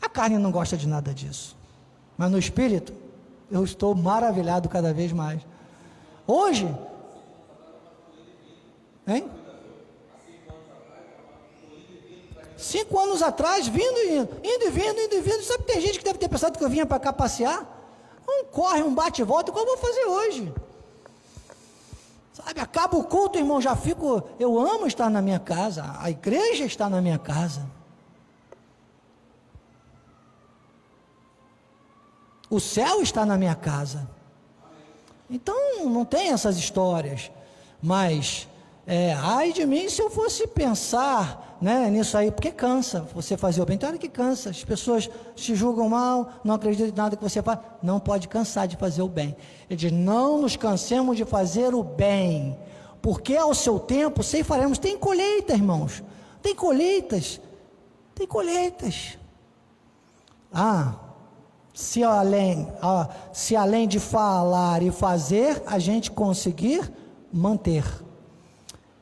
A 0.00 0.08
carne 0.08 0.38
não 0.38 0.50
gosta 0.50 0.76
de 0.76 0.86
nada 0.86 1.12
disso. 1.12 1.56
Mas 2.16 2.30
no 2.30 2.38
espírito, 2.38 2.92
eu 3.50 3.64
estou 3.64 3.94
maravilhado 3.94 4.68
cada 4.68 4.92
vez 4.92 5.12
mais. 5.12 5.40
Hoje, 6.26 6.72
hein? 9.06 9.28
cinco 12.56 12.98
anos 12.98 13.22
atrás, 13.22 13.66
vindo 13.66 13.98
e 13.98 14.18
indo, 14.18 14.40
indo 14.44 14.64
e 14.66 14.70
vindo, 14.70 15.00
indo 15.00 15.14
e 15.14 15.20
vindo. 15.20 15.42
Sabe 15.42 15.64
que 15.64 15.72
tem 15.72 15.80
gente 15.80 15.98
que 15.98 16.04
deve 16.04 16.18
ter 16.18 16.28
pensado 16.28 16.58
que 16.58 16.64
eu 16.64 16.68
vinha 16.68 16.86
para 16.86 17.00
cá 17.00 17.12
passear? 17.12 17.78
Um 18.28 18.44
corre, 18.44 18.82
um 18.82 18.94
bate 18.94 19.22
e 19.22 19.24
volta, 19.24 19.50
como 19.50 19.64
eu 19.68 19.76
vou 19.76 19.78
fazer 19.78 20.04
hoje? 20.04 20.52
Sabe, 22.44 22.60
acaba 22.60 22.96
o 22.96 23.04
culto, 23.04 23.38
irmão, 23.38 23.60
já 23.60 23.76
fico. 23.76 24.22
Eu 24.38 24.58
amo 24.58 24.86
estar 24.86 25.10
na 25.10 25.20
minha 25.20 25.38
casa, 25.38 25.96
a 25.98 26.10
igreja 26.10 26.64
está 26.64 26.88
na 26.88 27.00
minha 27.00 27.18
casa. 27.18 27.66
O 32.48 32.58
céu 32.58 33.00
está 33.00 33.24
na 33.24 33.36
minha 33.36 33.54
casa. 33.54 34.08
Então, 35.28 35.86
não 35.86 36.04
tem 36.04 36.30
essas 36.30 36.56
histórias. 36.56 37.30
Mas, 37.80 38.48
é, 38.86 39.12
ai 39.14 39.52
de 39.52 39.64
mim 39.64 39.88
se 39.88 40.02
eu 40.02 40.10
fosse 40.10 40.46
pensar 40.48 41.49
né, 41.60 41.90
nisso 41.90 42.16
aí, 42.16 42.30
porque 42.30 42.50
cansa 42.50 43.06
você 43.14 43.36
fazer 43.36 43.60
o 43.60 43.66
bem. 43.66 43.76
Tem 43.76 43.88
hora 43.88 43.98
que 43.98 44.08
cansa, 44.08 44.48
as 44.48 44.64
pessoas 44.64 45.10
te 45.34 45.54
julgam 45.54 45.88
mal, 45.90 46.30
não 46.42 46.54
acreditam 46.54 46.88
em 46.88 46.92
nada 46.92 47.16
que 47.16 47.22
você 47.22 47.42
faz. 47.42 47.58
Não 47.82 48.00
pode 48.00 48.28
cansar 48.28 48.66
de 48.66 48.76
fazer 48.76 49.02
o 49.02 49.08
bem. 49.08 49.36
Ele 49.68 49.76
diz: 49.76 49.92
não 49.92 50.40
nos 50.40 50.56
cansemos 50.56 51.18
de 51.18 51.24
fazer 51.24 51.74
o 51.74 51.82
bem, 51.82 52.58
porque 53.02 53.36
ao 53.36 53.54
seu 53.54 53.78
tempo 53.78 54.22
sei 54.22 54.42
faremos. 54.42 54.78
Tem 54.78 54.96
colheita, 54.96 55.52
irmãos, 55.52 56.02
tem 56.40 56.54
colheitas, 56.54 57.38
tem 58.14 58.26
colheitas. 58.26 59.18
Ah, 60.50 60.94
se 61.74 62.02
além, 62.02 62.72
ah, 62.80 63.06
se 63.34 63.54
além 63.54 63.86
de 63.86 64.00
falar 64.00 64.82
e 64.82 64.90
fazer, 64.90 65.62
a 65.66 65.78
gente 65.78 66.10
conseguir 66.10 66.90
manter. 67.30 67.84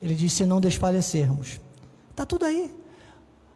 Ele 0.02 0.16
diz: 0.16 0.32
se 0.32 0.44
não 0.44 0.61
desfalecermos. 0.61 1.67
Está 2.18 2.26
tudo 2.26 2.46
aí. 2.46 2.68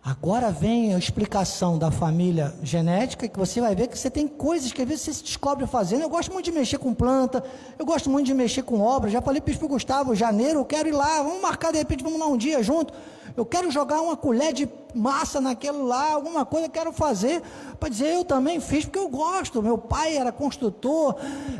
Agora 0.04 0.52
vem 0.52 0.94
a 0.94 0.98
explicação 0.98 1.76
da 1.76 1.90
família 1.90 2.54
genética, 2.62 3.26
que 3.26 3.36
você 3.36 3.60
vai 3.60 3.74
ver 3.74 3.88
que 3.88 3.98
você 3.98 4.08
tem 4.08 4.28
coisas 4.28 4.72
que 4.72 4.80
às 4.80 4.86
vezes 4.86 5.02
você 5.02 5.14
se 5.14 5.24
descobre 5.24 5.66
fazendo. 5.66 6.02
Eu 6.02 6.08
gosto 6.08 6.32
muito 6.32 6.44
de 6.44 6.52
mexer 6.52 6.78
com 6.78 6.94
planta, 6.94 7.42
eu 7.76 7.84
gosto 7.84 8.08
muito 8.08 8.26
de 8.26 8.34
mexer 8.34 8.62
com 8.62 8.80
obra. 8.80 9.10
Já 9.10 9.20
falei 9.20 9.40
para 9.40 9.52
o 9.52 9.68
Gustavo, 9.68 10.14
janeiro, 10.14 10.60
eu 10.60 10.64
quero 10.64 10.88
ir 10.88 10.92
lá, 10.92 11.24
vamos 11.24 11.42
marcar 11.42 11.72
de 11.72 11.78
repente, 11.78 12.04
vamos 12.04 12.20
lá 12.20 12.26
um 12.28 12.36
dia 12.36 12.62
junto. 12.62 12.94
Eu 13.36 13.44
quero 13.44 13.68
jogar 13.68 14.00
uma 14.00 14.16
colher 14.16 14.52
de 14.52 14.68
massa 14.94 15.40
naquele 15.40 15.78
lá, 15.78 16.12
alguma 16.12 16.46
coisa 16.46 16.66
eu 16.66 16.70
quero 16.70 16.92
fazer, 16.92 17.42
para 17.80 17.88
dizer 17.88 18.14
eu 18.14 18.24
também 18.24 18.60
fiz, 18.60 18.84
porque 18.84 19.00
eu 19.00 19.08
gosto. 19.08 19.60
Meu 19.60 19.76
pai 19.76 20.16
era 20.16 20.30
construtor, 20.30 21.16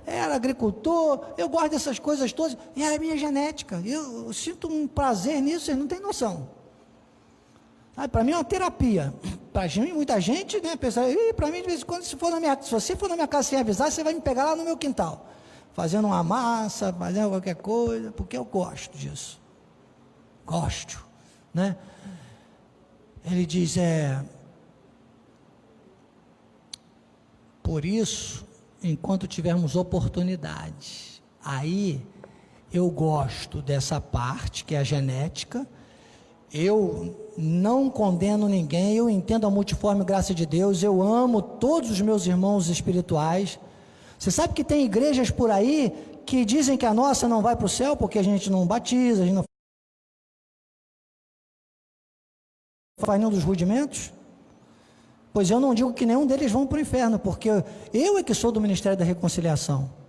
era 0.07 0.37
agricultor, 0.37 1.19
eu 1.37 1.49
gosto 1.49 1.71
dessas 1.71 1.99
coisas 1.99 2.33
todas, 2.33 2.57
e 2.77 2.85
é 2.85 2.95
a 2.95 2.99
minha 3.01 3.17
genética. 3.17 3.83
Eu, 3.85 4.27
eu 4.27 4.33
sinto 4.33 4.69
um 4.69 4.87
prazer 4.87 5.43
nisso, 5.43 5.65
vocês 5.65 5.77
não 5.77 5.89
têm 5.89 5.99
noção. 5.99 6.62
Para 8.11 8.25
mim 8.25 8.33
é 8.33 8.37
uma 8.37 8.45
terapia. 8.45 9.13
Para 9.53 9.69
muita 9.93 10.19
gente, 10.19 10.59
né, 10.63 10.77
pensa, 10.77 11.03
para 11.37 11.51
mim, 11.51 11.61
de 11.61 11.67
vez 11.67 11.83
em 11.83 11.85
quando, 11.85 12.05
se, 12.05 12.17
for 12.17 12.31
na 12.31 12.41
minha, 12.41 12.59
se 12.63 12.71
você 12.71 12.97
for 12.97 13.07
na 13.07 13.17
minha 13.17 13.29
casa 13.29 13.51
sem 13.51 13.59
avisar, 13.59 13.93
você 13.93 14.03
vai 14.03 14.15
me 14.15 14.21
pegar 14.23 14.45
lá 14.47 14.57
no 14.57 14.65
meu 14.65 14.79
quintal, 14.79 15.27
fazendo 15.75 16.07
uma 16.07 16.25
massa, 16.25 16.91
fazendo 16.91 17.29
qualquer 17.29 17.57
coisa, 17.57 18.11
porque 18.13 18.35
eu 18.35 18.47
gosto 18.47 18.97
disso. 18.97 19.39
Gosto 20.47 21.05
né? 21.53 21.77
Ele 23.25 23.47
diz: 23.47 23.77
é. 23.77 24.25
Por 27.63 27.85
isso, 27.85 28.45
enquanto 28.83 29.27
tivermos 29.27 29.77
oportunidade, 29.77 31.23
aí 31.45 32.05
eu 32.73 32.91
gosto 32.91 33.63
dessa 33.63 34.01
parte 34.01 34.65
que 34.65 34.75
é 34.75 34.79
a 34.79 34.85
genética. 34.85 35.67
Eu 36.53 37.33
não 37.37 37.89
condeno 37.89 38.49
ninguém, 38.49 38.95
eu 38.95 39.09
entendo 39.09 39.47
a 39.47 39.51
multiforme 39.51 40.05
graça 40.05 40.35
de 40.35 40.45
Deus, 40.45 40.83
eu 40.83 41.01
amo 41.03 41.41
todos 41.41 41.91
os 41.91 42.01
meus 42.01 42.27
irmãos 42.27 42.69
espirituais. 42.69 43.59
Você 44.19 44.31
sabe 44.31 44.53
que 44.53 44.63
tem 44.63 44.85
igrejas 44.85 45.31
por 45.31 45.51
aí 45.51 45.91
que 46.27 46.45
dizem 46.45 46.77
que 46.77 46.85
a 46.85 46.93
nossa 46.93 47.27
não 47.27 47.41
vai 47.41 47.57
para 47.57 47.67
o 47.67 47.69
céu 47.69 47.97
porque 47.97 48.19
a 48.19 48.23
gente 48.23 48.51
não 48.51 48.67
batiza, 48.67 49.23
a 49.23 49.27
gente 49.27 49.35
não 49.35 49.45
faz 53.01 53.19
nenhum 53.19 53.31
dos 53.31 53.43
rudimentos? 53.43 54.13
Pois 55.33 55.51
eu 55.51 55.59
não 55.59 55.75
digo 55.75 55.95
que 55.95 56.05
nenhum 56.05 56.27
deles 56.27 56.53
vão 56.53 56.67
para 56.67 56.77
o 56.77 56.81
inferno, 56.81 57.19
porque 57.19 57.49
eu 57.93 58.19
é 58.19 58.23
que 58.23 58.35
sou 58.35 58.53
do 58.53 58.61
Ministério 58.61 58.99
da 58.99 59.05
Reconciliação. 59.05 60.02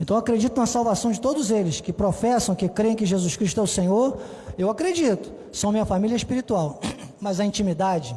Então 0.00 0.16
eu 0.16 0.20
acredito 0.20 0.58
na 0.58 0.66
salvação 0.66 1.12
de 1.12 1.20
todos 1.20 1.50
eles 1.50 1.80
que 1.80 1.92
professam, 1.92 2.54
que 2.54 2.68
creem 2.68 2.96
que 2.96 3.06
Jesus 3.06 3.36
Cristo 3.36 3.60
é 3.60 3.62
o 3.62 3.66
Senhor. 3.66 4.18
Eu 4.58 4.68
acredito, 4.68 5.32
são 5.52 5.70
minha 5.70 5.84
família 5.84 6.16
espiritual. 6.16 6.80
Mas 7.20 7.38
a 7.38 7.44
intimidade, 7.44 8.16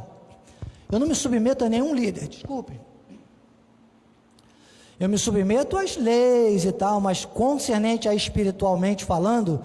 eu 0.91 0.99
não 0.99 1.07
me 1.07 1.15
submeto 1.15 1.63
a 1.63 1.69
nenhum 1.69 1.93
líder, 1.93 2.27
desculpe. 2.27 2.79
Eu 4.99 5.09
me 5.09 5.17
submeto 5.17 5.77
às 5.77 5.97
leis 5.97 6.63
e 6.63 6.71
tal, 6.71 7.01
mas 7.01 7.25
concernente 7.25 8.07
a 8.07 8.15
espiritualmente 8.15 9.03
falando, 9.03 9.61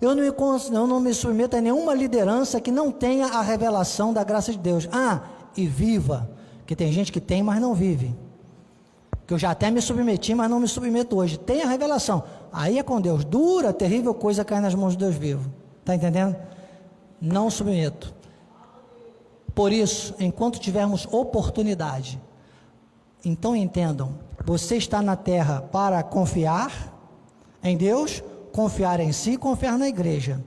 eu 0.00 0.12
não, 0.12 0.22
me, 0.22 0.28
eu 0.28 0.86
não 0.88 0.98
me 0.98 1.14
submeto 1.14 1.56
a 1.56 1.60
nenhuma 1.60 1.94
liderança 1.94 2.60
que 2.60 2.72
não 2.72 2.90
tenha 2.90 3.26
a 3.26 3.42
revelação 3.42 4.12
da 4.12 4.24
graça 4.24 4.50
de 4.50 4.58
Deus. 4.58 4.88
Ah, 4.90 5.20
e 5.56 5.68
viva, 5.68 6.28
que 6.66 6.74
tem 6.74 6.90
gente 6.90 7.12
que 7.12 7.20
tem, 7.20 7.42
mas 7.42 7.60
não 7.60 7.74
vive. 7.74 8.12
Que 9.32 9.34
eu 9.34 9.38
já 9.38 9.52
até 9.52 9.70
me 9.70 9.80
submeti, 9.80 10.34
mas 10.34 10.50
não 10.50 10.60
me 10.60 10.68
submeto 10.68 11.16
hoje. 11.16 11.38
Tem 11.38 11.62
a 11.62 11.66
revelação. 11.66 12.22
Aí 12.52 12.78
é 12.78 12.82
com 12.82 13.00
Deus. 13.00 13.24
Dura, 13.24 13.72
terrível 13.72 14.12
coisa 14.12 14.44
cair 14.44 14.60
nas 14.60 14.74
mãos 14.74 14.92
de 14.92 14.98
Deus 14.98 15.14
vivo. 15.14 15.50
Está 15.80 15.94
entendendo? 15.94 16.36
Não 17.18 17.48
submeto. 17.48 18.14
Por 19.54 19.72
isso, 19.72 20.14
enquanto 20.20 20.58
tivermos 20.58 21.08
oportunidade, 21.10 22.20
então 23.24 23.56
entendam: 23.56 24.18
você 24.44 24.76
está 24.76 25.00
na 25.00 25.16
terra 25.16 25.62
para 25.62 26.02
confiar 26.02 26.92
em 27.64 27.74
Deus 27.74 28.22
confiar 28.52 29.00
em 29.00 29.12
si, 29.12 29.38
confiar 29.38 29.78
na 29.78 29.88
igreja. 29.88 30.44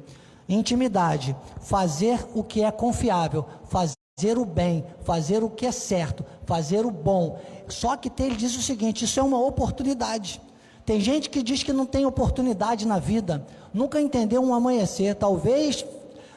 Intimidade, 0.48 1.36
fazer 1.60 2.24
o 2.36 2.44
que 2.44 2.64
é 2.64 2.72
confiável, 2.72 3.46
fazer 3.68 4.38
o 4.38 4.46
bem, 4.46 4.86
fazer 5.04 5.44
o 5.44 5.50
que 5.50 5.66
é 5.66 5.72
certo, 5.72 6.24
fazer 6.46 6.86
o 6.86 6.92
bom. 6.92 7.40
Só 7.68 7.96
que 7.96 8.12
ele 8.22 8.36
diz 8.36 8.56
o 8.56 8.62
seguinte: 8.62 9.06
isso 9.06 9.20
é 9.20 9.24
uma 9.24 9.40
oportunidade. 9.40 10.42
Tem 10.86 11.00
gente 11.00 11.30
que 11.30 11.42
diz 11.42 11.64
que 11.64 11.74
não 11.74 11.86
tem 11.86 12.06
oportunidade 12.06 12.86
na 12.86 13.00
vida, 13.00 13.46
nunca 13.74 14.00
entendeu 14.00 14.44
um 14.44 14.54
amanhecer, 14.54 15.16
talvez 15.16 15.84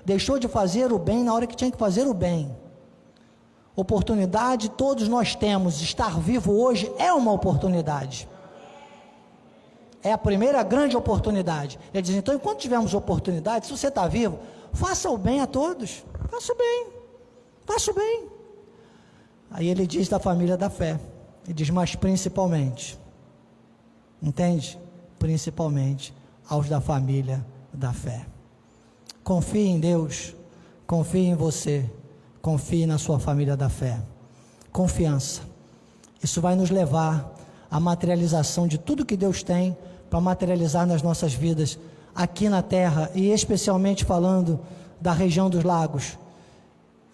deixou 0.05 0.39
de 0.39 0.49
fazer 0.49 0.91
o 0.91 0.99
bem 0.99 1.23
na 1.23 1.35
hora 1.35 1.47
que 1.47 1.55
tinha 1.55 1.71
que 1.71 1.77
fazer 1.77 2.07
o 2.07 2.15
bem. 2.15 2.51
Oportunidade 3.77 4.71
todos 4.71 5.07
nós 5.07 5.35
temos, 5.35 5.83
estar 5.83 6.19
vivo 6.19 6.53
hoje 6.53 6.91
é 6.99 7.13
uma 7.13 7.31
oportunidade. 7.31 8.27
É 10.03 10.13
a 10.13 10.19
primeira 10.19 10.63
grande 10.63 10.97
oportunidade. 10.97 11.79
Ele 11.93 12.03
diz: 12.03 12.15
então, 12.15 12.35
enquanto 12.35 12.61
tivermos 12.61 12.95
oportunidade, 12.95 13.67
se 13.67 13.73
você 13.77 13.89
está 13.89 14.09
vivo, 14.09 14.39
faça 14.73 15.11
o 15.11 15.19
bem 15.19 15.41
a 15.41 15.47
todos. 15.47 16.03
Faça 16.31 16.53
o 16.53 16.57
bem. 16.57 16.87
Faça 17.67 17.91
o 17.91 17.95
bem. 17.95 18.29
Aí 19.51 19.69
ele 19.69 19.87
diz 19.87 20.09
da 20.09 20.19
família 20.19 20.57
da 20.57 20.71
fé. 20.71 20.99
Ele 21.49 21.55
diz, 21.55 21.71
mas 21.71 21.95
principalmente. 21.95 22.99
Entende? 24.23 24.79
Principalmente 25.19 26.13
aos 26.47 26.69
da 26.69 26.79
família 26.79 27.43
da 27.73 27.91
fé. 27.91 28.27
Confie 29.25 29.67
em 29.67 29.81
Deus. 29.81 30.37
Confie 30.87 31.25
em 31.25 31.35
você. 31.35 31.91
Confie 32.43 32.85
na 32.85 32.99
sua 32.99 33.19
família 33.19 33.57
da 33.57 33.71
fé. 33.71 33.99
Confiança. 34.71 35.41
Isso 36.23 36.39
vai 36.43 36.55
nos 36.55 36.69
levar 36.69 37.35
à 37.71 37.81
materialização 37.81 38.69
de 38.69 38.77
tudo 38.77 39.07
que 39.07 39.17
Deus 39.17 39.43
tem 39.43 39.75
para 40.11 40.21
materializar 40.21 40.87
nas 40.87 41.01
nossas 41.01 41.33
vidas 41.33 41.79
aqui 42.15 42.51
na 42.51 42.61
terra 42.61 43.11
e 43.15 43.31
especialmente 43.31 44.05
falando 44.05 44.61
da 45.01 45.13
região 45.15 45.49
dos 45.49 45.65
lagos. 45.65 46.19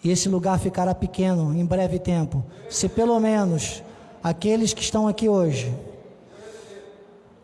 E 0.03 0.11
esse 0.11 0.29
lugar 0.29 0.59
ficará 0.59 0.93
pequeno 0.93 1.55
em 1.55 1.65
breve 1.65 2.01
tempo, 2.01 2.45
se 2.69 2.89
pelo 2.89 3.21
menos 3.21 3.81
aqueles 4.25 4.73
que 4.73 4.81
estão 4.81 5.07
aqui 5.07 5.29
hoje. 5.29 5.71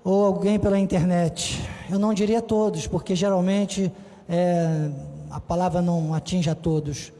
Ou 0.03 0.25
alguém 0.25 0.59
pela 0.59 0.79
internet, 0.79 1.61
eu 1.91 1.99
não 1.99 2.15
diria 2.15 2.41
todos, 2.41 2.87
porque 2.87 3.15
geralmente 3.15 3.93
é, 4.27 4.89
a 5.31 5.39
palavra 5.39 5.83
não 5.83 6.15
atinge 6.15 6.49
a 6.49 6.55
todos, 6.55 7.13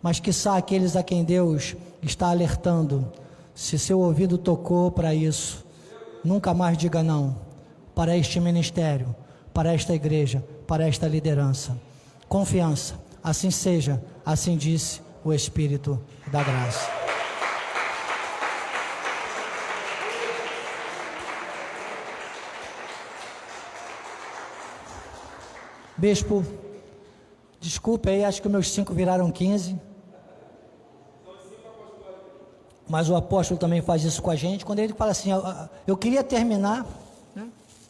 mas 0.00 0.20
quiçá 0.20 0.56
aqueles 0.56 0.94
a 0.94 1.02
quem 1.02 1.24
Deus 1.24 1.74
está 2.00 2.28
alertando, 2.28 3.10
se 3.52 3.76
seu 3.76 3.98
ouvido 3.98 4.38
tocou 4.38 4.88
para 4.88 5.12
isso, 5.12 5.66
nunca 6.24 6.54
mais 6.54 6.78
diga 6.78 7.02
não 7.02 7.34
para 7.96 8.16
este 8.16 8.38
ministério, 8.38 9.12
para 9.52 9.74
esta 9.74 9.92
igreja, 9.92 10.44
para 10.64 10.86
esta 10.86 11.08
liderança. 11.08 11.76
Confiança, 12.28 12.94
assim 13.24 13.50
seja, 13.50 14.00
assim 14.24 14.56
disse 14.56 15.00
o 15.24 15.32
Espírito 15.32 16.00
da 16.30 16.44
graça. 16.44 17.07
Bispo, 25.98 26.44
desculpe 27.60 28.08
aí, 28.08 28.24
acho 28.24 28.40
que 28.40 28.48
meus 28.48 28.70
cinco 28.70 28.94
viraram 28.94 29.30
15. 29.30 29.88
mas 32.88 33.10
o 33.10 33.14
apóstolo 33.14 33.60
também 33.60 33.82
faz 33.82 34.02
isso 34.02 34.22
com 34.22 34.30
a 34.30 34.36
gente, 34.36 34.64
quando 34.64 34.78
ele 34.78 34.94
fala 34.94 35.10
assim, 35.10 35.30
eu 35.86 35.96
queria 35.96 36.24
terminar, 36.24 36.86
né? 37.36 37.46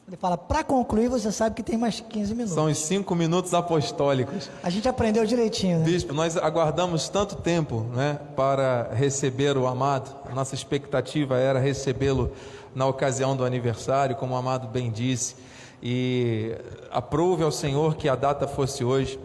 ele 0.09 0.16
fala, 0.16 0.36
para 0.36 0.64
concluir, 0.64 1.09
você 1.09 1.30
sabe 1.30 1.55
que 1.55 1.62
tem 1.62 1.78
mais 1.78 2.01
15 2.01 2.35
minutos. 2.35 2.55
São 2.55 2.66
os 2.66 2.78
cinco 2.78 3.14
minutos 3.14 3.55
apostólicos. 3.55 4.51
A 4.62 4.68
gente 4.68 4.89
aprendeu 4.89 5.24
direitinho, 5.24 5.78
né? 5.78 5.85
Bispo, 5.85 6.12
nós 6.12 6.36
aguardamos 6.36 7.09
tanto 7.09 7.36
tempo 7.36 7.82
né, 7.94 8.18
para 8.35 8.90
receber 8.93 9.56
o 9.56 9.66
amado, 9.66 10.10
a 10.28 10.35
nossa 10.35 10.55
expectativa 10.55 11.39
era 11.39 11.60
recebê-lo 11.60 12.32
na 12.74 12.86
ocasião 12.86 13.36
do 13.36 13.44
aniversário, 13.44 14.16
como 14.16 14.35
o 14.35 14.36
amado 14.36 14.66
bem 14.66 14.90
disse, 14.90 15.36
e 15.82 16.55
aprove 16.90 17.42
ao 17.42 17.52
Senhor 17.52 17.96
que 17.96 18.09
a 18.09 18.16
data 18.16 18.46
fosse 18.46 18.84
hoje 18.84 19.18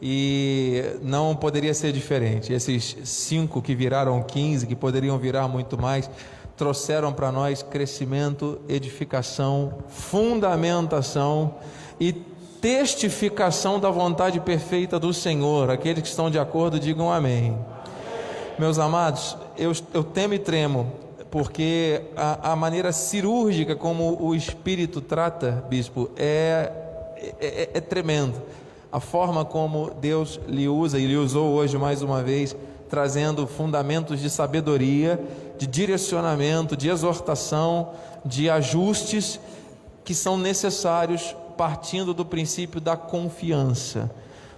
e 0.00 0.82
não 1.02 1.34
poderia 1.34 1.72
ser 1.72 1.92
diferente. 1.92 2.52
Esses 2.52 2.96
cinco 3.04 3.62
que 3.62 3.74
viraram 3.74 4.22
15, 4.22 4.66
que 4.66 4.76
poderiam 4.76 5.18
virar 5.18 5.48
muito 5.48 5.80
mais, 5.80 6.10
trouxeram 6.56 7.12
para 7.12 7.30
nós 7.32 7.62
crescimento, 7.62 8.60
edificação, 8.68 9.78
fundamentação 9.88 11.54
e 12.00 12.12
testificação 12.12 13.78
da 13.78 13.90
vontade 13.90 14.40
perfeita 14.40 14.98
do 14.98 15.12
Senhor. 15.12 15.70
Aqueles 15.70 16.02
que 16.02 16.08
estão 16.08 16.30
de 16.30 16.38
acordo, 16.38 16.80
digam 16.80 17.12
amém. 17.12 17.56
Meus 18.58 18.78
amados, 18.78 19.36
eu, 19.56 19.72
eu 19.92 20.02
temo 20.02 20.34
e 20.34 20.38
tremo, 20.38 20.90
porque 21.30 22.02
a, 22.16 22.52
a 22.52 22.56
maneira 22.56 22.92
cirúrgica 22.92 23.74
como 23.74 24.22
o 24.22 24.34
Espírito 24.34 25.00
trata, 25.00 25.64
bispo, 25.68 26.10
é, 26.16 26.72
é, 27.16 27.46
é, 27.46 27.70
é 27.74 27.80
tremendo 27.80 28.40
a 28.96 29.00
forma 29.00 29.44
como 29.44 29.90
Deus 30.00 30.40
lhe 30.48 30.68
usa 30.68 30.98
e 30.98 31.06
lhe 31.06 31.16
usou 31.16 31.52
hoje 31.52 31.76
mais 31.76 32.00
uma 32.00 32.22
vez, 32.22 32.56
trazendo 32.88 33.46
fundamentos 33.46 34.20
de 34.20 34.30
sabedoria, 34.30 35.20
de 35.58 35.66
direcionamento, 35.66 36.74
de 36.74 36.88
exortação, 36.88 37.90
de 38.24 38.48
ajustes 38.48 39.40
que 40.02 40.14
são 40.14 40.38
necessários 40.38 41.36
partindo 41.58 42.14
do 42.14 42.24
princípio 42.24 42.80
da 42.80 42.96
confiança. 42.96 44.10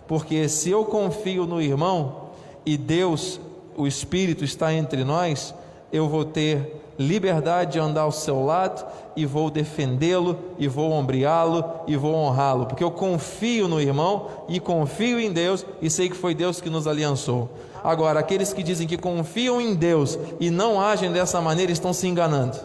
Porque 0.07 0.49
se 0.49 0.71
eu 0.71 0.85
confio 0.85 1.47
no 1.47 1.61
irmão 1.61 2.29
e 2.65 2.77
Deus, 2.77 3.41
o 3.77 3.87
Espírito 3.87 4.45
está 4.45 4.73
entre 4.73 5.05
nós, 5.05 5.55
eu 5.93 6.09
vou 6.09 6.25
ter 6.25 6.83
liberdade 6.99 7.73
de 7.73 7.79
andar 7.79 8.03
ao 8.03 8.13
seu 8.13 8.45
lado 8.45 8.85
e 9.15 9.25
vou 9.25 9.51
defendê-lo, 9.51 10.37
e 10.59 10.67
vou 10.67 10.93
ombreá-lo, 10.93 11.65
e 11.87 11.97
vou 11.97 12.15
honrá-lo, 12.15 12.67
porque 12.67 12.83
eu 12.83 12.91
confio 12.91 13.69
no 13.69 13.81
irmão 13.81 14.27
e 14.49 14.59
confio 14.59 15.21
em 15.21 15.33
Deus 15.33 15.65
e 15.81 15.89
sei 15.89 16.09
que 16.09 16.17
foi 16.17 16.35
Deus 16.35 16.61
que 16.61 16.69
nos 16.69 16.87
aliançou. 16.87 17.49
Agora, 17.83 18.19
aqueles 18.19 18.53
que 18.53 18.63
dizem 18.63 18.89
que 18.89 18.97
confiam 18.97 19.61
em 19.61 19.75
Deus 19.75 20.19
e 20.41 20.51
não 20.51 20.81
agem 20.81 21.13
dessa 21.13 21.41
maneira 21.41 21.71
estão 21.71 21.93
se 21.93 22.09
enganando, 22.09 22.59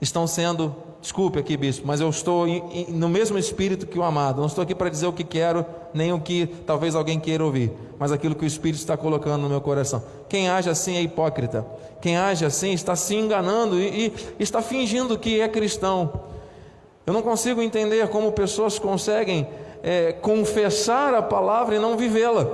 estão 0.00 0.26
sendo 0.26 0.74
Desculpe 1.00 1.38
aqui, 1.38 1.56
bispo, 1.56 1.86
mas 1.86 2.00
eu 2.00 2.10
estou 2.10 2.46
em, 2.46 2.62
em, 2.72 2.92
no 2.92 3.08
mesmo 3.08 3.38
espírito 3.38 3.86
que 3.86 3.98
o 3.98 4.02
amado. 4.02 4.38
Não 4.38 4.46
estou 4.46 4.62
aqui 4.62 4.74
para 4.74 4.90
dizer 4.90 5.06
o 5.06 5.12
que 5.12 5.24
quero, 5.24 5.64
nem 5.94 6.12
o 6.12 6.20
que 6.20 6.46
talvez 6.66 6.94
alguém 6.94 7.18
queira 7.18 7.42
ouvir, 7.42 7.72
mas 7.98 8.12
aquilo 8.12 8.34
que 8.34 8.44
o 8.44 8.46
Espírito 8.46 8.80
está 8.80 8.96
colocando 8.98 9.40
no 9.40 9.48
meu 9.48 9.62
coração. 9.62 10.02
Quem 10.28 10.50
age 10.50 10.68
assim 10.68 10.96
é 10.96 11.02
hipócrita. 11.02 11.66
Quem 12.02 12.18
age 12.18 12.44
assim 12.44 12.72
está 12.72 12.94
se 12.94 13.14
enganando 13.14 13.80
e, 13.80 14.12
e 14.38 14.42
está 14.42 14.60
fingindo 14.60 15.18
que 15.18 15.40
é 15.40 15.48
cristão. 15.48 16.12
Eu 17.06 17.14
não 17.14 17.22
consigo 17.22 17.62
entender 17.62 18.06
como 18.08 18.30
pessoas 18.32 18.78
conseguem 18.78 19.48
é, 19.82 20.12
confessar 20.12 21.14
a 21.14 21.22
palavra 21.22 21.76
e 21.76 21.78
não 21.78 21.96
vivê-la. 21.96 22.46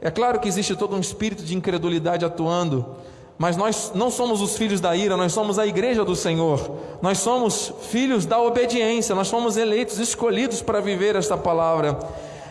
É 0.00 0.10
claro 0.10 0.40
que 0.40 0.48
existe 0.48 0.74
todo 0.74 0.96
um 0.96 1.00
espírito 1.00 1.44
de 1.44 1.56
incredulidade 1.56 2.24
atuando 2.24 2.84
mas 3.38 3.56
nós 3.56 3.92
não 3.94 4.10
somos 4.10 4.40
os 4.40 4.56
filhos 4.56 4.80
da 4.80 4.94
ira, 4.94 5.16
nós 5.16 5.32
somos 5.32 5.58
a 5.58 5.66
igreja 5.66 6.04
do 6.04 6.14
Senhor. 6.14 6.76
Nós 7.00 7.18
somos 7.18 7.72
filhos 7.82 8.24
da 8.24 8.40
obediência, 8.40 9.14
nós 9.14 9.28
somos 9.28 9.56
eleitos, 9.56 9.98
escolhidos 9.98 10.62
para 10.62 10.80
viver 10.80 11.16
esta 11.16 11.36
palavra. 11.36 11.98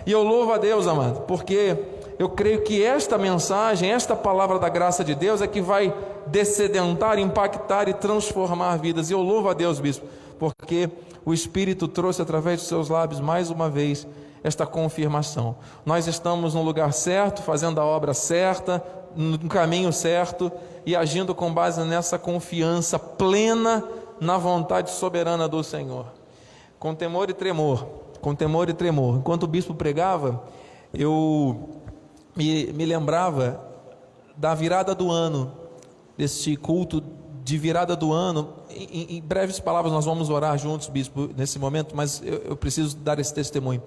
E 0.06 0.12
eu 0.12 0.24
louvo 0.24 0.52
a 0.52 0.58
Deus, 0.58 0.88
amado, 0.88 1.22
porque 1.22 1.78
eu 2.20 2.30
creio 2.30 2.64
que 2.64 2.84
esta 2.84 3.18
mensagem, 3.18 3.92
esta 3.92 4.16
palavra 4.16 4.60
da 4.60 4.70
graça 4.70 5.04
de 5.04 5.16
Deus 5.16 5.42
é 5.42 5.48
que 5.48 5.62
vai 5.62 5.94
descedentar, 6.28 7.18
impactar 7.18 7.88
e 7.88 7.94
transformar 7.94 8.78
vidas. 8.78 9.10
E 9.10 9.14
eu 9.14 9.22
louvo 9.22 9.50
a 9.50 9.54
Deus, 9.54 9.80
bispo, 9.80 10.06
porque 10.38 10.90
o 11.26 11.34
Espírito 11.34 11.88
trouxe 11.88 12.22
através 12.22 12.62
de 12.62 12.68
seus 12.68 12.90
lábios 12.90 13.20
mais 13.20 13.50
uma 13.50 13.70
vez 13.70 14.08
esta 14.44 14.66
confirmação. 14.66 15.56
Nós 15.86 16.08
estamos 16.08 16.54
no 16.54 16.64
lugar 16.64 16.92
certo, 16.94 17.42
fazendo 17.44 17.80
a 17.80 17.86
obra 17.86 18.14
certa, 18.14 18.84
no 19.16 19.38
caminho 19.50 19.92
certo 19.92 20.52
e 20.86 20.96
agindo 20.96 21.34
com 21.36 21.54
base 21.54 21.82
nessa 21.84 22.18
confiança 22.18 22.98
plena 22.98 23.84
na 24.20 24.38
vontade 24.38 24.92
soberana 24.92 25.48
do 25.48 25.64
Senhor. 25.64 26.06
Com 26.80 26.96
temor 26.96 27.30
e 27.30 27.34
tremor, 27.34 27.86
com 28.22 28.36
temor 28.36 28.70
e 28.70 28.74
tremor. 28.74 29.18
Enquanto 29.18 29.44
o 29.44 29.48
bispo 29.48 29.74
pregava, 29.74 30.44
eu 30.94 31.70
me, 32.36 32.72
me 32.74 32.86
lembrava 32.86 33.62
da 34.36 34.54
virada 34.56 34.96
do 34.96 35.12
ano, 35.12 35.52
desse 36.18 36.56
culto 36.56 37.04
de 37.44 37.58
virada 37.58 37.96
do 37.96 38.14
ano. 38.14 38.54
Em, 38.70 39.18
em, 39.18 39.22
breves 39.22 39.60
palavras, 39.60 39.92
nós 39.92 40.06
vamos 40.06 40.30
orar 40.30 40.58
juntos, 40.58 40.88
bispo, 40.88 41.30
nesse 41.36 41.60
momento, 41.60 41.96
mas 41.96 42.22
eu, 42.24 42.38
eu 42.40 42.56
preciso 42.56 42.96
dar 42.98 43.20
esse 43.20 43.34
testemunho. 43.34 43.82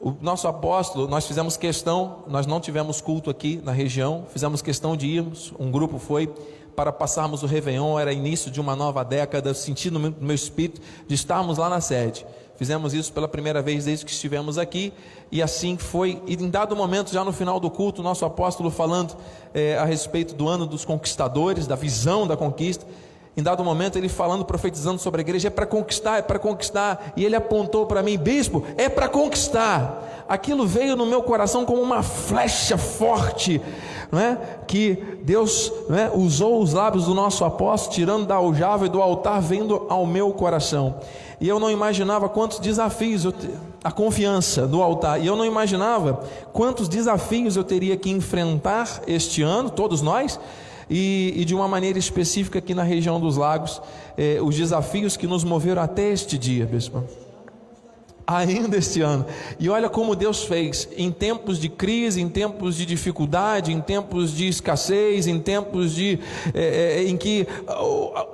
O 0.00 0.14
nosso 0.20 0.46
apóstolo, 0.46 1.08
nós 1.08 1.26
fizemos 1.26 1.56
questão, 1.56 2.18
nós 2.28 2.46
não 2.46 2.60
tivemos 2.60 3.00
culto 3.00 3.30
aqui 3.30 3.60
na 3.64 3.72
região, 3.72 4.24
fizemos 4.32 4.62
questão 4.62 4.96
de 4.96 5.08
irmos, 5.08 5.52
um 5.58 5.72
grupo 5.72 5.98
foi 5.98 6.32
para 6.76 6.92
passarmos 6.92 7.42
o 7.42 7.46
Réveillon, 7.46 7.98
era 7.98 8.12
início 8.12 8.48
de 8.48 8.60
uma 8.60 8.76
nova 8.76 9.04
década, 9.04 9.52
senti 9.52 9.90
no 9.90 9.98
meu 9.98 10.34
espírito 10.34 10.80
de 11.08 11.14
estarmos 11.16 11.58
lá 11.58 11.68
na 11.68 11.80
sede. 11.80 12.24
Fizemos 12.54 12.94
isso 12.94 13.12
pela 13.12 13.26
primeira 13.26 13.60
vez 13.60 13.86
desde 13.86 14.04
que 14.04 14.12
estivemos 14.12 14.56
aqui, 14.56 14.92
e 15.32 15.42
assim 15.42 15.76
foi. 15.76 16.22
E 16.28 16.34
em 16.34 16.48
dado 16.48 16.76
momento, 16.76 17.12
já 17.12 17.24
no 17.24 17.32
final 17.32 17.58
do 17.58 17.68
culto, 17.68 18.00
nosso 18.00 18.24
apóstolo 18.24 18.70
falando 18.70 19.16
é, 19.52 19.76
a 19.76 19.84
respeito 19.84 20.32
do 20.32 20.48
ano 20.48 20.64
dos 20.64 20.84
conquistadores, 20.84 21.66
da 21.66 21.74
visão 21.74 22.24
da 22.24 22.36
conquista, 22.36 22.86
em 23.38 23.42
dado 23.42 23.62
momento, 23.62 23.96
ele 23.96 24.08
falando, 24.08 24.44
profetizando 24.44 25.00
sobre 25.00 25.20
a 25.20 25.22
igreja, 25.22 25.46
é 25.46 25.50
para 25.50 25.64
conquistar, 25.64 26.18
é 26.18 26.22
para 26.22 26.40
conquistar. 26.40 27.12
E 27.16 27.24
ele 27.24 27.36
apontou 27.36 27.86
para 27.86 28.02
mim, 28.02 28.18
bispo, 28.18 28.64
é 28.76 28.88
para 28.88 29.08
conquistar. 29.08 30.24
Aquilo 30.28 30.66
veio 30.66 30.96
no 30.96 31.06
meu 31.06 31.22
coração 31.22 31.64
como 31.64 31.80
uma 31.80 32.02
flecha 32.02 32.76
forte, 32.76 33.62
não 34.10 34.18
é? 34.18 34.36
que 34.66 35.20
Deus 35.22 35.72
é? 35.90 36.10
usou 36.12 36.60
os 36.60 36.72
lábios 36.72 37.04
do 37.04 37.14
nosso 37.14 37.44
apóstolo, 37.44 37.94
tirando 37.94 38.26
da 38.26 38.34
aljava 38.34 38.86
e 38.86 38.88
do 38.88 39.00
altar, 39.00 39.40
vendo 39.40 39.86
ao 39.88 40.04
meu 40.04 40.32
coração. 40.32 40.96
E 41.40 41.48
eu 41.48 41.60
não 41.60 41.70
imaginava 41.70 42.28
quantos 42.28 42.58
desafios, 42.58 43.24
eu 43.24 43.30
te... 43.30 43.48
a 43.84 43.92
confiança 43.92 44.66
do 44.66 44.82
altar, 44.82 45.22
e 45.22 45.28
eu 45.28 45.36
não 45.36 45.44
imaginava 45.44 46.24
quantos 46.52 46.88
desafios 46.88 47.54
eu 47.54 47.62
teria 47.62 47.96
que 47.96 48.10
enfrentar 48.10 49.02
este 49.06 49.42
ano, 49.42 49.70
todos 49.70 50.02
nós 50.02 50.40
e, 50.90 51.34
e 51.36 51.44
de 51.44 51.54
uma 51.54 51.68
maneira 51.68 51.98
específica 51.98 52.58
aqui 52.58 52.74
na 52.74 52.82
região 52.82 53.20
dos 53.20 53.36
lagos, 53.36 53.80
eh, 54.16 54.38
os 54.42 54.56
desafios 54.56 55.16
que 55.16 55.26
nos 55.26 55.44
moveram 55.44 55.82
até 55.82 56.10
este 56.10 56.38
dia, 56.38 56.66
bispo 56.66 57.04
ainda 58.28 58.76
este 58.76 59.00
ano. 59.00 59.24
E 59.58 59.70
olha 59.70 59.88
como 59.88 60.14
Deus 60.14 60.44
fez 60.44 60.86
em 60.98 61.10
tempos 61.10 61.58
de 61.58 61.70
crise, 61.70 62.20
em 62.20 62.28
tempos 62.28 62.76
de 62.76 62.84
dificuldade, 62.84 63.72
em 63.72 63.80
tempos 63.80 64.36
de 64.36 64.46
escassez, 64.46 65.26
em 65.26 65.40
tempos 65.40 65.94
de 65.94 66.20
é, 66.52 66.98
é, 66.98 67.08
em 67.08 67.16
que 67.16 67.46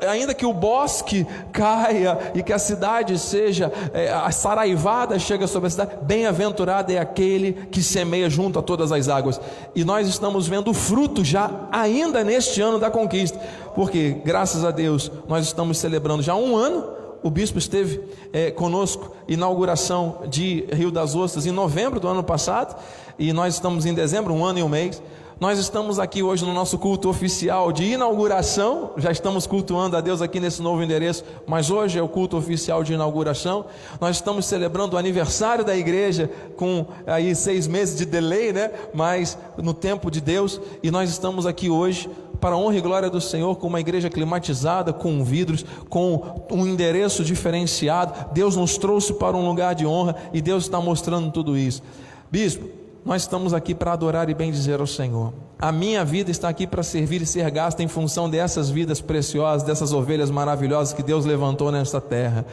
ainda 0.08 0.34
que 0.34 0.44
o 0.44 0.52
bosque 0.52 1.24
caia 1.54 2.32
e 2.34 2.42
que 2.42 2.52
a 2.52 2.58
cidade 2.58 3.16
seja 3.20 3.72
é, 3.92 4.12
a 4.12 4.32
saraivada 4.32 5.16
chega 5.16 5.46
sobre 5.46 5.68
a 5.68 5.70
cidade, 5.70 5.92
bem-aventurado 6.02 6.90
é 6.90 6.98
aquele 6.98 7.52
que 7.70 7.80
semeia 7.80 8.28
junto 8.28 8.58
a 8.58 8.62
todas 8.62 8.90
as 8.90 9.08
águas. 9.08 9.40
E 9.76 9.84
nós 9.84 10.08
estamos 10.08 10.48
vendo 10.48 10.72
o 10.72 10.74
fruto 10.74 11.24
já 11.24 11.68
ainda 11.70 12.24
neste 12.24 12.60
ano 12.60 12.80
da 12.80 12.90
conquista, 12.90 13.38
porque 13.76 14.16
graças 14.24 14.64
a 14.64 14.72
Deus 14.72 15.08
nós 15.28 15.46
estamos 15.46 15.78
celebrando 15.78 16.20
já 16.20 16.34
um 16.34 16.56
ano 16.56 17.03
o 17.24 17.30
bispo 17.30 17.58
esteve 17.58 18.02
é, 18.34 18.50
conosco, 18.50 19.10
inauguração 19.26 20.18
de 20.28 20.66
Rio 20.70 20.90
das 20.90 21.14
Ostras, 21.14 21.46
em 21.46 21.50
novembro 21.50 21.98
do 21.98 22.06
ano 22.06 22.22
passado, 22.22 22.78
e 23.18 23.32
nós 23.32 23.54
estamos 23.54 23.86
em 23.86 23.94
dezembro, 23.94 24.34
um 24.34 24.44
ano 24.44 24.58
e 24.58 24.62
um 24.62 24.68
mês. 24.68 25.02
Nós 25.40 25.58
estamos 25.58 25.98
aqui 25.98 26.22
hoje 26.22 26.44
no 26.44 26.52
nosso 26.52 26.78
culto 26.78 27.08
oficial 27.08 27.72
de 27.72 27.84
inauguração, 27.84 28.90
já 28.98 29.10
estamos 29.10 29.46
cultuando 29.46 29.96
a 29.96 30.02
Deus 30.02 30.20
aqui 30.20 30.38
nesse 30.38 30.60
novo 30.60 30.82
endereço, 30.82 31.24
mas 31.46 31.70
hoje 31.70 31.98
é 31.98 32.02
o 32.02 32.08
culto 32.08 32.36
oficial 32.36 32.84
de 32.84 32.92
inauguração. 32.92 33.64
Nós 33.98 34.16
estamos 34.16 34.44
celebrando 34.44 34.94
o 34.94 34.98
aniversário 34.98 35.64
da 35.64 35.74
igreja 35.74 36.30
com 36.56 36.86
aí 37.06 37.34
seis 37.34 37.66
meses 37.66 37.96
de 37.96 38.04
delay, 38.04 38.52
né? 38.52 38.70
Mas 38.92 39.36
no 39.56 39.72
tempo 39.72 40.10
de 40.10 40.20
Deus, 40.20 40.60
e 40.82 40.90
nós 40.90 41.08
estamos 41.08 41.46
aqui 41.46 41.70
hoje 41.70 42.08
para 42.44 42.56
a 42.56 42.58
honra 42.58 42.76
e 42.76 42.80
glória 42.82 43.08
do 43.08 43.22
Senhor, 43.22 43.56
com 43.56 43.68
uma 43.68 43.80
igreja 43.80 44.10
climatizada, 44.10 44.92
com 44.92 45.24
vidros, 45.24 45.64
com 45.88 46.44
um 46.52 46.66
endereço 46.66 47.24
diferenciado. 47.24 48.34
Deus 48.34 48.54
nos 48.54 48.76
trouxe 48.76 49.14
para 49.14 49.34
um 49.34 49.48
lugar 49.48 49.74
de 49.74 49.86
honra 49.86 50.14
e 50.30 50.42
Deus 50.42 50.64
está 50.64 50.78
mostrando 50.78 51.32
tudo 51.32 51.56
isso. 51.56 51.82
Bispo, 52.30 52.68
nós 53.02 53.22
estamos 53.22 53.54
aqui 53.54 53.74
para 53.74 53.94
adorar 53.94 54.28
e 54.28 54.34
bendizer 54.34 54.78
ao 54.78 54.86
Senhor. 54.86 55.32
A 55.58 55.72
minha 55.72 56.04
vida 56.04 56.30
está 56.30 56.50
aqui 56.50 56.66
para 56.66 56.82
servir 56.82 57.22
e 57.22 57.26
ser 57.26 57.50
gasta 57.50 57.82
em 57.82 57.88
função 57.88 58.28
dessas 58.28 58.68
vidas 58.68 59.00
preciosas, 59.00 59.66
dessas 59.66 59.94
ovelhas 59.94 60.30
maravilhosas 60.30 60.92
que 60.92 61.02
Deus 61.02 61.24
levantou 61.24 61.72
nesta 61.72 61.98
terra. 61.98 62.44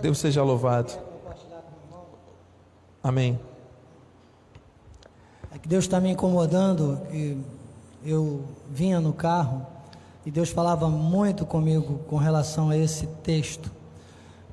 Deus 0.00 0.16
seja 0.16 0.42
louvado. 0.42 0.94
Amém. 3.02 3.38
É 5.54 5.58
que 5.58 5.68
Deus 5.68 5.84
está 5.84 6.00
me 6.00 6.10
incomodando. 6.10 6.98
Que 7.10 7.36
eu 8.04 8.44
vinha 8.70 9.00
no 9.00 9.12
carro 9.12 9.66
e 10.24 10.30
Deus 10.30 10.50
falava 10.50 10.88
muito 10.88 11.44
comigo 11.44 12.00
com 12.08 12.16
relação 12.16 12.70
a 12.70 12.76
esse 12.76 13.06
texto, 13.22 13.70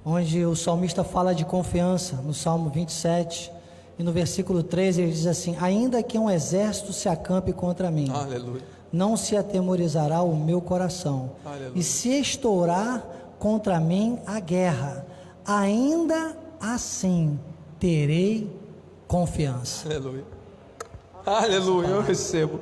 onde 0.06 0.46
o 0.46 0.56
salmista 0.56 1.04
fala 1.04 1.34
de 1.34 1.46
confiança, 1.46 2.16
no 2.18 2.34
Salmo 2.34 2.70
27 2.70 3.52
e 3.98 4.04
no 4.04 4.12
versículo 4.12 4.64
13 4.64 5.02
ele 5.02 5.12
diz 5.12 5.28
assim: 5.28 5.56
Ainda 5.60 6.02
que 6.02 6.18
um 6.18 6.30
exército 6.30 6.94
se 6.94 7.10
acampe 7.10 7.52
contra 7.54 7.92
mim, 7.92 8.10
Aleluia. 8.10 8.64
não 8.92 9.16
se 9.18 9.36
atemorizará 9.36 10.22
o 10.22 10.36
meu 10.36 10.62
coração. 10.62 11.32
Aleluia. 11.46 11.72
E 11.76 11.84
se 11.84 12.20
estourar 12.20 13.04
contra 13.38 13.80
mim 13.80 14.20
a 14.26 14.40
guerra, 14.40 15.06
ainda 15.46 16.36
assim 16.60 17.40
terei 17.80 18.50
confiança. 19.08 19.88
Aleluia. 19.88 20.24
Aleluia. 21.26 21.88
Eu 21.88 22.02
recebo. 22.02 22.60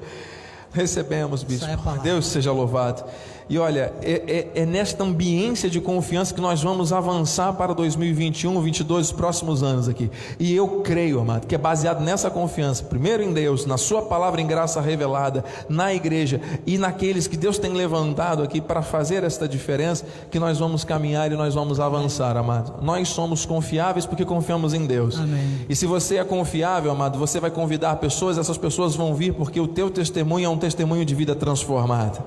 Recebemos, 0.72 1.44
bispo. 1.44 1.66
É 1.66 1.78
palavra. 1.78 2.04
Deus 2.04 2.28
seja 2.28 2.52
louvado. 2.52 3.04
E 3.50 3.58
olha, 3.58 3.94
é, 4.02 4.48
é- 4.56 4.62
é 4.62 4.66
nesta 4.66 5.04
ambiência 5.04 5.70
de 5.70 5.80
confiança 5.80 6.34
que 6.34 6.42
nós 6.42 6.62
vamos 6.62 6.92
avançar 6.92 7.54
para 7.54 7.74
2021, 7.74 8.60
22, 8.62 9.08
os 9.08 9.12
próximos 9.14 9.64
anos 9.64 9.88
aqui. 9.88 10.12
E 10.40 10.54
eu 10.54 10.68
creio, 10.82 11.20
amado, 11.20 11.48
que 11.48 11.56
é 11.56 11.58
baseado 11.58 12.02
nessa 12.04 12.30
confiança, 12.30 12.84
primeiro 12.84 13.24
em 13.24 13.32
Deus, 13.32 13.66
na 13.66 13.78
Sua 13.78 14.02
palavra 14.02 14.42
em 14.42 14.48
graça 14.48 14.82
revelada, 14.82 15.46
na 15.70 15.94
igreja 15.94 16.42
e 16.66 16.78
naqueles 16.78 17.26
que 17.28 17.38
Deus 17.38 17.58
tem 17.58 17.72
levantado 17.74 18.44
aqui 18.44 18.60
para 18.60 18.82
fazer 18.82 19.24
esta 19.24 19.48
diferença, 19.48 20.06
que 20.30 20.40
nós 20.40 20.60
vamos 20.60 20.84
caminhar 20.84 21.32
e 21.32 21.36
nós 21.36 21.56
vamos 21.56 21.80
avançar, 21.80 22.36
amado. 22.36 22.84
Nós 22.84 23.08
somos 23.08 23.46
confiáveis 23.46 24.06
porque 24.06 24.26
confiamos 24.26 24.74
em 24.74 24.86
Deus. 24.86 25.18
Amém. 25.18 25.66
E 25.70 25.76
se 25.76 25.86
você 25.86 26.18
é 26.18 26.24
confiável, 26.24 26.92
amado, 26.92 27.18
você 27.18 27.40
vai 27.40 27.50
convidar 27.52 27.96
pessoas, 27.96 28.38
essas 28.38 28.58
pessoas 28.58 28.96
vão 28.96 29.16
vir 29.16 29.34
porque 29.34 29.60
o 29.60 29.68
teu 29.68 29.90
testemunho 29.90 30.46
é 30.46 30.50
um 30.50 30.58
testemunho 30.58 31.06
de 31.06 31.16
vida 31.16 31.34
transformada. 31.34 32.20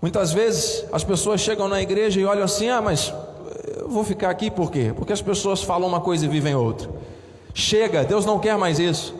Muitas 0.00 0.32
vezes 0.32 0.84
as 0.92 1.04
pessoas 1.04 1.40
chegam 1.40 1.68
na 1.68 1.80
igreja 1.82 2.20
e 2.20 2.24
olham 2.24 2.44
assim: 2.44 2.68
ah, 2.68 2.80
mas 2.80 3.12
eu 3.76 3.88
vou 3.88 4.02
ficar 4.02 4.30
aqui 4.30 4.50
por 4.50 4.70
quê? 4.70 4.92
Porque 4.96 5.12
as 5.12 5.20
pessoas 5.20 5.62
falam 5.62 5.86
uma 5.88 6.00
coisa 6.00 6.24
e 6.24 6.28
vivem 6.28 6.54
outra. 6.54 6.88
Chega, 7.52 8.04
Deus 8.04 8.24
não 8.24 8.38
quer 8.38 8.56
mais 8.56 8.78
isso. 8.78 9.14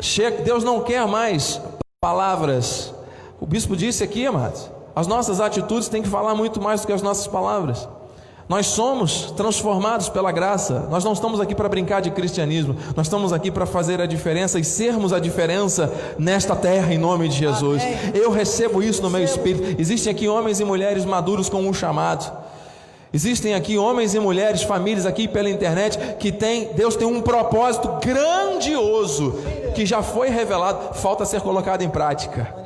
Chega, 0.00 0.42
Deus 0.42 0.64
não 0.64 0.82
quer 0.82 1.06
mais 1.06 1.60
palavras. 2.00 2.94
O 3.40 3.46
bispo 3.46 3.76
disse 3.76 4.02
aqui, 4.02 4.26
amados, 4.26 4.70
as 4.96 5.06
nossas 5.06 5.40
atitudes 5.40 5.88
têm 5.88 6.02
que 6.02 6.08
falar 6.08 6.34
muito 6.34 6.62
mais 6.62 6.80
do 6.80 6.86
que 6.86 6.92
as 6.92 7.02
nossas 7.02 7.26
palavras. 7.26 7.86
Nós 8.48 8.66
somos 8.66 9.30
transformados 9.32 10.08
pela 10.08 10.30
graça. 10.30 10.86
Nós 10.90 11.02
não 11.02 11.14
estamos 11.14 11.40
aqui 11.40 11.54
para 11.54 11.68
brincar 11.68 12.00
de 12.00 12.10
cristianismo. 12.10 12.76
Nós 12.94 13.06
estamos 13.06 13.32
aqui 13.32 13.50
para 13.50 13.64
fazer 13.64 14.00
a 14.00 14.06
diferença 14.06 14.58
e 14.58 14.64
sermos 14.64 15.12
a 15.12 15.18
diferença 15.18 15.92
nesta 16.18 16.54
terra 16.54 16.92
em 16.92 16.98
nome 16.98 17.28
de 17.28 17.36
Jesus. 17.36 17.82
Amém. 17.82 18.12
Eu 18.14 18.30
recebo 18.30 18.82
isso 18.82 19.02
no 19.02 19.08
meu 19.08 19.24
espírito. 19.24 19.80
Existem 19.80 20.12
aqui 20.12 20.28
homens 20.28 20.60
e 20.60 20.64
mulheres 20.64 21.04
maduros 21.04 21.48
com 21.48 21.62
um 21.62 21.72
chamado. 21.72 22.44
Existem 23.14 23.54
aqui 23.54 23.78
homens 23.78 24.12
e 24.12 24.18
mulheres, 24.18 24.64
famílias 24.64 25.06
aqui 25.06 25.28
pela 25.28 25.48
internet 25.48 26.16
que 26.18 26.32
tem, 26.32 26.72
Deus 26.74 26.96
tem 26.96 27.06
um 27.06 27.22
propósito 27.22 27.88
grandioso 28.04 29.38
que 29.72 29.86
já 29.86 30.02
foi 30.02 30.30
revelado, 30.30 30.94
falta 30.94 31.24
ser 31.24 31.40
colocado 31.40 31.82
em 31.82 31.88
prática. 31.88 32.63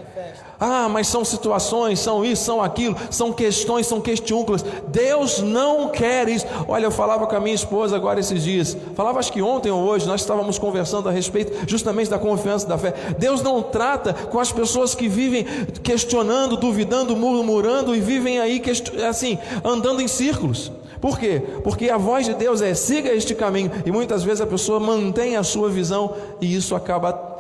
Ah, 0.60 0.88
mas 0.88 1.06
são 1.06 1.24
situações, 1.24 2.00
são 2.00 2.24
isso, 2.24 2.44
são 2.44 2.60
aquilo, 2.60 2.96
são 3.10 3.32
questões, 3.32 3.86
são 3.86 4.00
questiúnculas. 4.00 4.64
Deus 4.88 5.38
não 5.38 5.88
quer 5.88 6.28
isso. 6.28 6.46
Olha, 6.66 6.86
eu 6.86 6.90
falava 6.90 7.26
com 7.28 7.36
a 7.36 7.40
minha 7.40 7.54
esposa 7.54 7.94
agora 7.94 8.18
esses 8.18 8.42
dias, 8.42 8.76
falava 8.96 9.20
acho 9.20 9.32
que 9.32 9.40
ontem 9.40 9.70
ou 9.70 9.80
hoje, 9.80 10.06
nós 10.06 10.20
estávamos 10.20 10.58
conversando 10.58 11.08
a 11.08 11.12
respeito 11.12 11.52
justamente 11.68 12.10
da 12.10 12.18
confiança 12.18 12.66
da 12.66 12.76
fé. 12.76 12.92
Deus 13.18 13.40
não 13.40 13.62
trata 13.62 14.12
com 14.12 14.40
as 14.40 14.50
pessoas 14.50 14.94
que 14.96 15.08
vivem 15.08 15.44
questionando, 15.82 16.56
duvidando, 16.56 17.16
murmurando 17.16 17.94
e 17.94 18.00
vivem 18.00 18.40
aí 18.40 18.60
assim, 19.08 19.38
andando 19.64 20.00
em 20.00 20.08
círculos. 20.08 20.72
Por 21.00 21.18
quê? 21.18 21.40
Porque 21.62 21.88
a 21.88 21.96
voz 21.96 22.26
de 22.26 22.34
Deus 22.34 22.60
é 22.60 22.74
siga 22.74 23.12
este 23.12 23.34
caminho 23.34 23.70
e 23.86 23.92
muitas 23.92 24.24
vezes 24.24 24.40
a 24.40 24.46
pessoa 24.46 24.80
mantém 24.80 25.36
a 25.36 25.44
sua 25.44 25.70
visão 25.70 26.14
e 26.40 26.54
isso 26.54 26.74
acaba 26.74 27.37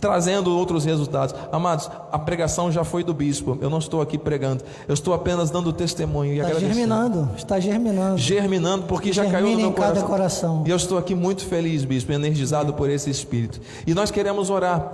trazendo 0.00 0.56
outros 0.56 0.84
resultados. 0.84 1.34
Amados, 1.52 1.90
a 2.12 2.18
pregação 2.18 2.70
já 2.70 2.84
foi 2.84 3.02
do 3.04 3.12
bispo. 3.14 3.58
Eu 3.60 3.70
não 3.70 3.78
estou 3.78 4.00
aqui 4.00 4.16
pregando. 4.18 4.64
Eu 4.86 4.94
estou 4.94 5.14
apenas 5.14 5.50
dando 5.50 5.72
testemunho 5.72 6.32
e 6.32 6.36
Está 6.36 6.46
agradecendo. 6.48 6.74
germinando, 6.74 7.30
está 7.36 7.60
germinando. 7.60 8.18
Germinando, 8.18 8.82
porque 8.84 9.12
já 9.12 9.26
caiu 9.30 9.50
no 9.50 9.56
meu 9.56 9.68
em 9.68 9.72
cada 9.72 10.00
coração. 10.02 10.08
coração. 10.08 10.64
E 10.66 10.70
eu 10.70 10.76
estou 10.76 10.98
aqui 10.98 11.14
muito 11.14 11.44
feliz, 11.44 11.84
bispo, 11.84 12.12
energizado 12.12 12.74
por 12.74 12.88
esse 12.90 13.10
espírito. 13.10 13.60
E 13.86 13.94
nós 13.94 14.10
queremos 14.10 14.50
orar 14.50 14.92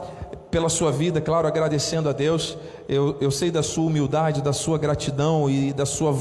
pela 0.52 0.68
sua 0.68 0.92
vida, 0.92 1.18
claro, 1.18 1.48
agradecendo 1.48 2.10
a 2.10 2.12
Deus. 2.12 2.58
Eu, 2.86 3.16
eu 3.22 3.30
sei 3.30 3.50
da 3.50 3.62
sua 3.62 3.86
humildade, 3.86 4.42
da 4.42 4.52
sua 4.52 4.76
gratidão 4.76 5.48
e 5.48 5.72
da 5.72 5.86
sua, 5.86 6.14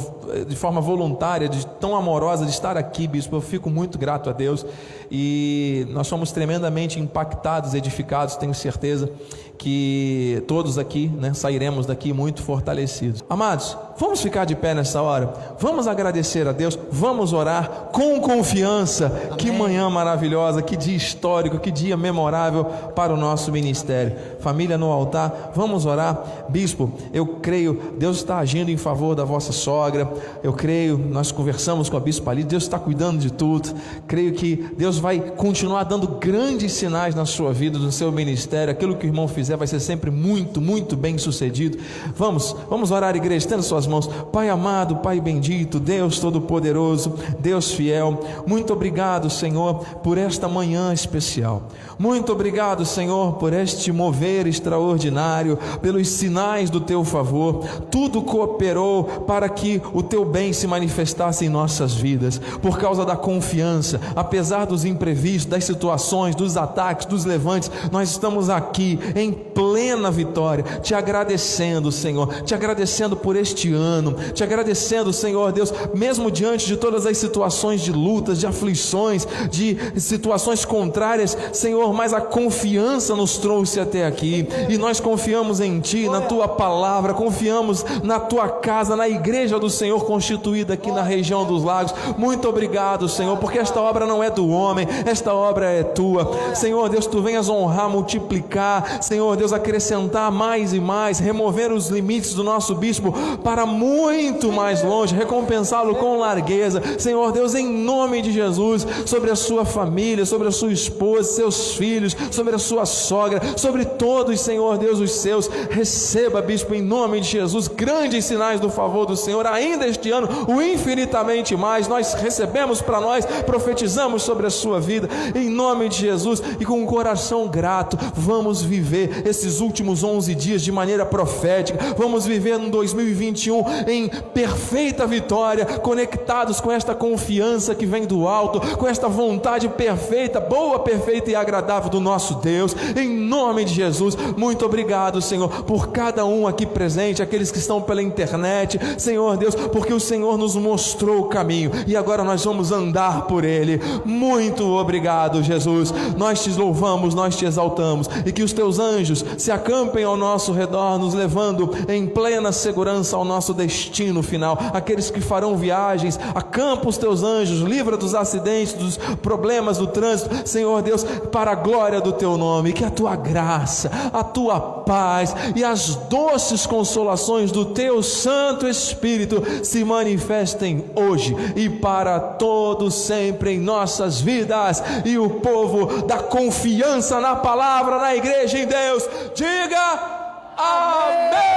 de 0.48 0.56
forma 0.56 0.80
voluntária, 0.80 1.50
de 1.50 1.68
tão 1.68 1.98
amorosa 1.98 2.46
de 2.46 2.52
estar 2.52 2.78
aqui, 2.78 3.08
bispo. 3.08 3.36
Eu 3.36 3.42
fico 3.42 3.70
muito 3.70 3.98
grato 3.98 4.30
a 4.30 4.34
Deus. 4.34 4.66
E 5.12 5.86
nós 5.90 6.08
somos 6.08 6.32
tremendamente 6.32 6.98
impactados, 6.98 7.74
edificados, 7.74 8.38
tenho 8.38 8.56
certeza 8.56 9.12
que 9.62 10.44
todos 10.48 10.80
aqui 10.80 11.08
né, 11.20 11.36
sairemos 11.36 11.86
daqui 11.86 12.12
muito 12.12 12.42
fortalecidos. 12.42 13.24
Amados, 13.30 13.78
vamos 13.96 14.20
ficar 14.20 14.44
de 14.44 14.56
pé 14.56 14.74
nessa 14.74 15.04
hora, 15.04 15.32
vamos 15.60 15.88
agradecer 15.88 16.48
a 16.48 16.52
Deus, 16.52 16.80
vamos 16.92 17.32
orar 17.32 17.90
com 17.92 18.20
confiança. 18.20 19.12
Que 19.38 19.52
manhã 19.52 19.88
maravilhosa, 19.88 20.64
que 20.64 20.76
dia 20.76 20.98
histórico, 20.98 21.60
que 21.60 21.70
dia 21.70 21.96
memorável 21.96 22.66
para 22.96 23.14
o 23.14 23.18
nosso 23.18 23.52
ministério. 23.52 24.16
Família 24.40 24.80
no 24.80 24.92
altar, 24.92 25.52
vamos 25.54 25.86
orar. 25.86 26.48
Bispo, 26.50 26.92
eu 27.14 27.28
creio, 27.28 27.94
Deus 28.00 28.18
está 28.18 28.40
agindo 28.40 28.72
em 28.72 28.78
favor 28.78 29.14
da 29.14 29.24
vossa 29.24 29.52
sogra. 29.52 30.12
Eu 30.42 30.54
creio, 30.54 30.98
nós 30.98 31.32
conversamos 31.32 31.88
com 31.88 31.98
a 31.98 32.00
bispa 32.00 32.32
ali, 32.32 32.44
Deus 32.44 32.64
está 32.64 32.80
cuidando 32.80 33.20
de 33.20 33.32
tudo. 33.32 33.70
Creio 34.08 34.34
que 34.34 34.56
Deus 34.76 34.98
vai 34.98 35.20
continuar 35.20 35.84
dando 35.84 36.08
grandes 36.08 36.74
sinais 36.74 37.14
na 37.14 37.28
sua 37.28 37.54
vida, 37.54 37.78
no 37.78 37.92
seu 37.92 38.12
ministério. 38.12 38.72
Aquilo 38.72 38.96
que 38.96 39.06
o 39.06 39.10
irmão 39.10 39.28
fizer 39.28 39.51
vai 39.58 39.68
ser 39.68 39.80
sempre 39.80 40.12
muito, 40.12 40.62
muito 40.62 40.96
bem 40.96 41.18
sucedido. 41.18 41.78
Vamos, 42.16 42.56
vamos 42.70 42.92
orar, 42.92 43.16
igreja, 43.16 43.38
estenda 43.38 43.62
suas 43.62 43.88
mãos. 43.88 44.08
Pai 44.32 44.50
amado, 44.50 44.98
Pai 44.98 45.20
bendito, 45.20 45.80
Deus 45.80 46.20
todo-poderoso, 46.20 47.16
Deus 47.40 47.72
fiel, 47.72 48.20
muito 48.46 48.74
obrigado, 48.74 49.30
Senhor, 49.30 49.80
por 50.04 50.18
esta 50.18 50.48
manhã 50.48 50.94
especial. 50.94 51.68
Muito 52.02 52.32
obrigado, 52.32 52.84
Senhor, 52.84 53.34
por 53.34 53.54
este 53.54 53.92
mover 53.92 54.48
extraordinário, 54.48 55.60
pelos 55.84 56.08
sinais 56.08 56.68
do 56.68 56.82
teu 56.82 57.06
favor. 57.06 57.64
Tudo 57.92 58.24
cooperou 58.24 59.04
para 59.04 59.48
que 59.48 59.80
o 59.94 60.02
teu 60.02 60.26
bem 60.26 60.52
se 60.52 60.66
manifestasse 60.66 61.46
em 61.46 61.50
nossas 61.50 61.94
vidas, 61.94 62.42
por 62.60 62.80
causa 62.80 63.06
da 63.06 63.16
confiança, 63.16 64.02
apesar 64.16 64.66
dos 64.66 64.84
imprevistos, 64.84 65.46
das 65.46 65.64
situações, 65.64 66.34
dos 66.34 66.58
ataques, 66.58 67.06
dos 67.06 67.24
levantes, 67.24 67.70
nós 67.92 68.10
estamos 68.10 68.50
aqui 68.50 68.98
em 69.16 69.32
plena 69.32 70.10
vitória, 70.10 70.64
te 70.82 70.96
agradecendo, 70.96 71.92
Senhor, 71.92 72.42
te 72.42 72.56
agradecendo 72.56 73.16
por 73.16 73.36
este 73.36 73.72
ano, 73.74 74.16
te 74.34 74.44
agradecendo, 74.44 75.14
Senhor 75.14 75.52
Deus, 75.52 75.72
mesmo 75.94 76.32
diante 76.32 76.66
de 76.66 76.78
todas 76.78 77.06
as 77.06 77.20
situações 77.20 77.80
de 77.80 77.92
lutas, 77.92 78.40
de 78.40 78.48
aflições, 78.48 79.28
de 79.52 79.78
situações 79.98 80.66
contrárias, 80.66 81.38
Senhor, 81.54 81.91
mas 81.94 82.14
a 82.14 82.22
confiança 82.22 83.16
nos 83.16 83.38
trouxe 83.38 83.80
até 83.80 84.06
aqui 84.06 84.48
e 84.70 84.78
nós 84.78 85.00
confiamos 85.00 85.60
em 85.60 85.80
Ti, 85.80 86.08
na 86.10 86.22
Tua 86.22 86.48
palavra, 86.48 87.14
confiamos 87.14 87.86
na 88.04 88.20
Tua 88.20 88.50
casa, 88.50 88.96
na 88.96 89.08
igreja 89.08 89.60
do 89.60 89.70
Senhor 89.70 90.06
constituída 90.06 90.74
aqui 90.74 90.92
na 90.92 91.02
região 91.02 91.46
dos 91.46 91.64
lagos. 91.64 91.94
Muito 92.18 92.48
obrigado, 92.48 93.08
Senhor, 93.08 93.38
porque 93.38 93.60
esta 93.60 93.80
obra 93.80 94.06
não 94.06 94.24
é 94.24 94.30
do 94.30 94.50
homem, 94.50 94.88
esta 95.06 95.34
obra 95.34 95.68
é 95.68 95.84
Tua. 95.84 96.32
Senhor 96.54 96.90
Deus, 96.90 97.06
Tu 97.06 97.22
venhas 97.22 97.50
honrar, 97.50 97.90
multiplicar, 97.90 99.02
Senhor 99.02 99.36
Deus, 99.36 99.54
acrescentar 99.54 100.32
mais 100.32 100.74
e 100.74 100.80
mais, 100.80 101.20
remover 101.20 101.72
os 101.72 101.90
limites 101.90 102.34
do 102.34 102.44
nosso 102.44 102.76
bispo 102.76 103.14
para 103.44 103.66
muito 103.66 104.52
mais 104.52 104.84
longe, 104.84 105.16
recompensá-lo 105.16 105.96
com 105.96 106.20
largueza. 106.20 106.82
Senhor 107.00 107.32
Deus, 107.32 107.56
em 107.56 107.68
nome 107.68 108.22
de 108.22 108.32
Jesus, 108.32 108.86
sobre 109.06 109.32
a 109.32 109.36
sua 109.36 109.66
família, 109.66 110.26
sobre 110.26 110.48
a 110.48 110.52
sua 110.52 110.72
esposa, 110.72 111.24
seus 111.24 111.71
filhos, 111.74 112.16
sobre 112.30 112.56
a 112.56 112.60
sua 112.60 112.86
sogra, 112.86 113.42
sobre 113.58 113.86
todos, 113.86 114.40
Senhor 114.40 114.78
Deus, 114.78 115.00
os 115.00 115.12
seus, 115.12 115.48
receba 115.70 116.42
bispo, 116.42 116.74
em 116.74 116.82
nome 116.82 117.22
de 117.22 117.30
Jesus, 117.30 117.68
grandes 117.68 118.26
sinais 118.26 118.60
do 118.60 118.70
favor 118.70 119.06
do 119.06 119.16
Senhor, 119.16 119.46
ainda 119.48 119.88
este 119.88 120.12
ano, 120.12 120.28
o 120.48 120.62
infinitamente 120.62 121.56
mais. 121.56 121.88
Nós 121.88 122.14
recebemos 122.14 122.82
para 122.82 123.00
nós, 123.00 123.26
profetizamos 123.46 124.24
sobre 124.24 124.48
a 124.48 124.50
sua 124.50 124.80
vida, 124.80 125.10
em 125.36 125.50
nome 125.50 125.90
de 125.90 125.98
Jesus, 125.98 126.42
e 126.60 126.66
com 126.66 126.82
um 126.82 126.86
coração 126.86 127.48
grato, 127.48 127.98
vamos 128.14 128.62
viver 128.62 129.24
esses 129.26 129.60
últimos 129.60 130.04
11 130.04 130.36
dias 130.36 130.62
de 130.62 130.72
maneira 130.72 131.06
profética, 131.06 131.96
vamos 131.98 132.26
viver 132.26 132.58
no 132.58 132.70
2021 132.70 133.64
em 133.88 134.10
perfeita 134.10 135.06
vitória, 135.08 135.66
conectados 135.66 136.60
com 136.60 136.72
esta 136.72 136.94
confiança 136.94 137.74
que 137.74 137.86
vem 137.86 138.06
do 138.06 138.28
alto, 138.28 138.60
com 138.78 138.88
esta 138.88 139.08
vontade 139.08 139.68
perfeita, 139.70 140.40
boa, 140.40 140.80
perfeita 140.80 141.32
e 141.32 141.36
agradável 141.36 141.61
do 141.90 142.00
nosso 142.00 142.36
Deus, 142.36 142.76
em 142.96 143.10
nome 143.16 143.64
de 143.64 143.74
Jesus. 143.74 144.18
Muito 144.36 144.66
obrigado, 144.66 145.22
Senhor, 145.22 145.64
por 145.64 145.90
cada 145.90 146.26
um 146.26 146.48
aqui 146.48 146.66
presente, 146.66 147.22
aqueles 147.22 147.52
que 147.52 147.60
estão 147.60 147.82
pela 147.82 148.02
internet, 148.02 148.80
Senhor 148.98 149.38
Deus, 149.38 149.56
porque 149.56 149.94
o 149.94 150.00
Senhor 150.00 150.38
nos 150.38 150.56
mostrou 150.56 151.22
o 151.22 151.26
caminho 151.26 151.72
e 151.88 151.96
agora 151.96 152.24
nós 152.24 152.44
vamos 152.44 152.72
andar 152.72 153.28
por 153.28 153.44
ele. 153.44 153.80
Muito 154.04 154.66
obrigado, 154.66 155.44
Jesus. 155.44 155.94
Nós 156.18 156.44
te 156.44 156.50
louvamos, 156.52 157.14
nós 157.14 157.36
te 157.36 157.46
exaltamos 157.46 158.10
e 158.26 158.32
que 158.32 158.44
os 158.44 158.54
teus 158.54 158.80
anjos 158.80 159.24
se 159.38 159.52
acampem 159.52 160.04
ao 160.04 160.18
nosso 160.18 160.52
redor, 160.52 160.98
nos 160.98 161.14
levando 161.14 161.72
em 161.88 162.08
plena 162.08 162.52
segurança 162.52 163.16
ao 163.16 163.24
nosso 163.26 163.54
destino 163.54 164.22
final. 164.24 164.58
Aqueles 164.74 165.10
que 165.10 165.22
farão 165.22 165.56
viagens, 165.56 166.20
acampa 166.34 166.90
os 166.90 166.98
teus 166.98 167.24
anjos, 167.24 167.62
livra 167.62 167.96
dos 167.98 168.16
acidentes, 168.16 168.74
dos 168.74 168.98
problemas 168.98 169.78
do 169.78 169.88
trânsito, 169.88 170.48
Senhor 170.48 170.82
Deus, 170.82 171.04
para 171.32 171.51
a 171.52 171.56
glória 171.56 172.00
do 172.00 172.14
teu 172.14 172.38
nome, 172.38 172.72
que 172.72 172.86
a 172.86 172.90
tua 172.90 173.16
graça, 173.16 173.92
a 174.14 174.24
tua 174.24 174.60
paz 174.60 175.36
e 175.54 175.64
as 175.64 175.96
doces 175.96 176.66
consolações 176.66 177.52
do 177.52 177.66
teu 177.66 178.02
Santo 178.02 178.68
Espírito 178.68 179.44
se 179.66 179.84
manifestem 179.84 180.86
hoje 180.96 181.36
e 181.56 181.70
para 181.70 182.20
todos 182.20 182.96
sempre 182.96 183.52
em 183.52 183.60
nossas 183.60 184.22
vidas. 184.22 184.82
E 185.04 185.18
o 185.18 185.30
povo 185.30 186.04
da 186.04 186.20
confiança 186.20 187.20
na 187.20 187.36
palavra, 187.36 187.98
na 187.98 188.16
igreja 188.16 188.58
em 188.58 188.66
Deus, 188.66 189.08
diga 189.36 190.22
amém. 190.58 191.52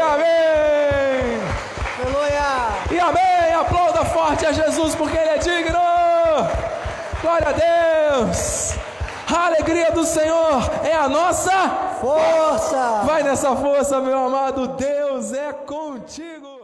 Amém. 0.00 1.40
Aleluia! 2.02 2.50
E 2.90 2.98
amém. 2.98 3.54
Aplauda 3.60 4.04
forte 4.06 4.46
a 4.46 4.52
Jesus 4.52 4.94
porque 4.94 5.16
ele 5.16 5.28
é 5.28 5.38
digno. 5.38 5.59
Glória 7.30 7.48
a 7.48 7.52
Deus. 7.52 8.74
A 9.32 9.46
alegria 9.46 9.92
do 9.92 10.04
Senhor 10.04 10.68
é 10.82 10.92
a 10.92 11.08
nossa 11.08 11.52
Força! 12.00 13.02
Vai 13.04 13.22
nessa 13.22 13.54
força, 13.54 14.00
meu 14.00 14.18
amado. 14.18 14.66
Deus 14.68 15.32
é 15.32 15.52
contigo. 15.52 16.59